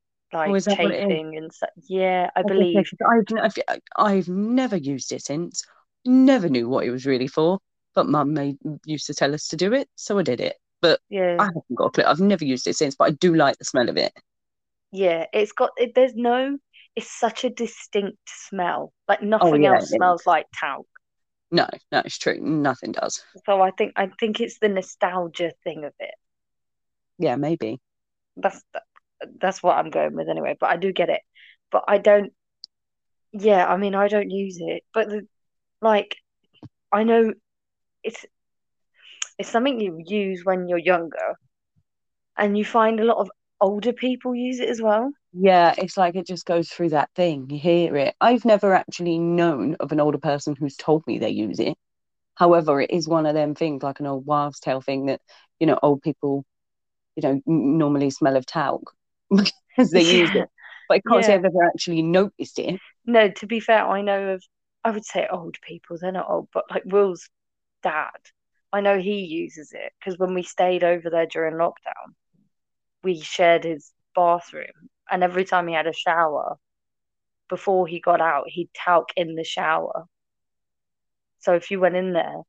Oh, 0.46 0.54
like 0.54 0.56
is 0.56 0.66
that 0.66 0.80
what 0.80 0.92
it 0.92 1.12
is? 1.12 1.20
chafing 1.20 1.38
and 1.38 1.54
stuff. 1.54 1.70
Yeah, 1.88 2.30
I 2.36 2.44
I 2.44 2.44
believe. 2.44 2.88
I've, 3.08 3.54
I've 3.68 3.80
I've 3.98 4.28
never 4.30 4.78
used 4.78 5.12
it 5.12 5.24
since. 5.24 5.64
Never 6.06 6.50
knew 6.50 6.68
what 6.70 6.86
it 6.86 6.92
was 6.92 7.06
really 7.06 7.28
for, 7.28 7.60
but 7.96 8.08
Mum 8.08 8.34
made 8.34 8.58
used 8.86 9.08
to 9.08 9.14
tell 9.14 9.34
us 9.34 9.48
to 9.50 9.58
do 9.58 9.74
it, 9.74 9.90
so 9.96 10.18
I 10.20 10.24
did 10.24 10.42
it. 10.42 10.56
But 10.82 11.00
yeah. 11.10 11.40
I 11.40 11.46
haven't 11.46 11.76
got 11.76 11.86
a 11.88 11.92
clue. 11.92 12.04
I've 12.06 12.20
never 12.20 12.46
used 12.46 12.68
it 12.68 12.76
since, 12.76 12.96
but 12.96 13.06
I 13.06 13.12
do 13.12 13.36
like 13.36 13.58
the 13.58 13.66
smell 13.66 13.90
of 13.90 13.98
it. 13.98 14.14
yeah. 14.92 15.26
It's 15.34 15.52
got 15.52 15.72
it, 15.78 15.94
there's 15.96 16.16
no. 16.16 16.58
It's 16.96 17.12
such 17.12 17.44
a 17.44 17.50
distinct 17.50 18.20
smell. 18.28 18.94
Like 19.08 19.24
Oh 19.40 19.54
nothing 19.54 19.56
yeah, 19.56 19.78
else 19.78 19.92
it 19.92 20.04
is. 20.04 20.04
smells 20.04 20.26
like 20.28 20.46
talc. 20.54 20.86
No, 21.52 21.68
no, 21.92 22.02
it's 22.04 22.18
true. 22.18 22.40
Nothing 22.42 22.92
does. 22.92 23.24
So 23.46 23.62
I 23.62 23.70
think 23.70 23.94
I 23.96 24.08
think 24.08 24.40
it's 24.40 24.58
the 24.58 24.70
nostalgia 24.70 25.52
thing 25.64 25.84
of 25.86 25.94
it. 26.00 26.16
Yeah, 27.18 27.36
maybe. 27.38 27.80
That's 28.38 28.62
that's 29.40 29.62
what 29.64 29.78
I'm 29.78 29.90
going 29.90 30.16
with 30.16 30.30
anyway. 30.30 30.56
But 30.60 30.72
I 30.72 30.78
do 30.78 30.92
get 30.92 31.10
it. 31.10 31.22
But 31.72 31.86
I 31.88 31.98
don't. 31.98 32.34
Yeah, 33.32 33.66
I 33.68 33.78
mean, 33.78 33.96
I 33.96 34.08
don't 34.08 34.30
use 34.30 34.58
it, 34.62 34.84
but 34.94 35.10
the, 35.10 35.28
like, 35.82 36.16
I 36.92 37.04
know 37.04 37.34
it's 38.04 38.26
it's 39.38 39.50
something 39.50 39.80
you 39.80 40.02
use 40.06 40.42
when 40.44 40.68
you're 40.68 40.78
younger, 40.78 41.36
and 42.38 42.58
you 42.58 42.66
find 42.66 43.00
a 43.00 43.06
lot 43.06 43.18
of 43.18 43.30
older 43.62 43.94
people 43.94 44.36
use 44.36 44.60
it 44.60 44.70
as 44.70 44.82
well. 44.82 45.12
Yeah, 45.34 45.74
it's 45.78 45.98
like 45.98 46.16
it 46.16 46.28
just 46.28 46.46
goes 46.46 46.70
through 46.70 46.90
that 46.90 47.10
thing. 47.16 47.50
You 47.50 47.60
hear 47.60 47.96
it. 47.98 48.16
I've 48.22 48.46
never 48.46 48.74
actually 48.74 49.18
known 49.18 49.76
of 49.80 49.92
an 49.92 50.00
older 50.00 50.20
person 50.20 50.56
who's 50.56 50.76
told 50.76 51.06
me 51.08 51.18
they 51.18 51.30
use 51.30 51.60
it. 51.60 51.76
However, 52.36 52.82
it 52.82 52.92
is 52.92 53.08
one 53.08 53.26
of 53.26 53.34
them 53.34 53.56
things, 53.56 53.84
like 53.84 54.00
an 54.00 54.08
old 54.08 54.26
wives' 54.26 54.60
tale 54.60 54.82
thing 54.82 55.08
that, 55.08 55.22
you 55.60 55.68
know, 55.68 55.80
old 55.82 56.02
people, 56.02 56.46
you 57.16 57.24
know, 57.24 57.42
normally 57.46 58.10
smell 58.10 58.36
of 58.36 58.46
talc 58.46 58.82
because 59.30 59.92
they 59.92 60.04
use 60.04 60.30
it. 60.36 60.50
But 60.90 60.96
I 60.96 61.02
can't 61.10 61.24
say 61.24 61.32
yeah. 61.32 61.36
I've 61.36 61.46
ever 61.46 61.64
actually 61.64 62.02
noticed 62.02 62.60
it. 62.60 62.80
No, 63.06 63.30
to 63.30 63.48
be 63.48 63.62
fair, 63.62 63.88
I 63.88 64.02
know 64.02 64.34
of, 64.34 64.44
I 64.84 64.92
would 64.92 65.06
say 65.06 65.28
old 65.32 65.56
people, 65.66 65.98
they're 65.98 66.12
not 66.12 66.30
old, 66.30 66.50
but 66.54 66.66
like 66.70 66.84
Will's 66.86 67.30
dad, 67.84 68.18
I 68.72 68.82
know 68.82 69.00
he 69.00 69.22
uses 69.26 69.72
it 69.74 69.94
because 70.00 70.18
when 70.18 70.34
we 70.34 70.44
stayed 70.44 70.84
over 70.84 71.10
there 71.10 71.28
during 71.28 71.56
lockdown, 71.56 72.16
we 73.04 73.20
shared 73.20 73.64
his 73.64 73.92
bathroom, 74.16 74.90
and 75.12 75.24
every 75.24 75.46
time 75.46 75.68
he 75.68 75.74
had 75.74 75.88
a 75.88 75.94
shower, 75.94 76.58
before 77.50 77.88
he 77.88 78.00
got 78.00 78.22
out, 78.22 78.46
he'd 78.48 78.74
talc 78.74 79.10
in 79.16 79.36
the 79.36 79.44
shower. 79.44 80.06
So 81.40 81.54
if 81.54 81.70
you 81.70 81.80
went 81.80 81.96
in 81.96 82.14
there, 82.14 82.42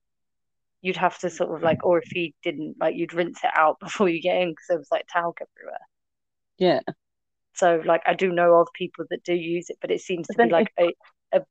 you'd 0.81 0.97
have 0.97 1.19
to 1.19 1.31
sort 1.31 1.55
of 1.55 1.63
like, 1.63 1.85
or 1.85 1.99
if 1.99 2.09
he 2.11 2.35
didn't, 2.43 2.77
like 2.79 2.95
you'd 2.95 3.15
rinse 3.15 3.43
it 3.43 3.51
out 3.57 3.81
before 3.81 4.09
you 4.09 4.23
get 4.23 4.41
in 4.41 4.51
because 4.51 4.67
there 4.69 4.79
was 4.79 4.89
like 4.91 5.07
talc 5.13 5.39
everywhere. 5.41 5.81
Yeah. 6.59 6.81
So 7.55 7.83
like 7.85 8.03
I 8.07 8.15
do 8.15 8.33
know 8.33 8.55
of 8.55 8.69
people 8.75 9.05
that 9.11 9.25
do 9.25 9.35
use 9.35 9.71
it, 9.71 9.79
but 9.81 9.91
it 9.91 10.01
seems 10.01 10.27
to 10.29 10.39
be 10.39 10.51
like 10.51 10.73
a, 10.79 10.93
a 11.33 11.43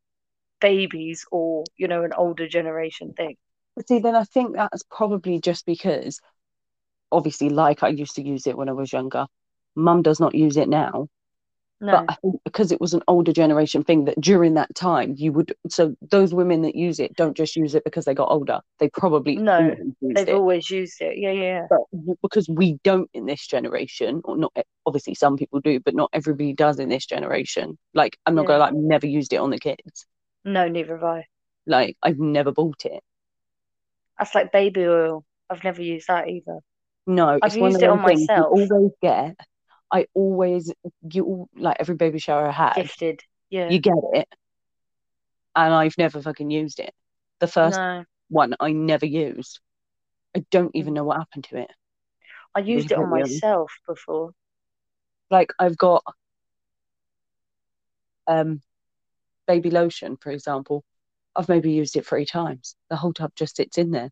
babies 0.59 1.25
or 1.31 1.63
you 1.77 1.87
know 1.87 2.03
an 2.03 2.13
older 2.13 2.47
generation 2.47 3.13
thing. 3.13 3.35
But 3.75 3.87
see, 3.87 3.99
then 3.99 4.15
I 4.15 4.23
think 4.23 4.55
that's 4.55 4.83
probably 4.89 5.39
just 5.39 5.65
because, 5.65 6.19
obviously, 7.11 7.49
like 7.49 7.83
I 7.83 7.89
used 7.89 8.15
to 8.15 8.23
use 8.27 8.47
it 8.47 8.57
when 8.57 8.69
I 8.69 8.73
was 8.73 8.93
younger. 8.93 9.27
Mum 9.75 10.01
does 10.03 10.19
not 10.19 10.35
use 10.35 10.57
it 10.57 10.69
now. 10.69 11.07
No, 11.79 11.91
But 11.91 12.05
I 12.09 12.15
think 12.15 12.37
because 12.45 12.71
it 12.71 12.81
was 12.81 12.93
an 12.93 13.03
older 13.07 13.33
generation 13.33 13.83
thing 13.83 14.05
that 14.05 14.19
during 14.21 14.55
that 14.55 14.73
time 14.75 15.15
you 15.17 15.31
would 15.33 15.55
so 15.69 15.95
those 16.11 16.33
women 16.33 16.63
that 16.63 16.75
use 16.75 16.99
it 16.99 17.15
don't 17.15 17.37
just 17.37 17.55
use 17.55 17.75
it 17.75 17.83
because 17.85 18.05
they 18.05 18.15
got 18.15 18.31
older. 18.31 18.61
They 18.79 18.89
probably 18.89 19.35
No, 19.35 19.75
they've 20.15 20.29
it. 20.29 20.29
always 20.31 20.69
used 20.69 21.01
it. 21.01 21.17
Yeah, 21.17 21.31
yeah, 21.31 21.67
But 21.69 21.81
because 22.21 22.47
we 22.49 22.79
don't 22.83 23.09
in 23.13 23.25
this 23.25 23.45
generation, 23.47 24.21
or 24.25 24.37
not 24.37 24.51
e, 24.57 24.61
obviously 24.85 25.15
some 25.15 25.35
people 25.37 25.59
do, 25.59 25.79
but 25.79 25.95
not 25.95 26.09
everybody 26.13 26.53
does 26.53 26.79
in 26.79 26.89
this 26.89 27.05
generation. 27.05 27.77
Like 27.93 28.17
I'm 28.25 28.35
not 28.35 28.45
Yeah. 28.45 28.47
gonna 28.47 28.59
like 28.59 28.73
never 28.73 29.07
used 29.07 29.33
it 29.33 29.37
on 29.37 29.49
the 29.49 29.59
kids. 29.59 30.05
no, 30.45 30.69
neither 30.69 30.93
have 30.95 31.03
I. 31.03 31.27
Like 31.65 31.97
I've 32.01 32.19
never 32.19 32.51
bought 32.53 32.85
it. 32.85 33.03
That's 34.17 34.35
like 34.35 34.51
baby 34.51 34.85
oil. 34.85 35.25
I've 35.49 35.63
never 35.63 35.81
used 35.81 36.07
that 36.07 36.27
either. 36.29 36.59
No, 37.05 37.39
I've 37.41 37.55
used 37.55 37.81
it 37.81 37.89
on 37.89 38.01
myself. 38.01 38.53
always 38.53 38.91
get. 39.01 39.35
I 39.91 40.07
always 40.15 40.73
you 41.11 41.47
like 41.55 41.77
every 41.79 41.95
baby 41.95 42.19
shower 42.19 42.47
I 42.47 42.51
had, 42.51 42.75
Gifted. 42.75 43.21
Yeah. 43.49 43.69
you 43.71 43.79
get 43.79 43.93
it, 44.13 44.27
and 45.55 45.73
I've 45.73 45.97
never 45.97 46.21
fucking 46.21 46.49
used 46.51 46.79
it. 46.79 46.93
The 47.39 47.47
first 47.47 47.79
No, 47.79 48.05
one 48.29 48.55
I 48.59 48.71
never 48.71 49.05
used. 49.05 49.59
I 50.35 50.43
don't 50.51 50.75
even 50.75 50.93
know 50.93 51.03
what 51.03 51.17
happened 51.17 51.43
to 51.45 51.57
it. 51.57 51.71
I 52.55 52.59
used 52.59 52.91
it 52.91 52.97
on 52.97 53.09
myself 53.09 53.71
before. 53.87 54.31
Like 55.29 55.51
I've 55.59 55.77
got 55.77 56.03
um 58.27 58.61
baby 59.47 59.69
lotion, 59.69 60.17
for 60.17 60.31
example. 60.31 60.83
I've 61.35 61.49
maybe 61.49 61.71
used 61.71 61.95
it 61.95 62.05
three 62.05 62.25
times. 62.25 62.75
The 62.89 62.95
whole 62.95 63.13
tub 63.13 63.31
just 63.35 63.55
sits 63.55 63.77
in 63.77 63.91
there. 63.91 64.11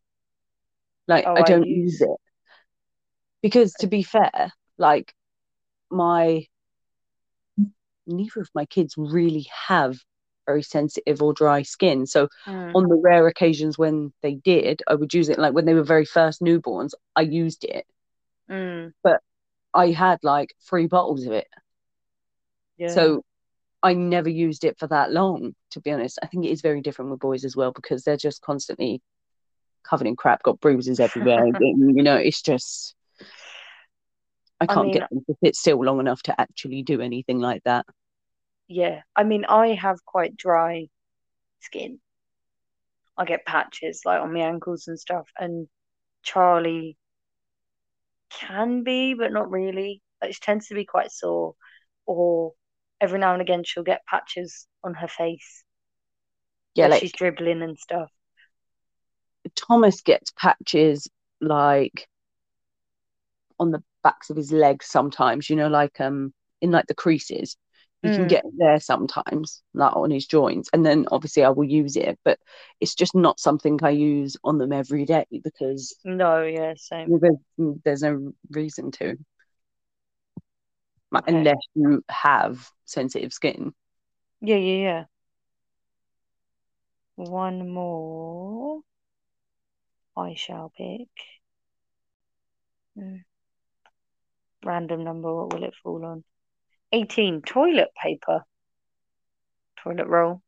Like 1.08 1.26
Oh, 1.28 1.36
I 1.36 1.40
I 1.40 1.42
don't 1.44 1.68
use- 1.68 1.94
use 1.94 2.02
it. 2.02 2.18
Because 3.42 3.74
to 3.76 3.88
be 3.88 4.04
fair, 4.04 4.52
like 4.78 5.14
my 5.90 6.46
neither 8.08 8.42
of 8.42 8.50
my 8.54 8.66
kids 8.66 8.96
really 8.98 9.48
have 9.68 9.98
very 10.46 10.64
sensitive 10.64 11.22
or 11.22 11.34
dry 11.34 11.62
skin. 11.62 12.06
So 12.06 12.28
Mm. 12.48 12.76
on 12.76 12.88
the 12.88 12.96
rare 12.96 13.28
occasions 13.28 13.78
when 13.78 14.14
they 14.22 14.36
did, 14.36 14.82
I 14.88 14.96
would 14.96 15.14
use 15.14 15.30
it. 15.30 15.40
Like 15.40 15.54
when 15.54 15.66
they 15.66 15.74
were 15.74 15.84
very 15.84 16.06
first 16.06 16.42
newborns, 16.42 16.92
I 17.16 17.22
used 17.22 17.64
it. 17.64 17.86
Mm. 18.50 18.94
I 19.74 19.92
had 19.92 20.20
like 20.22 20.54
three 20.70 20.88
bottles 20.88 21.26
of 21.26 21.32
it. 21.32 21.48
Yeah. 22.78 22.90
So 22.90 23.24
I 23.84 23.94
never 23.94 24.30
used 24.30 24.64
it 24.64 24.78
for 24.78 24.88
that 24.88 25.12
long, 25.12 25.56
to 25.72 25.80
be 25.80 25.92
honest. 25.92 26.20
I 26.22 26.28
think 26.28 26.46
it 26.46 26.52
is 26.52 26.62
very 26.62 26.82
different 26.82 27.12
with 27.12 27.20
boys 27.20 27.44
as 27.46 27.56
well 27.56 27.72
because 27.72 28.04
they're 28.04 28.18
just 28.18 28.42
constantly 28.42 29.02
covered 29.84 30.08
in 30.08 30.16
crap, 30.16 30.44
got 30.44 30.60
bruises 30.60 31.00
everywhere. 31.00 31.46
you 31.60 32.04
know, 32.04 32.16
it's 32.16 32.42
just 32.42 32.96
I 34.60 34.66
I 34.66 34.68
can't 34.68 34.88
mean- 34.88 34.94
get 34.94 35.10
them 35.10 35.24
to 35.28 35.36
sit 35.44 35.56
still 35.56 35.84
long 35.84 36.00
enough 36.00 36.22
to 36.24 36.40
actually 36.40 36.84
do 36.84 37.02
anything 37.02 37.40
like 37.40 37.64
that. 37.64 37.86
Yeah, 38.68 39.02
I 39.16 39.24
mean, 39.24 39.46
I 39.46 39.70
have 39.70 40.06
quite 40.06 40.38
dry 40.38 40.88
skin. 41.60 42.00
I 43.18 43.26
get 43.26 43.46
patches 43.46 44.02
like 44.06 44.22
on 44.22 44.34
my 44.34 44.40
ankles 44.42 44.88
and 44.88 44.98
stuff, 44.98 45.28
and 45.38 45.68
Charlie 46.24 46.98
can 48.30 48.84
be, 48.84 49.14
but 49.14 49.34
not 49.34 49.52
really. 49.52 50.02
It 50.22 50.38
tends 50.40 50.68
to 50.68 50.76
be 50.76 50.86
quite 50.86 51.12
sore, 51.12 51.56
or 52.06 52.54
every 53.02 53.20
now 53.20 53.34
and 53.34 53.42
again 53.42 53.64
she'll 53.66 53.84
get 53.84 54.06
patches 54.08 54.68
on 54.84 54.94
her 54.94 55.08
face 55.10 55.64
Yeah, 56.76 56.88
like 56.88 57.04
she's 57.04 57.12
dribbling 57.14 57.62
and 57.62 57.78
stuff. 57.78 58.12
Thomas 59.56 60.02
gets 60.02 60.32
patches 60.32 61.08
like 61.40 62.08
on 63.60 63.72
the 63.72 63.84
backs 64.04 64.30
of 64.30 64.38
his 64.38 64.52
legs 64.52 64.86
sometimes, 64.88 65.50
you 65.50 65.56
know, 65.56 65.68
like 65.68 66.00
um 66.02 66.34
in 66.62 66.72
like 66.72 66.88
the 66.88 66.96
creases. 66.96 67.58
You 68.04 68.12
can 68.12 68.26
Mm. 68.26 68.28
get 68.28 68.44
there 68.58 68.80
sometimes, 68.80 69.62
like 69.76 69.96
on 69.96 70.10
his 70.10 70.26
joints, 70.26 70.70
and 70.74 70.84
then 70.86 71.06
obviously 71.12 71.44
I 71.44 71.50
will 71.50 71.66
use 71.66 71.96
it, 71.96 72.20
but 72.26 72.40
it's 72.80 72.96
just 72.96 73.14
not 73.16 73.40
something 73.40 73.80
I 73.84 73.92
use 73.92 74.38
on 74.44 74.58
them 74.58 74.74
every 74.74 75.06
day 75.06 75.26
because 75.44 75.96
No, 76.04 76.44
yeah, 76.44 76.74
same. 76.78 77.16
there's, 77.20 77.36
there's 77.84 78.02
no 78.04 78.34
reason 78.52 78.92
to, 78.92 79.18
Okay. 81.16 81.28
unless 81.28 81.58
you 81.76 82.04
have 82.10 82.70
sensitive 82.92 83.34
skin. 83.34 83.74
Yeah, 84.42 84.58
yeah, 84.58 84.84
yeah. 84.84 85.04
One 87.16 87.70
more. 87.70 88.82
I 90.18 90.36
shall 90.36 90.72
pick. 90.76 91.10
Hmm. 92.96 93.18
Random 94.64 95.04
number, 95.04 95.34
what 95.34 95.54
will 95.54 95.64
it 95.64 95.74
fall 95.84 96.06
on? 96.06 96.24
18. 96.92 97.42
Toilet 97.42 97.90
paper. 98.02 98.44
Toilet 99.84 100.08
roll. 100.08 100.42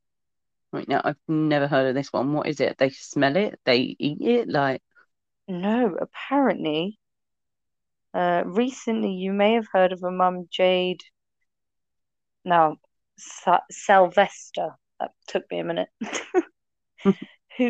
Right 0.71 0.87
now, 0.87 1.01
I've 1.03 1.17
never 1.27 1.67
heard 1.67 1.87
of 1.87 1.95
this 1.95 2.11
one. 2.11 2.33
What 2.33 2.47
is 2.47 2.59
it? 2.59 2.77
They 2.77 2.89
smell 2.89 3.35
it, 3.35 3.59
they 3.65 3.95
eat 3.99 4.21
it, 4.21 4.49
like 4.49 4.81
No, 5.47 5.95
apparently, 5.99 6.99
uh, 8.13 8.43
recently 8.45 9.11
you 9.11 9.33
may 9.33 9.53
have 9.53 9.67
heard 9.71 9.91
of 9.91 10.03
a 10.03 10.11
mum, 10.11 10.47
Jade. 10.51 11.01
No, 12.45 12.77
Sa 13.17 13.59
Sylvester. 13.71 14.71
That 14.99 15.11
took 15.27 15.49
me 15.51 15.59
a 15.59 15.63
minute. 15.63 15.89
Who 17.03 17.13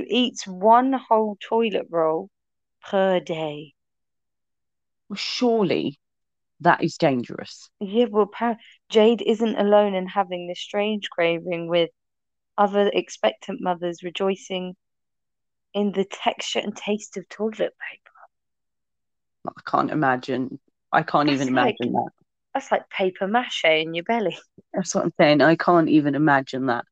eats 0.07 0.45
one 0.47 0.93
whole 0.93 1.37
toilet 1.41 1.87
roll 1.89 2.29
per 2.89 3.19
day. 3.19 3.73
well, 5.09 5.17
surely 5.17 5.99
that 6.61 6.83
is 6.83 6.97
dangerous. 6.97 7.69
Yeah, 7.79 8.05
well, 8.09 8.27
pa 8.27 8.55
Jade 8.89 9.21
isn't 9.21 9.57
alone 9.57 9.95
in 9.95 10.07
having 10.07 10.47
this 10.47 10.59
strange 10.61 11.09
craving, 11.09 11.67
with 11.67 11.89
other 12.57 12.89
expectant 12.93 13.59
mothers 13.61 14.03
rejoicing 14.03 14.75
in 15.73 15.91
the 15.91 16.05
texture 16.05 16.59
and 16.59 16.75
taste 16.75 17.17
of 17.17 17.27
toilet 17.29 17.57
paper. 17.59 18.11
I 19.47 19.61
can't 19.69 19.91
imagine. 19.91 20.59
I 20.91 21.01
can't 21.03 21.27
That's 21.29 21.41
even 21.41 21.53
like- 21.55 21.75
imagine 21.79 21.93
that. 21.93 22.09
That's 22.53 22.71
like 22.71 22.89
paper 22.89 23.27
mache 23.27 23.65
in 23.65 23.93
your 23.93 24.03
belly. 24.03 24.37
That's 24.73 24.93
what 24.93 25.05
I'm 25.05 25.13
saying. 25.19 25.41
I 25.41 25.55
can't 25.55 25.89
even 25.89 26.15
imagine 26.15 26.67
that. 26.67 26.85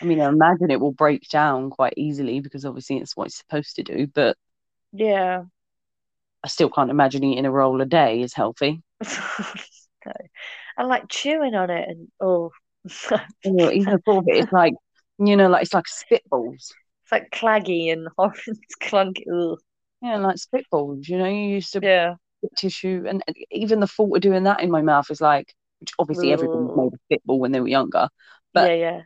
I 0.00 0.04
mean, 0.04 0.20
I 0.20 0.28
imagine 0.28 0.70
it 0.70 0.80
will 0.80 0.92
break 0.92 1.28
down 1.28 1.70
quite 1.70 1.94
easily 1.96 2.40
because 2.40 2.64
obviously 2.64 2.98
it's 2.98 3.16
what 3.16 3.26
it's 3.28 3.38
supposed 3.38 3.76
to 3.76 3.82
do, 3.82 4.06
but 4.06 4.36
Yeah. 4.92 5.44
I 6.44 6.48
still 6.48 6.70
can't 6.70 6.90
imagine 6.90 7.22
eating 7.24 7.46
a 7.46 7.50
roll 7.52 7.80
a 7.80 7.86
day 7.86 8.20
is 8.20 8.34
healthy. 8.34 8.82
No. 10.04 10.12
I 10.76 10.82
like 10.84 11.04
chewing 11.08 11.54
on 11.54 11.70
it 11.70 11.88
and 11.88 12.08
oh, 12.20 12.50
You 13.44 13.52
know, 13.52 13.70
even 13.70 13.94
of 13.94 14.00
it, 14.26 14.36
it's 14.44 14.52
like, 14.52 14.74
you 15.18 15.36
know, 15.36 15.48
like 15.48 15.62
it's 15.62 15.74
like 15.74 15.84
spitballs. 15.84 16.72
it's 17.02 17.12
like 17.12 17.30
claggy 17.30 17.92
and 17.92 18.08
horrid, 18.18 18.58
clunky. 18.82 19.24
Ugh. 19.32 19.58
Yeah, 20.02 20.16
like 20.16 20.36
spitballs. 20.36 21.06
You 21.08 21.18
know, 21.18 21.26
you 21.26 21.48
used 21.48 21.72
to 21.74 21.80
Yeah. 21.80 22.14
Tissue, 22.56 23.04
and 23.08 23.22
even 23.50 23.80
the 23.80 23.86
thought 23.86 24.16
of 24.16 24.22
doing 24.22 24.44
that 24.44 24.60
in 24.62 24.70
my 24.70 24.82
mouth 24.82 25.10
is 25.10 25.20
like, 25.20 25.52
which 25.80 25.90
obviously 25.98 26.32
everyone 26.32 26.68
Ugh. 26.70 26.76
made 26.76 26.92
a 26.94 26.98
spitball 27.06 27.40
when 27.40 27.52
they 27.52 27.60
were 27.60 27.68
younger, 27.68 28.08
But- 28.54 28.70
Yeah, 28.70 28.74
yeah. 28.76 29.02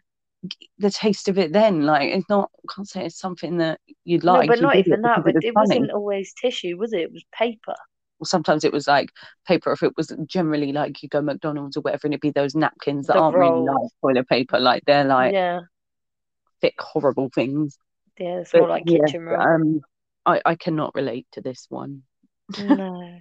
the 0.78 0.90
taste 0.90 1.28
of 1.28 1.38
it 1.38 1.52
then. 1.52 1.82
Like 1.86 2.10
it's 2.10 2.28
not. 2.28 2.50
I 2.68 2.72
can't 2.74 2.88
say 2.88 3.04
it's 3.06 3.18
something 3.18 3.58
that 3.58 3.80
you'd 4.04 4.24
No, 4.24 4.34
like. 4.34 4.48
but 4.48 4.58
You 4.58 4.62
not 4.62 4.76
even 4.76 5.02
that. 5.02 5.24
But 5.24 5.34
was 5.34 5.44
it 5.44 5.54
wasn't 5.54 5.90
always 5.90 6.32
tissue, 6.34 6.76
was 6.76 6.92
it? 6.92 7.00
It 7.00 7.12
was 7.12 7.24
paper. 7.32 7.74
Or 8.18 8.26
sometimes 8.26 8.64
it 8.64 8.72
was 8.72 8.86
like 8.86 9.10
paper. 9.46 9.72
If 9.72 9.82
it 9.82 9.92
was 9.96 10.12
generally 10.26 10.72
like 10.72 11.02
you 11.02 11.08
go 11.08 11.20
McDonald's 11.20 11.76
or 11.76 11.80
whatever, 11.80 12.06
and 12.06 12.14
it'd 12.14 12.20
be 12.22 12.30
those 12.30 12.54
napkins 12.54 13.06
that 13.08 13.14
The 13.14 13.20
aren't 13.20 13.36
really 13.36 13.60
like 13.60 13.90
toilet 14.02 14.28
paper. 14.28 14.58
Like 14.60 14.84
they're 14.86 15.04
like 15.04 15.32
yeah, 15.34 15.60
thick, 16.60 16.74
horrible 16.80 17.30
things. 17.34 17.78
yeah. 18.18 18.40
It's 18.40 18.52
But 18.52 18.60
more 18.60 18.68
like 18.68 18.84
yeah, 18.86 18.98
kitchen 19.06 19.24
roll. 19.24 19.40
um, 19.40 19.80
I 20.24 20.40
I 20.44 20.54
cannot 20.54 20.94
relate 20.94 21.26
to 21.32 21.40
this 21.40 21.66
one. 21.68 22.02
No. 22.58 23.18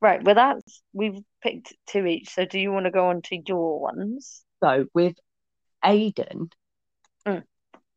Right. 0.00 0.22
Well, 0.22 0.34
that's 0.34 0.82
we've 0.92 1.18
picked 1.42 1.72
two 1.86 2.06
each. 2.06 2.28
So, 2.30 2.44
do 2.44 2.58
you 2.58 2.70
want 2.70 2.84
to 2.84 2.90
go 2.90 3.08
on 3.08 3.22
to 3.22 3.38
your 3.46 3.80
ones? 3.80 4.44
So 4.62 4.86
with 4.94 5.16
Aiden, 5.84 6.52
Mm. 7.26 7.42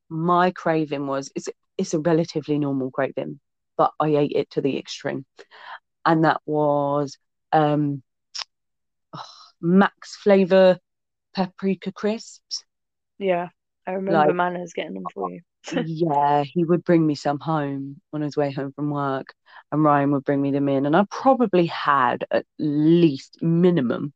my 0.10 0.52
craving 0.52 1.06
was 1.08 1.32
it's 1.36 1.50
it's 1.78 1.94
a 1.94 2.00
relatively 2.00 2.58
normal 2.60 2.92
craving, 2.92 3.40
but 3.78 3.92
I 4.00 4.08
ate 4.16 4.32
it 4.36 4.50
to 4.52 4.62
the 4.62 4.78
extreme, 4.78 5.26
and 6.06 6.24
that 6.24 6.42
was 6.46 7.18
um 7.52 8.02
max 9.62 10.16
flavor 10.16 10.80
paprika 11.34 11.92
crisps. 11.92 12.64
Yeah, 13.18 13.50
I 13.86 13.92
remember 13.92 14.28
Like- 14.28 14.36
Manners 14.36 14.74
getting 14.74 14.94
them 14.94 15.04
for 15.14 15.30
you. 15.32 15.42
yeah, 15.86 16.44
he 16.44 16.64
would 16.64 16.84
bring 16.84 17.06
me 17.06 17.16
some 17.16 17.40
home 17.40 18.02
on 18.14 18.22
his 18.22 18.38
way 18.38 18.52
home 18.52 18.72
from 18.74 18.90
work, 18.90 19.34
and 19.72 19.84
Ryan 19.84 20.12
would 20.12 20.24
bring 20.24 20.42
me 20.42 20.52
them 20.52 20.70
in, 20.70 20.86
and 20.86 20.96
I 20.96 21.06
probably 21.10 21.66
had 21.68 22.26
at 22.32 22.46
least 22.60 23.42
minimum 23.42 24.14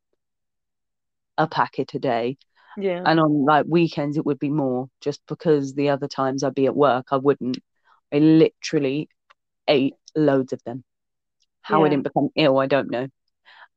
a 1.37 1.47
packet 1.47 1.93
a 1.93 1.99
day. 1.99 2.37
Yeah. 2.77 3.01
And 3.05 3.19
on 3.19 3.45
like 3.45 3.65
weekends, 3.67 4.17
it 4.17 4.25
would 4.25 4.39
be 4.39 4.49
more 4.49 4.87
just 5.01 5.21
because 5.27 5.73
the 5.73 5.89
other 5.89 6.07
times 6.07 6.43
I'd 6.43 6.53
be 6.53 6.67
at 6.67 6.75
work, 6.75 7.07
I 7.11 7.17
wouldn't. 7.17 7.57
I 8.13 8.19
literally 8.19 9.09
ate 9.67 9.95
loads 10.15 10.53
of 10.53 10.63
them. 10.63 10.83
How 11.61 11.83
I 11.83 11.89
didn't 11.89 12.03
become 12.03 12.29
ill, 12.35 12.57
I 12.57 12.67
don't 12.67 12.89
know. 12.89 13.07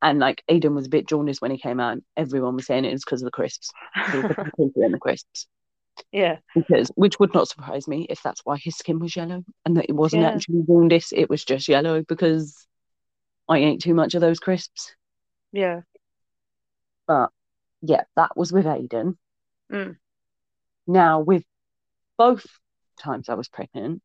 And 0.00 0.18
like 0.18 0.42
Aiden 0.50 0.74
was 0.74 0.86
a 0.86 0.90
bit 0.90 1.06
jaundiced 1.06 1.40
when 1.40 1.50
he 1.50 1.58
came 1.58 1.78
out. 1.78 1.92
and 1.92 2.02
Everyone 2.16 2.56
was 2.56 2.66
saying 2.66 2.84
it 2.84 2.92
was 2.92 3.04
because 3.04 3.22
of 3.22 3.26
the 3.26 3.30
crisps. 3.30 3.70
He 4.10 4.18
was 4.18 4.26
putting 4.26 4.44
paprika 4.44 4.82
in 4.82 4.92
the 4.92 4.98
crisps. 4.98 5.46
Yeah. 6.12 6.38
Because 6.54 6.90
which 6.96 7.18
would 7.18 7.32
not 7.34 7.48
surprise 7.48 7.88
me 7.88 8.06
if 8.10 8.22
that's 8.22 8.42
why 8.44 8.58
his 8.58 8.76
skin 8.76 8.98
was 8.98 9.16
yellow 9.16 9.44
and 9.64 9.76
that 9.76 9.86
it 9.88 9.94
wasn't 9.94 10.22
Yeah. 10.22 10.30
actually 10.34 10.62
jaundice, 10.66 11.12
it 11.12 11.30
was 11.30 11.44
just 11.44 11.68
yellow 11.68 12.02
because 12.02 12.66
I 13.48 13.58
ate 13.58 13.80
too 13.80 13.94
much 13.94 14.14
of 14.14 14.20
those 14.20 14.38
crisps. 14.38 14.94
Yeah. 15.52 15.82
But 17.06 17.30
yeah, 17.82 18.04
that 18.16 18.36
was 18.36 18.52
with 18.52 18.66
Aiden. 18.66 19.16
Mm. 19.70 19.96
Now, 20.86 21.20
with 21.20 21.44
both 22.18 22.46
times 22.98 23.28
I 23.28 23.34
was 23.34 23.48
pregnant, 23.48 24.02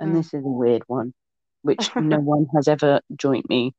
and 0.00 0.10
Mm. 0.12 0.18
this 0.18 0.34
is 0.34 0.44
a 0.44 0.48
weird 0.48 0.82
one, 0.88 1.14
which 1.62 1.90
no 2.00 2.18
one 2.20 2.46
has 2.54 2.68
ever 2.68 3.00
joined 3.16 3.46
me. 3.48 3.74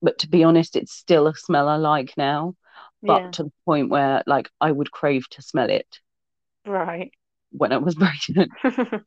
But 0.00 0.18
to 0.20 0.28
be 0.28 0.44
honest, 0.44 0.76
it's 0.76 0.92
still 0.92 1.26
a 1.26 1.34
smell 1.34 1.68
I 1.68 1.76
like 1.76 2.16
now, 2.16 2.56
but 3.02 3.22
Yeah. 3.22 3.30
to 3.32 3.44
the 3.44 3.52
point 3.64 3.88
where 3.90 4.22
like 4.26 4.50
I 4.60 4.72
would 4.72 4.90
crave 4.90 5.28
to 5.30 5.42
smell 5.42 5.70
it 5.70 6.00
Right. 6.66 7.12
when 7.50 7.72
I 7.72 7.78
was 7.78 7.94
pregnant 7.96 8.52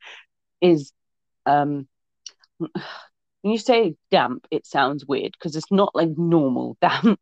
is 0.61 0.91
um 1.45 1.87
when 3.41 3.51
you 3.53 3.57
say 3.59 3.95
damp, 4.11 4.47
it 4.51 4.65
sounds 4.65 5.05
weird 5.05 5.33
because 5.33 5.55
it's 5.55 5.71
not 5.71 5.95
like 5.95 6.09
normal 6.17 6.77
damp, 6.81 7.19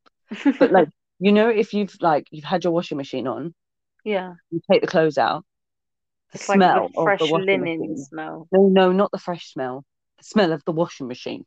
but 0.60 0.72
like 0.72 0.90
you 1.20 1.32
know, 1.32 1.50
if 1.50 1.74
you've 1.74 1.96
like 2.02 2.28
you've 2.32 2.46
had 2.46 2.64
your 2.64 2.74
washing 2.74 2.98
machine 2.98 3.28
on, 3.28 3.54
yeah. 4.04 4.34
you 4.52 4.62
take 4.72 4.82
the 4.82 4.88
clothes 4.88 5.18
out, 5.18 5.46
the 6.34 6.40
It's 6.40 6.50
like 6.50 6.64
smell 6.64 6.92
of 6.96 6.96
fresh 7.04 7.20
the 7.20 7.28
washing 7.28 7.62
linen 7.62 7.62
machine. 7.62 7.98
smell. 7.98 8.48
No, 8.52 8.68
no, 8.70 8.92
not 8.92 9.12
the 9.12 9.20
fresh 9.20 9.52
smell. 9.52 9.86
The 10.20 10.24
smell 10.26 10.52
of 10.54 10.64
the 10.66 10.72
washing 10.72 11.08
machine. 11.08 11.46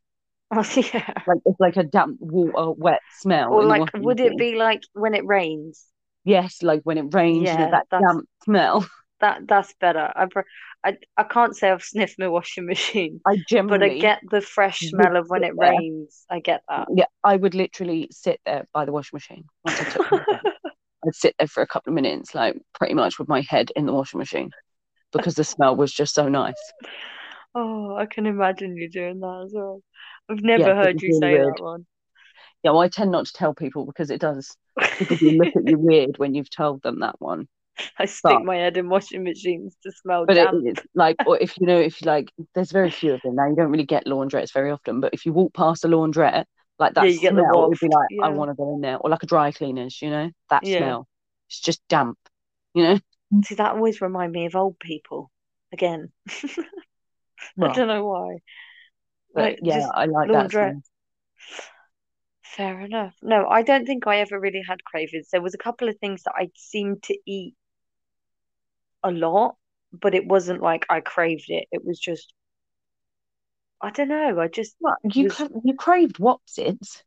Oh, 0.50 0.64
yeah. 0.76 1.12
Like 1.26 1.38
it's 1.44 1.60
like 1.60 1.76
a 1.76 1.84
damp, 1.84 2.18
water, 2.20 2.72
wet 2.72 3.02
smell. 3.08 3.52
Or 3.52 3.64
like, 3.64 3.90
would 3.94 4.20
it 4.20 4.36
be 4.36 4.54
like 4.56 4.82
when 4.92 5.14
it 5.14 5.26
rains? 5.26 5.84
Yes, 6.26 6.62
like 6.62 6.82
when 6.84 6.98
it 6.98 7.14
rains, 7.14 7.52
you 7.52 7.58
know, 7.58 7.68
Yeah, 7.68 7.70
that 7.70 7.88
damp 8.00 8.28
smell. 8.44 8.86
That 9.20 9.46
that's 9.48 9.72
better. 9.74 10.12
I 10.14 10.26
I 10.84 10.98
I 11.16 11.24
can't 11.24 11.56
say 11.56 11.70
I've 11.70 11.82
sniffed 11.82 12.18
my 12.18 12.28
washing 12.28 12.66
machine, 12.66 13.20
I 13.26 13.36
generally, 13.36 13.78
but 13.78 13.82
I 13.82 13.88
get 13.90 14.22
the 14.30 14.40
fresh 14.40 14.88
smell 14.90 15.16
of 15.16 15.28
when 15.28 15.44
it 15.44 15.54
there. 15.58 15.72
rains. 15.76 16.24
I 16.30 16.40
get 16.40 16.62
that. 16.68 16.88
yeah, 16.94 17.06
I 17.24 17.36
would 17.36 17.54
literally 17.54 18.08
sit 18.10 18.40
there 18.44 18.64
by 18.72 18.84
the 18.84 18.92
washing 18.92 19.16
machine. 19.16 19.44
Once 19.64 19.80
I 19.80 19.84
took. 19.84 20.04
I'd 21.06 21.14
sit 21.14 21.34
there 21.38 21.48
for 21.48 21.62
a 21.62 21.66
couple 21.66 21.92
of 21.92 21.94
minutes, 21.94 22.34
like 22.34 22.56
pretty 22.74 22.94
much 22.94 23.18
with 23.18 23.28
my 23.28 23.42
head 23.42 23.70
in 23.76 23.86
the 23.86 23.92
washing 23.92 24.18
machine, 24.18 24.50
because 25.12 25.34
the 25.36 25.44
smell 25.44 25.76
was 25.76 25.92
just 25.92 26.14
so 26.14 26.28
nice. 26.28 26.72
Oh, 27.54 27.96
I 27.96 28.06
can 28.06 28.26
imagine 28.26 28.76
you 28.76 28.88
doing 28.88 29.20
that 29.20 29.42
as 29.46 29.52
well. 29.54 29.82
I've 30.28 30.42
never 30.42 30.64
Yeah, 30.64 30.74
heard 30.74 31.02
you 31.02 31.12
say 31.12 31.32
weird. 31.32 31.38
that 31.38 31.60
one. 31.60 31.86
Yeah, 32.62 32.72
well, 32.72 32.80
I 32.80 32.88
tend 32.88 33.10
not 33.12 33.26
to 33.26 33.32
tell 33.32 33.54
people 33.54 33.86
because 33.86 34.10
it 34.10 34.20
does. 34.20 34.56
Do 34.76 35.30
look 35.30 35.56
at 35.56 35.66
you 35.66 35.78
weird 35.78 36.18
when 36.18 36.34
you've 36.34 36.50
told 36.50 36.82
them 36.82 37.00
that 37.00 37.20
one. 37.20 37.48
I 37.98 38.06
stick 38.06 38.22
But- 38.22 38.44
my 38.44 38.56
head 38.56 38.76
in 38.76 38.88
washing 38.88 39.24
machines 39.24 39.76
to 39.82 39.92
smell 39.92 40.26
But 40.26 40.36
it 40.36 40.44
damp. 40.44 40.66
is 40.66 40.84
like, 40.94 41.16
or 41.26 41.38
if 41.38 41.58
you 41.58 41.66
know, 41.66 41.78
if 41.78 42.00
you 42.00 42.06
like, 42.06 42.30
there's 42.54 42.72
very 42.72 42.90
few 42.90 43.12
of 43.14 43.20
them 43.22 43.34
now. 43.36 43.48
You 43.48 43.56
don't 43.56 43.70
really 43.70 43.84
get 43.84 44.06
laundrettes 44.06 44.52
very 44.52 44.70
often, 44.70 45.00
but 45.00 45.14
if 45.14 45.26
you 45.26 45.32
walk 45.32 45.54
past 45.54 45.84
a 45.84 45.88
laundrette, 45.88 46.44
like 46.78 46.94
that 46.94 47.04
Yeah, 47.04 47.10
you 47.10 47.20
get 47.20 47.34
the 47.34 47.42
smell, 47.42 47.66
it'd 47.66 47.80
be 47.80 47.88
like, 47.88 48.08
I 48.22 48.28
want 48.30 48.50
to 48.50 48.54
go 48.54 48.74
in 48.74 48.80
there, 48.80 48.96
or 48.98 49.08
like 49.10 49.22
a 49.22 49.26
dry 49.26 49.52
cleaners, 49.52 50.00
you 50.02 50.10
know, 50.10 50.30
that 50.50 50.66
Yeah. 50.66 50.78
smell. 50.78 51.08
It's 51.48 51.60
just 51.60 51.80
damp, 51.88 52.18
you 52.74 52.82
know. 52.82 52.98
See, 53.44 53.54
that 53.56 53.72
always 53.72 54.00
remind 54.00 54.32
me 54.32 54.46
of 54.46 54.56
old 54.56 54.78
people 54.78 55.30
again. 55.72 56.12
I 57.60 57.72
don't 57.72 57.88
know 57.88 58.04
why. 58.04 58.38
but 59.34 59.42
Like, 59.42 59.58
yeah, 59.62 59.86
I 59.94 60.06
like 60.06 60.30
that 60.32 60.50
smell. 60.50 60.82
Fair 62.56 62.80
enough. 62.80 63.14
No, 63.22 63.46
I 63.48 63.62
don't 63.62 63.86
think 63.86 64.06
I 64.06 64.20
ever 64.20 64.40
really 64.40 64.62
had 64.66 64.82
cravings. 64.84 65.28
There 65.30 65.42
was 65.42 65.54
a 65.54 65.58
couple 65.58 65.88
of 65.88 65.98
things 65.98 66.22
that 66.22 66.32
I 66.36 66.48
seemed 66.54 67.02
to 67.04 67.18
eat 67.26 67.54
a 69.02 69.10
lot, 69.10 69.56
but 69.92 70.14
it 70.14 70.26
wasn't 70.26 70.62
like 70.62 70.86
I 70.88 71.00
craved 71.00 71.46
it. 71.48 71.66
It 71.70 71.84
was 71.84 71.98
just, 71.98 72.32
I 73.80 73.90
don't 73.90 74.08
know. 74.08 74.40
I 74.40 74.48
just, 74.48 74.74
What 74.78 74.96
you 75.14 75.24
was- 75.24 75.34
cra- 75.34 75.50
you 75.64 75.74
craved 75.74 76.16
Wotsits? 76.18 77.02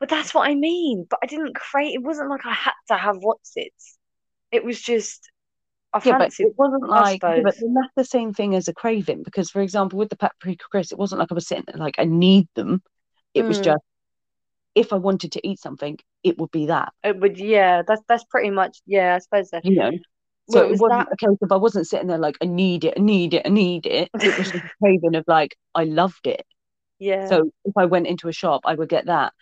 but 0.00 0.08
that's 0.08 0.34
what 0.34 0.48
I 0.48 0.54
mean. 0.56 1.06
But 1.08 1.20
I 1.22 1.26
didn't 1.26 1.54
crave. 1.54 1.94
It 1.94 2.02
wasn't 2.02 2.30
like 2.30 2.44
I 2.44 2.52
had 2.52 2.72
to 2.88 2.96
have 2.96 3.16
Wotsits. 3.16 3.96
It 4.50 4.64
was 4.64 4.82
just, 4.82 5.30
I 5.92 6.00
Yeah, 6.04 6.18
but 6.18 6.32
it 6.40 6.52
wasn't 6.58 6.88
like, 6.88 7.22
yeah, 7.22 7.40
but 7.44 7.54
that's 7.54 7.94
the 7.96 8.04
same 8.04 8.32
thing 8.34 8.56
as 8.56 8.66
a 8.66 8.74
craving 8.74 9.22
because, 9.22 9.50
for 9.50 9.62
example, 9.62 10.00
with 10.00 10.08
the 10.10 10.16
paprika 10.16 10.64
crisps, 10.68 10.90
it 10.90 10.98
wasn't 10.98 11.20
like 11.20 11.30
I 11.30 11.34
was 11.34 11.46
sitting 11.46 11.64
there 11.68 11.76
like 11.76 11.94
I 11.98 12.04
need 12.04 12.48
them. 12.56 12.82
It 13.34 13.44
was 13.44 13.60
Mm. 13.60 13.64
just 13.64 13.84
if 14.74 14.92
I 14.92 14.96
wanted 14.96 15.32
to 15.32 15.46
eat 15.46 15.58
something, 15.60 15.98
it 16.22 16.38
would 16.38 16.50
be 16.50 16.66
that, 16.66 16.92
It 17.02 17.20
would, 17.20 17.38
yeah. 17.38 17.82
That's 17.86 18.02
that's 18.08 18.24
pretty 18.24 18.50
much, 18.50 18.78
yeah. 18.86 19.14
I 19.14 19.18
suppose 19.18 19.50
that. 19.50 19.64
you 19.64 19.76
know. 19.76 19.92
So 20.50 20.60
it 20.60 20.64
it 20.66 20.70
was 20.72 20.80
wasn't 20.80 21.08
that. 21.08 21.12
a 21.12 21.16
case 21.16 21.38
of 21.42 21.52
I 21.52 21.56
wasn't 21.56 21.86
sitting 21.86 22.06
there 22.08 22.18
like 22.18 22.36
I 22.42 22.46
need 22.46 22.84
it, 22.84 22.94
I 22.96 23.00
need 23.00 23.34
it, 23.34 23.42
I 23.46 23.48
need 23.48 23.86
it. 23.86 24.10
It 24.14 24.36
was 24.38 24.50
just 24.52 24.54
a 24.54 24.68
craving 24.82 25.14
of 25.14 25.24
like 25.26 25.56
I 25.74 25.84
loved 25.84 26.26
it. 26.26 26.44
Yeah. 26.98 27.26
So 27.28 27.50
if 27.64 27.76
I 27.76 27.86
went 27.86 28.06
into 28.06 28.28
a 28.28 28.32
shop, 28.32 28.62
I 28.64 28.74
would 28.74 28.88
get 28.88 29.06
that, 29.06 29.32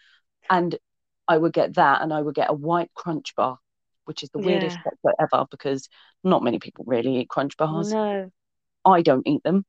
and 0.50 0.76
I 1.26 1.36
would 1.38 1.52
get 1.52 1.74
that, 1.74 2.02
and 2.02 2.12
I 2.12 2.20
would 2.20 2.34
get 2.34 2.50
a 2.50 2.54
white 2.54 2.90
crunch 2.94 3.34
bar, 3.36 3.58
which 4.04 4.22
is 4.22 4.30
the 4.30 4.38
weirdest 4.38 4.78
Yeah. 5.04 5.12
ever 5.20 5.46
because 5.50 5.88
not 6.22 6.42
many 6.44 6.58
people 6.58 6.84
really 6.86 7.16
eat 7.18 7.28
crunch 7.28 7.56
bars. 7.56 7.90
No, 7.92 8.30
I 8.84 9.02
don't 9.02 9.26
eat 9.26 9.42
them 9.42 9.64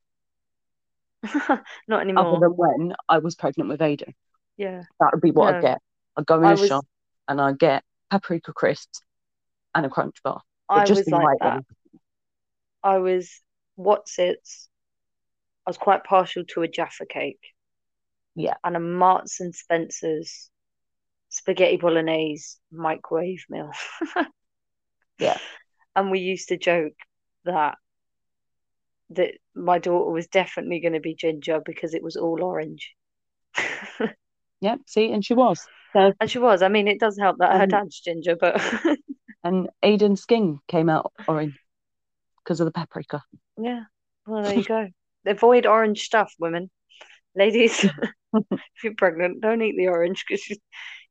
not 1.87 2.01
anymore. 2.01 2.27
other 2.27 2.39
than 2.47 2.51
when 2.55 2.95
I 3.07 3.19
was 3.19 3.35
pregnant 3.35 3.69
with 3.69 3.79
Aiden. 3.79 4.13
Yeah. 4.57 4.83
That 4.99 5.09
would 5.13 5.21
be 5.21 5.31
what 5.31 5.51
No. 5.51 5.57
I'd 5.57 5.61
get. 5.61 5.81
I'd 6.17 6.25
go 6.25 6.37
in 6.37 6.45
I 6.45 6.49
a 6.53 6.55
was- 6.55 6.67
shop 6.67 6.85
and 7.27 7.41
I'd 7.41 7.59
get 7.59 7.83
paprika 8.09 8.53
crisps 8.53 9.01
and 9.75 9.85
a 9.85 9.89
crunch 9.89 10.21
bar, 10.23 10.41
I 10.69 10.85
just 10.85 10.99
was 11.05 11.07
like 11.07 11.23
right 11.25 11.37
that. 11.41 11.53
one. 11.53 11.65
I 12.83 12.97
was 12.97 13.41
what's 13.75 14.19
it's 14.19 14.69
I 15.65 15.69
was 15.69 15.77
quite 15.77 16.03
partial 16.03 16.43
to 16.49 16.61
a 16.61 16.67
Jaffa 16.67 17.05
cake. 17.07 17.39
Yeah. 18.35 18.55
And 18.63 18.75
a 18.75 18.79
Marks 18.79 19.39
and 19.39 19.55
Spencer's 19.55 20.49
spaghetti 21.29 21.77
bolognese 21.77 22.57
microwave 22.71 23.45
meal. 23.49 23.71
Yeah. 25.19 25.37
And 25.95 26.09
we 26.11 26.19
used 26.19 26.49
to 26.49 26.57
joke 26.57 26.95
that 27.45 27.77
that 29.11 29.35
my 29.55 29.77
daughter 29.79 30.09
was 30.11 30.25
definitely 30.27 30.79
going 30.81 30.93
to 30.93 30.99
be 30.99 31.13
ginger 31.15 31.61
because 31.63 31.93
it 31.93 32.01
was 32.03 32.15
all 32.17 32.43
orange. 32.43 32.93
Yeah, 34.63 34.77
see, 34.87 35.11
and 35.11 35.23
she 35.25 35.33
was. 35.33 35.67
So, 35.95 36.13
And 36.19 36.29
she 36.29 36.39
was. 36.39 36.61
I 36.61 36.69
mean, 36.69 36.87
it 36.87 36.99
does 36.99 37.17
help 37.17 37.37
that 37.39 37.57
her 37.57 37.63
Um, 37.63 37.67
dad's 37.67 37.99
ginger, 37.99 38.35
but 38.35 38.59
and 39.43 39.69
Aiden's 39.83 40.21
skin 40.21 40.59
came 40.67 40.89
out 40.89 41.13
orange 41.27 41.55
because 42.43 42.59
of 42.59 42.65
the 42.65 42.71
paprika. 42.71 43.23
yeah. 43.57 43.83
Well, 44.25 44.43
there 44.43 44.55
you 44.55 44.63
go. 44.63 44.87
Avoid 45.25 45.65
orange 45.65 46.01
stuff, 46.03 46.33
women. 46.39 46.69
Ladies, 47.35 47.83
if 47.85 48.83
you're 48.83 48.95
pregnant, 48.95 49.41
don't 49.41 49.61
eat 49.61 49.75
the 49.77 49.87
orange 49.89 50.25
because 50.27 50.47
you, 50.49 50.57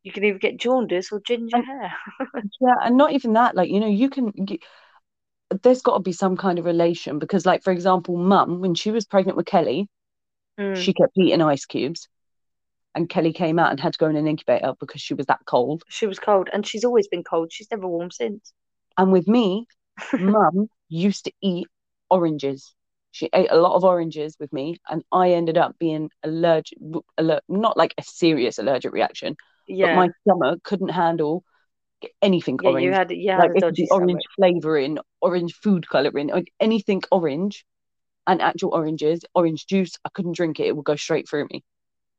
you 0.03 0.13
can 0.13 0.25
either 0.25 0.39
get 0.39 0.59
jaundice 0.61 1.13
or 1.13 1.21
ginger 1.27 1.59
Um, 1.59 1.65
hair. 1.65 1.95
Yeah, 2.61 2.75
and 2.83 2.97
not 2.97 3.13
even 3.13 3.35
that. 3.35 3.55
Like 3.57 3.71
you 3.71 3.81
know, 3.81 3.89
you 3.89 4.11
can. 4.11 4.33
You, 4.37 4.59
there's 5.63 5.83
got 5.83 5.95
to 5.95 6.01
be 6.03 6.13
some 6.13 6.37
kind 6.37 6.59
of 6.59 6.65
relation 6.65 7.19
because, 7.19 7.45
like, 7.47 7.63
for 7.63 7.73
example, 7.73 8.17
mum, 8.17 8.61
when 8.61 8.75
she 8.75 8.91
was 8.91 9.05
pregnant 9.05 9.37
with 9.37 9.47
Kelly, 9.47 9.89
Mm. 10.59 10.75
she 10.75 10.95
kept 10.95 11.13
eating 11.19 11.43
ice 11.43 11.67
cubes. 11.67 12.09
And 12.95 13.09
Kelly 13.09 13.33
came 13.33 13.59
out 13.59 13.71
and 13.71 13.81
had 13.81 13.95
to 13.95 13.99
go 13.99 14.09
in 14.09 14.17
an 14.17 14.27
incubator 14.27 14.75
because 14.79 15.01
she 15.01 15.15
was 15.15 15.27
that 15.27 15.41
cold. 15.47 15.83
She 15.89 16.07
was 16.07 16.19
cold, 16.19 16.51
and 16.53 16.67
she's 16.67 16.85
always 16.85 17.09
been 17.09 17.25
cold. 17.25 17.53
She's 17.53 17.71
never 17.71 17.89
warm 17.89 18.11
since. 18.11 18.53
And 18.99 19.13
with 19.13 19.27
me, 19.27 19.67
mum 20.13 20.69
used 20.89 21.25
to 21.25 21.33
eat 21.41 21.69
oranges. 22.11 22.75
She 23.13 23.29
ate 23.33 23.51
a 23.51 23.57
lot 23.57 23.75
of 23.77 23.85
oranges 23.85 24.37
with 24.39 24.53
me, 24.53 24.77
and 24.89 25.03
I 25.13 25.33
ended 25.33 25.59
up 25.59 25.79
being 25.79 26.11
allergic, 26.23 26.79
alert, 27.19 27.43
not 27.49 27.77
like 27.77 27.95
a 27.99 28.03
serious 28.03 28.59
allergic 28.59 28.93
reaction, 28.93 29.37
but 29.69 29.95
my 29.95 30.09
stomach 30.23 30.63
couldn't 30.63 30.91
handle 30.91 31.45
anything 32.21 32.59
yeah. 32.63 32.71
orange. 32.71 32.85
You 32.85 32.93
had 32.93 33.11
you 33.11 33.29
like 33.31 33.41
had 33.41 33.43
a 33.43 33.51
it 33.51 33.55
could 33.55 33.61
dodgy 33.61 33.83
be 33.83 33.91
orange 33.91 34.23
flavoring, 34.37 34.99
orange 35.21 35.55
food 35.55 35.89
coloring, 35.89 36.29
like 36.29 36.53
anything 36.61 37.03
orange, 37.11 37.65
and 38.27 38.41
actual 38.41 38.75
oranges, 38.75 39.21
orange 39.35 39.67
juice. 39.67 39.97
I 40.05 40.09
couldn't 40.11 40.37
drink 40.37 40.61
it; 40.61 40.67
it 40.67 40.77
would 40.77 40.85
go 40.85 40.97
straight 40.97 41.29
through 41.29 41.49
me. 41.51 41.65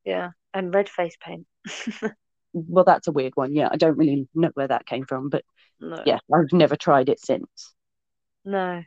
Yeah, 0.04 0.30
and 0.52 0.74
red 0.74 0.88
face 0.88 1.16
paint. 1.20 1.46
Well, 2.52 2.84
that's 2.84 3.08
a 3.08 3.12
weird 3.12 3.32
one. 3.36 3.52
Yeah, 3.54 3.68
I 3.70 3.76
don't 3.76 3.96
really 3.98 4.28
know 4.34 4.50
where 4.54 4.68
that 4.68 4.86
came 4.86 5.04
from, 5.06 5.28
but 5.28 5.44
No, 5.80 6.04
yeah, 6.04 6.20
I've 6.34 6.52
never 6.52 6.76
tried 6.76 7.08
it 7.10 7.20
since. 7.20 7.74
no. 8.44 8.84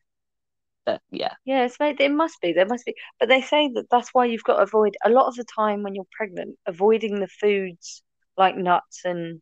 But 0.85 1.01
yeah, 1.11 1.35
Yeah, 1.45 1.65
it's 1.65 1.79
made, 1.79 1.99
it 2.01 2.11
must 2.11 2.41
be. 2.41 2.53
There 2.53 2.65
must 2.65 2.85
be. 2.85 2.95
But 3.19 3.29
they 3.29 3.41
say 3.41 3.69
that 3.73 3.89
that's 3.89 4.13
why 4.13 4.25
you've 4.25 4.43
got 4.43 4.57
to 4.57 4.63
avoid 4.63 4.97
a 5.03 5.09
lot 5.09 5.27
of 5.27 5.35
the 5.35 5.45
time 5.45 5.81
when 5.83 5.95
you're 5.95 6.07
pregnant, 6.11 6.57
avoiding 6.65 7.19
the 7.19 7.27
foods 7.27 8.03
like 8.37 8.55
nuts 8.57 9.01
and 9.05 9.41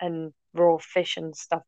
and 0.00 0.34
raw 0.54 0.78
fish 0.78 1.16
and 1.18 1.36
stuff. 1.36 1.62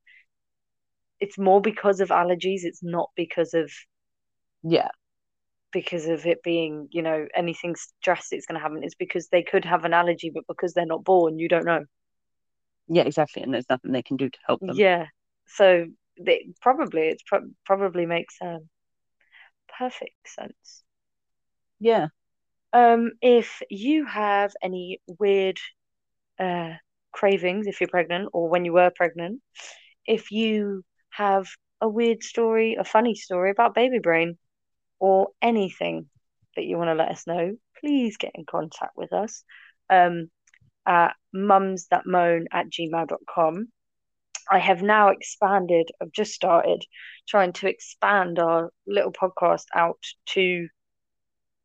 It's 1.21 1.39
more 1.39 1.61
because 1.61 2.01
of 2.01 2.09
allergies. 2.09 2.65
It's 2.65 2.83
not 2.83 3.11
because 3.15 3.55
of 3.55 3.71
yeah, 4.63 4.89
because 5.73 6.07
of 6.07 6.27
it 6.27 6.43
being, 6.43 6.89
you 6.91 7.03
know, 7.03 7.27
anything 7.35 7.75
drastic 8.03 8.39
is 8.39 8.47
going 8.47 8.57
to 8.59 8.63
happen. 8.63 8.83
It's 8.83 8.95
because 8.95 9.29
they 9.29 9.43
could 9.43 9.65
have 9.65 9.85
an 9.85 9.95
allergy, 9.95 10.31
but 10.35 10.45
because 10.49 10.75
they're 10.75 10.87
not 10.87 11.05
born, 11.05 11.39
you 11.39 11.49
don't 11.49 11.67
know. 11.67 11.85
yeah, 12.89 13.03
exactly. 13.03 13.43
And 13.43 13.55
there's 13.55 13.69
nothing 13.71 13.93
they 13.93 14.03
can 14.03 14.17
do 14.17 14.29
to 14.29 14.39
help 14.47 14.63
them. 14.67 14.77
Yeah. 14.77 15.07
So 15.47 15.87
they 16.21 16.49
probably 16.61 17.09
it's 17.09 17.23
pro 17.23 17.41
probably 17.65 18.07
makes 18.07 18.37
um 18.43 18.69
perfect 19.79 20.29
sense. 20.29 20.85
Yeah. 21.81 22.09
Um, 22.73 23.13
if 23.21 23.63
you 23.71 24.07
have 24.07 24.53
any 24.63 25.01
weird 25.07 25.59
uh 26.41 26.75
cravings 27.13 27.67
if 27.67 27.81
you're 27.81 27.89
pregnant 27.89 28.31
or 28.35 28.49
when 28.51 28.65
you 28.65 28.73
were 28.73 28.93
pregnant, 28.95 29.43
if 30.07 30.33
you 30.33 30.85
have 31.11 31.49
a 31.81 31.89
weird 31.89 32.23
story, 32.23 32.77
a 32.77 32.85
funny 32.85 33.15
story 33.15 33.51
about 33.51 33.75
baby 33.75 33.99
brain 34.01 34.39
or 35.01 35.29
anything 35.43 36.09
that 36.57 36.65
you 36.65 36.77
want 36.77 36.89
to 36.89 36.95
let 36.95 37.11
us 37.11 37.27
know, 37.27 37.57
please 37.81 38.17
get 38.17 38.33
in 38.35 38.45
contact 38.45 38.93
with 38.97 39.13
us. 39.13 39.43
Um, 39.89 40.31
at 40.87 41.15
mumsthatmoan 41.35 42.47
at 42.53 42.67
gmail.com. 42.71 43.69
I 44.51 44.59
have 44.59 44.83
now 44.83 45.09
expanded, 45.11 45.91
I've 46.03 46.13
just 46.13 46.33
started 46.33 46.85
trying 47.29 47.53
to 47.55 47.69
expand 47.69 48.39
our 48.41 48.71
little 48.87 49.13
podcast 49.13 49.67
out 49.75 50.03
to 50.31 50.69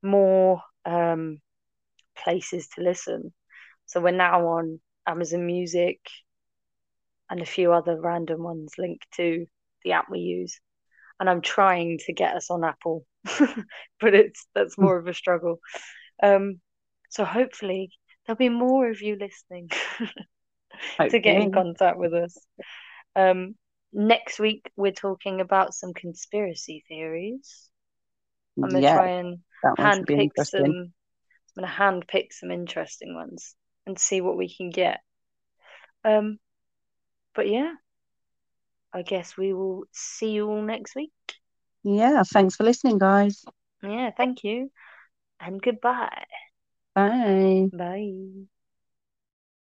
more 0.03 0.61
um, 0.85 1.39
places 2.15 2.67
to 2.75 2.83
listen. 2.83 3.33
So 3.87 4.01
we're 4.01 4.11
now 4.11 4.47
on 4.47 4.79
Amazon 5.07 5.47
Music 5.47 5.99
and 7.29 7.41
a 7.41 7.45
few 7.45 7.73
other 7.73 7.99
random 7.99 8.43
ones 8.43 8.73
linked 8.77 9.07
to 9.15 9.47
the 9.83 9.93
app 9.93 10.05
we 10.11 10.19
use. 10.19 10.59
And 11.19 11.27
I'm 11.27 11.41
trying 11.41 11.99
to 12.05 12.13
get 12.13 12.35
us 12.35 12.51
on 12.51 12.63
Apple, 12.63 13.05
but 13.99 14.15
it's 14.15 14.47
that's 14.55 14.77
more 14.77 14.97
of 14.97 15.07
a 15.07 15.13
struggle. 15.13 15.59
Um, 16.21 16.61
so 17.09 17.25
hopefully 17.25 17.91
there'll 18.25 18.37
be 18.37 18.49
more 18.49 18.89
of 18.89 19.01
you 19.01 19.17
listening 19.19 19.69
to 21.09 21.19
get 21.19 21.37
in 21.37 21.51
contact 21.51 21.97
with 21.97 22.13
us. 22.13 22.37
Um, 23.15 23.55
next 23.93 24.39
week 24.39 24.71
we're 24.75 24.91
talking 24.91 25.41
about 25.41 25.73
some 25.73 25.93
conspiracy 25.93 26.83
theories. 26.87 27.69
I'm 28.63 28.69
gonna 28.71 28.83
Yeah, 28.83 28.83
try 28.83 29.09
and 29.11 29.39
that 29.63 29.77
one 29.79 29.91
should 29.91 30.07
be 30.07 30.15
handpick 30.15 30.47
some. 30.51 30.93
I'm 31.57 31.63
gonna 31.63 31.73
handpick 31.73 32.33
some 32.33 32.51
interesting 32.51 33.15
ones 33.15 33.55
and 33.87 33.99
see 33.99 34.21
what 34.21 34.37
we 34.37 34.53
can 34.53 34.71
get. 34.71 35.01
Um, 36.03 36.39
but 37.35 37.49
yeah, 37.49 37.75
I 38.93 39.03
guess 39.03 39.37
we 39.37 39.53
will 39.53 39.83
see 39.91 40.31
you 40.31 40.49
all 40.49 40.63
next 40.63 40.95
week. 40.95 41.13
Yeah, 41.85 42.23
thanks 42.23 42.55
for 42.57 42.65
listening, 42.65 42.97
guys. 42.99 43.45
Yeah, 43.83 44.11
thank 44.11 44.43
you, 44.43 44.71
and 45.39 45.61
goodbye. 45.61 46.25
Bye. 46.95 47.71
Bye. 47.71 48.47